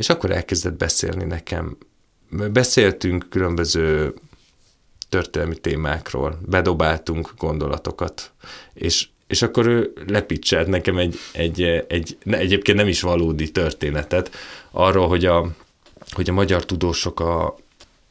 és 0.00 0.08
akkor 0.08 0.30
elkezdett 0.30 0.76
beszélni 0.76 1.24
nekem. 1.24 1.76
Beszéltünk 2.52 3.26
különböző 3.30 4.14
történelmi 5.08 5.56
témákról, 5.56 6.38
bedobáltunk 6.46 7.32
gondolatokat, 7.38 8.32
és, 8.74 9.08
és 9.26 9.42
akkor 9.42 9.66
ő 9.66 9.92
lepicselt 10.06 10.66
nekem 10.66 10.98
egy, 10.98 11.16
egy, 11.32 11.62
egy, 11.62 11.86
egy 11.88 12.16
egyébként 12.32 12.78
nem 12.78 12.88
is 12.88 13.00
valódi 13.00 13.50
történetet 13.50 14.30
arról, 14.70 15.08
hogy 15.08 15.24
a, 15.24 15.50
hogy 16.10 16.28
a 16.28 16.32
magyar 16.32 16.64
tudósok 16.64 17.20
a, 17.20 17.56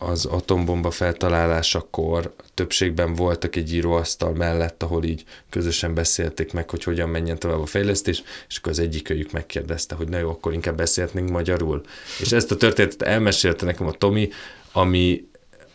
az 0.01 0.25
atombomba 0.25 0.91
feltalálásakor 0.91 2.33
többségben 2.53 3.15
voltak 3.15 3.55
egy 3.55 3.73
íróasztal 3.73 4.33
mellett, 4.33 4.83
ahol 4.83 5.03
így 5.03 5.23
közösen 5.49 5.93
beszélték 5.93 6.53
meg, 6.53 6.69
hogy 6.69 6.83
hogyan 6.83 7.09
menjen 7.09 7.39
tovább 7.39 7.59
a 7.59 7.65
fejlesztés, 7.65 8.23
és 8.49 8.57
akkor 8.57 8.71
az 8.71 8.79
egyik 8.79 9.09
őjük 9.09 9.31
megkérdezte, 9.31 9.95
hogy 9.95 10.09
na 10.09 10.17
jó, 10.17 10.29
akkor 10.29 10.53
inkább 10.53 10.77
beszélhetnénk 10.77 11.29
magyarul. 11.29 11.81
És 12.19 12.31
ezt 12.31 12.51
a 12.51 12.55
történetet 12.55 13.01
elmesélte 13.01 13.65
nekem 13.65 13.87
a 13.87 13.91
Tomi, 13.91 14.29
ami, 14.71 15.27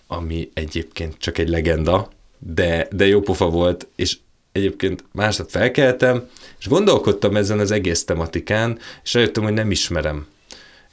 ami 0.06 0.50
egyébként 0.54 1.18
csak 1.18 1.38
egy 1.38 1.48
legenda, 1.48 2.08
de, 2.38 2.88
de 2.90 3.06
jó 3.06 3.20
pofa 3.20 3.48
volt, 3.48 3.86
és 3.96 4.18
egyébként 4.52 5.04
másnap 5.12 5.50
felkeltem, 5.50 6.28
és 6.58 6.68
gondolkodtam 6.68 7.36
ezen 7.36 7.58
az 7.58 7.70
egész 7.70 8.04
tematikán, 8.04 8.78
és 9.02 9.14
rájöttem, 9.14 9.42
hogy 9.42 9.52
nem 9.52 9.70
ismerem 9.70 10.26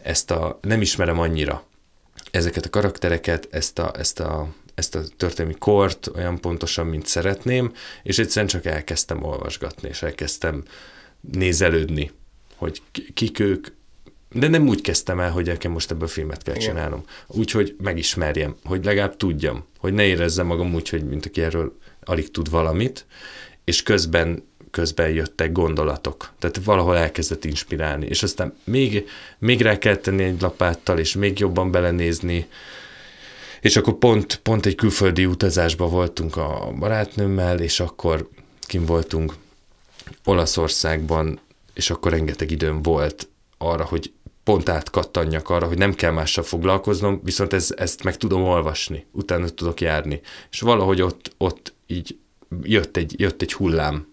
ezt 0.02 0.32
a, 0.32 0.60
nem 0.62 0.82
ismerem 0.82 1.20
annyira 1.20 1.70
ezeket 2.32 2.66
a 2.66 2.70
karaktereket, 2.70 3.48
ezt 3.52 3.80
a, 3.80 3.92
ezt 3.98 4.20
a, 4.20 4.54
ezt 4.76 4.96
a 4.96 5.02
történelmi 5.18 5.58
kort 5.60 6.12
olyan 6.16 6.40
pontosan, 6.40 6.88
mint 6.88 7.06
szeretném, 7.06 7.74
és 8.04 8.20
egyszerűen 8.20 8.48
csak 8.48 8.66
elkezdtem 8.66 9.24
olvasgatni, 9.24 9.90
és 9.90 10.02
elkezdtem 10.02 10.64
nézelődni, 11.32 12.12
hogy 12.56 12.82
kik 13.14 13.40
ők, 13.40 13.68
de 14.32 14.48
nem 14.48 14.68
úgy 14.68 14.82
kezdtem 14.82 15.20
el, 15.20 15.32
hogy 15.32 15.46
nekem 15.46 15.72
most 15.72 15.92
ebből 15.92 16.08
filmet 16.08 16.44
kell 16.44 16.56
csinálnom. 16.56 17.04
Úgy, 17.28 17.52
hogy 17.52 17.76
megismerjem, 17.82 18.56
hogy 18.64 18.86
legalább 18.86 19.18
tudjam, 19.18 19.66
hogy 19.78 19.94
ne 19.94 20.06
érezzem 20.06 20.46
magam 20.46 20.74
úgy, 20.74 20.90
hogy 20.90 21.04
mint 21.04 21.26
aki 21.26 21.42
erről 21.42 21.78
alig 22.04 22.32
tud 22.32 22.50
valamit, 22.50 23.06
és 23.64 23.84
közben 23.84 24.44
közben 24.72 25.10
jöttek 25.10 25.52
gondolatok. 25.52 26.32
Tehát 26.40 26.64
valahol 26.64 26.98
elkezdett 26.98 27.46
inspirálni, 27.46 28.06
és 28.06 28.24
aztán 28.24 28.54
még, 28.64 29.08
még 29.40 29.62
rá 29.62 29.78
kell 29.78 29.96
tenni 29.96 30.24
egy 30.24 30.42
lapáttal, 30.42 31.00
és 31.00 31.16
még 31.16 31.40
jobban 31.40 31.72
belenézni, 31.72 32.48
és 33.62 33.78
akkor 33.78 33.98
pont, 33.98 34.40
pont 34.44 34.66
egy 34.66 34.76
külföldi 34.76 35.26
utazásban 35.26 35.90
voltunk 35.90 36.38
a 36.38 36.74
barátnőmmel, 36.80 37.60
és 37.60 37.80
akkor 37.80 38.30
kim 38.62 38.86
voltunk 38.86 39.34
Olaszországban, 40.26 41.40
és 41.74 41.90
akkor 41.90 42.12
rengeteg 42.12 42.52
időm 42.52 42.82
volt 42.82 43.28
arra, 43.58 43.86
hogy 43.86 44.14
pont 44.44 44.70
átkattanjak 44.70 45.50
arra, 45.50 45.68
hogy 45.68 45.78
nem 45.78 45.94
kell 45.94 46.12
mással 46.12 46.44
foglalkoznom, 46.44 47.22
viszont 47.24 47.54
ez, 47.54 47.74
ezt 47.78 48.04
meg 48.04 48.18
tudom 48.18 48.44
olvasni, 48.44 49.06
utána 49.12 49.50
tudok 49.50 49.82
járni. 49.82 50.22
És 50.52 50.60
valahogy 50.60 51.02
ott, 51.02 51.34
ott 51.38 51.74
így 51.88 52.18
jött 52.62 52.98
egy, 52.98 53.20
jött 53.20 53.42
egy 53.42 53.54
hullám 53.54 54.08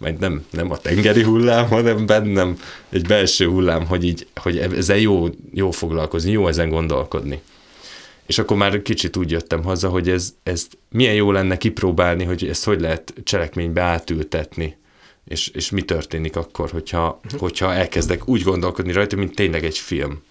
majd 0.00 0.18
nem, 0.18 0.44
nem 0.50 0.70
a 0.70 0.76
tengeri 0.76 1.22
hullám, 1.22 1.68
hanem 1.68 2.06
bennem 2.06 2.58
egy 2.88 3.06
belső 3.06 3.46
hullám, 3.46 3.86
hogy 3.86 4.04
így, 4.04 4.26
hogy 4.34 4.58
ezzel 4.58 4.96
jó, 4.96 5.28
jó 5.52 5.70
foglalkozni, 5.70 6.30
jó 6.30 6.48
ezen 6.48 6.68
gondolkodni. 6.68 7.40
és 8.26 8.38
akkor 8.38 8.56
már 8.56 8.82
kicsit 8.82 9.16
úgy 9.16 9.30
jöttem 9.30 9.62
haza, 9.62 9.88
hogy 9.88 10.08
ez, 10.08 10.34
ez 10.42 10.66
milyen 10.90 11.14
jó 11.14 11.32
lenne 11.32 11.56
kipróbálni, 11.56 12.24
hogy 12.24 12.46
ezt 12.48 12.64
hogy 12.64 12.80
lehet 12.80 13.14
cselekménybe 13.24 13.82
átültetni, 13.82 14.76
és, 15.24 15.48
és 15.48 15.70
mi 15.70 15.82
történik 15.82 16.36
akkor, 16.36 16.70
hogyha, 16.70 17.20
hogyha 17.38 17.74
elkezdek 17.74 18.28
úgy 18.28 18.42
gondolkodni 18.42 18.92
rajta, 18.92 19.16
mint 19.16 19.34
tényleg 19.34 19.64
egy 19.64 19.78
film. 19.78 20.22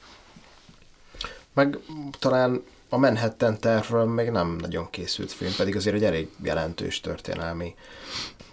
Meg 1.54 1.78
talán 2.20 2.64
a 2.90 2.98
Manhattan 2.98 3.60
tervről 3.60 4.06
még 4.06 4.30
nem 4.30 4.56
nagyon 4.62 4.90
készült 4.90 5.32
film, 5.32 5.52
pedig 5.58 5.76
azért 5.76 5.96
egy 5.96 6.04
elég 6.04 6.28
jelentős 6.44 7.00
történelmi 7.00 7.74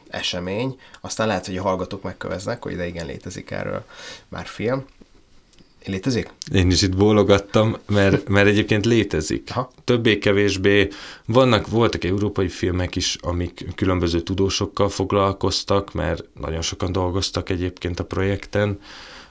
esemény. 0.08 0.78
Aztán 1.00 1.26
lehet, 1.26 1.46
hogy 1.46 1.56
a 1.56 1.62
hallgatók 1.62 2.02
megköveznek, 2.02 2.62
hogy 2.62 2.76
de 2.76 2.86
igen, 2.86 3.06
létezik 3.06 3.50
erről 3.50 3.84
már 4.28 4.46
film. 4.46 4.84
Létezik? 5.84 6.30
Én 6.52 6.70
is 6.70 6.82
itt 6.82 6.96
bólogattam, 6.96 7.76
mert, 7.86 8.28
mert 8.28 8.46
egyébként 8.46 8.84
létezik. 8.84 9.50
Többé-kevésbé 9.84 10.88
vannak, 11.26 11.68
voltak 11.68 12.04
európai 12.04 12.48
filmek 12.48 12.96
is, 12.96 13.16
amik 13.20 13.66
különböző 13.74 14.20
tudósokkal 14.20 14.88
foglalkoztak, 14.88 15.92
mert 15.92 16.24
nagyon 16.40 16.62
sokan 16.62 16.92
dolgoztak 16.92 17.50
egyébként 17.50 18.00
a 18.00 18.04
projekten, 18.04 18.80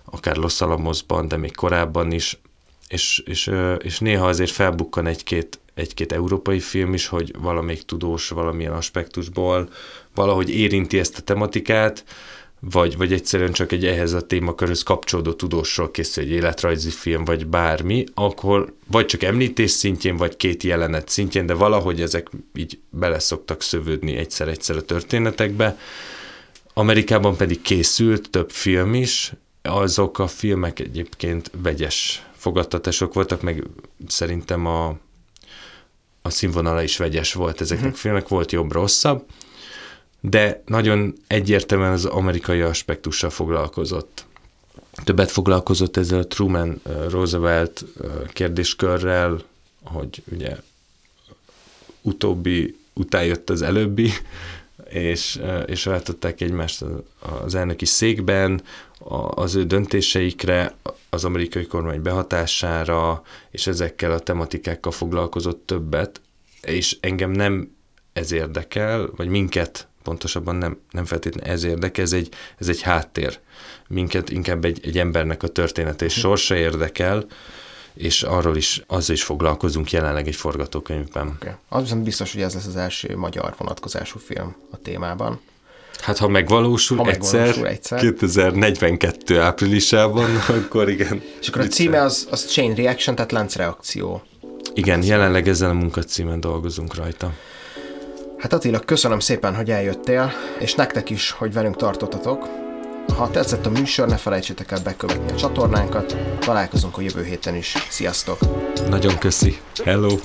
akár 0.06 0.36
Los 0.36 0.62
Alamosban, 0.62 1.28
de 1.28 1.38
még 1.38 1.56
korábban 1.56 2.12
is, 2.12 2.40
és, 2.88 3.24
és, 3.26 3.52
és 3.80 4.00
néha 4.00 4.28
azért 4.28 4.52
felbukkan 4.52 5.08
egy-két, 5.08 5.60
egy-két 5.76 6.12
európai 6.12 6.60
film 6.60 6.94
is, 6.94 7.08
hogy 7.08 7.34
valamelyik 7.40 7.84
tudós 7.84 8.30
valamilyen 8.30 8.74
aspektusból 8.74 9.70
valahogy 10.16 10.50
érinti 10.50 11.00
ezt 11.00 11.18
a 11.18 11.22
tematikát, 11.22 12.04
vagy, 12.60 12.98
vagy 12.98 13.14
egyszerűen 13.14 13.52
csak 13.52 13.72
egy 13.72 13.86
ehhez 13.86 14.14
a 14.14 14.22
témakörhöz 14.22 14.84
kapcsolódó 14.84 15.34
tudósról 15.34 15.92
készül 15.92 16.24
egy 16.24 16.30
életrajzi 16.30 16.90
film, 16.90 17.26
vagy 17.26 17.48
bármi, 17.48 18.04
akkor 18.14 18.74
vagy 18.88 19.06
csak 19.06 19.24
említés 19.24 19.72
szintjén, 19.72 20.18
vagy 20.18 20.38
két 20.38 20.64
jelenet 20.64 21.10
szintjén, 21.10 21.46
de 21.46 21.54
valahogy 21.54 22.02
ezek 22.02 22.30
így 22.56 22.80
bele 22.90 23.20
szoktak 23.20 23.62
szövődni 23.62 24.16
egyszer-egyszer 24.16 24.76
a 24.76 24.82
történetekbe. 24.82 25.78
Amerikában 26.74 27.36
pedig 27.36 27.62
készült 27.62 28.30
több 28.30 28.50
film 28.50 28.94
is, 28.94 29.34
azok 29.62 30.20
a 30.20 30.28
filmek 30.28 30.80
egyébként 30.80 31.52
vegyes 31.62 32.26
fogadtatások 32.36 33.14
voltak, 33.14 33.42
meg 33.42 33.64
szerintem 34.08 34.66
a, 34.66 34.98
a 36.26 36.30
színvonala 36.30 36.84
is 36.84 36.98
vegyes 36.98 37.34
volt 37.34 37.62
ezeknek 37.62 37.86
uh-huh. 37.86 38.00
a 38.00 38.02
filmek, 38.02 38.28
volt 38.28 38.52
jobb-rosszabb, 38.52 39.26
de 40.20 40.62
nagyon 40.66 41.14
egyértelműen 41.28 41.92
az 41.92 42.06
amerikai 42.06 42.62
aspektussal 42.62 43.30
foglalkozott. 43.30 44.26
Többet 45.04 45.32
foglalkozott 45.32 45.98
ezzel 45.98 46.20
a 46.20 46.28
Truman 46.28 46.82
Roosevelt 47.10 47.86
kérdéskörrel, 48.34 49.42
hogy 49.84 50.24
ugye 50.32 50.56
utóbbi 52.02 52.78
után 52.94 53.24
jött 53.24 53.50
az 53.50 53.62
előbbi, 53.62 54.12
és, 54.90 55.40
és 55.66 55.84
váltották 55.84 56.42
egymást 56.42 56.86
az 57.44 57.56
elnöki 57.56 57.86
székben, 57.86 58.62
az 59.30 59.56
ő 59.56 59.64
döntéseikre, 59.64 60.76
az 61.10 61.26
amerikai 61.26 61.66
kormány 61.66 62.02
behatására, 62.02 63.22
és 63.52 63.68
ezekkel 63.68 64.12
a 64.12 64.20
tematikákkal 64.20 64.92
foglalkozott 64.92 65.66
többet, 65.66 66.22
és 66.62 66.98
engem 67.00 67.32
nem 67.32 67.76
ez 68.14 68.32
érdekel, 68.32 69.10
vagy 69.16 69.28
minket 69.28 69.88
pontosabban 70.04 70.56
nem, 70.56 70.80
nem 70.92 71.06
feltétlenül 71.06 71.52
ez 71.52 71.64
érdekel, 71.64 72.04
ez 72.04 72.14
egy, 72.14 72.30
ez 72.58 72.68
egy 72.68 72.82
háttér. 72.82 73.40
Minket 73.88 74.30
inkább 74.30 74.66
egy, 74.66 74.80
egy 74.84 74.98
embernek 74.98 75.44
a 75.44 75.48
története 75.48 76.06
és 76.06 76.14
sorsa 76.14 76.56
érdekel, 76.56 77.26
és 77.94 78.24
arról 78.24 78.58
is, 78.58 78.84
azzal 78.88 79.16
is 79.16 79.24
foglalkozunk 79.24 79.92
jelenleg 79.92 80.28
egy 80.28 80.36
forgatókönyvben. 80.36 81.28
Okay. 81.28 81.52
Az 81.70 81.82
viszont 81.82 82.04
biztos, 82.04 82.34
hogy 82.34 82.42
ez 82.42 82.54
lesz 82.54 82.66
az 82.66 82.76
első 82.76 83.18
magyar 83.18 83.54
vonatkozású 83.58 84.20
film 84.20 84.56
a 84.72 84.78
témában. 84.78 85.40
Hát 86.06 86.18
ha 86.18 86.28
megvalósul, 86.28 86.98
ha 86.98 87.04
megvalósul 87.04 87.40
egyszer, 87.40 87.72
egyszer, 87.72 88.00
2042 88.00 89.40
áprilisában, 89.40 90.30
akkor 90.60 90.90
igen. 90.90 91.22
És 91.42 91.48
akkor 91.48 91.62
a 91.62 91.68
címe 91.68 92.02
az, 92.02 92.28
az 92.32 92.46
Chain 92.46 92.76
Reaction, 92.76 93.16
tehát 93.16 93.32
láncreakció. 93.32 94.22
Igen, 94.74 95.04
jelenleg 95.04 95.48
ezzel 95.48 95.70
a 95.70 95.74
munkacímen 95.74 96.40
dolgozunk 96.40 96.96
rajta. 96.96 97.32
Hát 98.38 98.54
Attila, 98.54 98.80
köszönöm 98.80 99.20
szépen, 99.20 99.56
hogy 99.56 99.72
eljöttél, 99.72 100.32
és 100.60 100.74
nektek 100.74 101.10
is, 101.10 101.32
hogy 101.32 101.54
velünk 101.54 101.76
tartottatok. 101.76 102.48
Ha 103.18 103.30
tetszett 103.32 103.66
a 103.66 103.70
műsor, 103.70 104.08
ne 104.08 104.18
felejtsétek 104.18 104.72
el 104.72 104.80
bekövetni 104.84 105.32
a 105.32 105.36
csatornánkat. 105.36 106.18
Találkozunk 106.40 106.98
a 106.98 107.02
jövő 107.02 107.24
héten 107.24 107.56
is. 107.56 107.74
Sziasztok! 107.90 108.38
Nagyon 108.90 109.18
köszi. 109.18 109.58
Hello! 109.84 110.18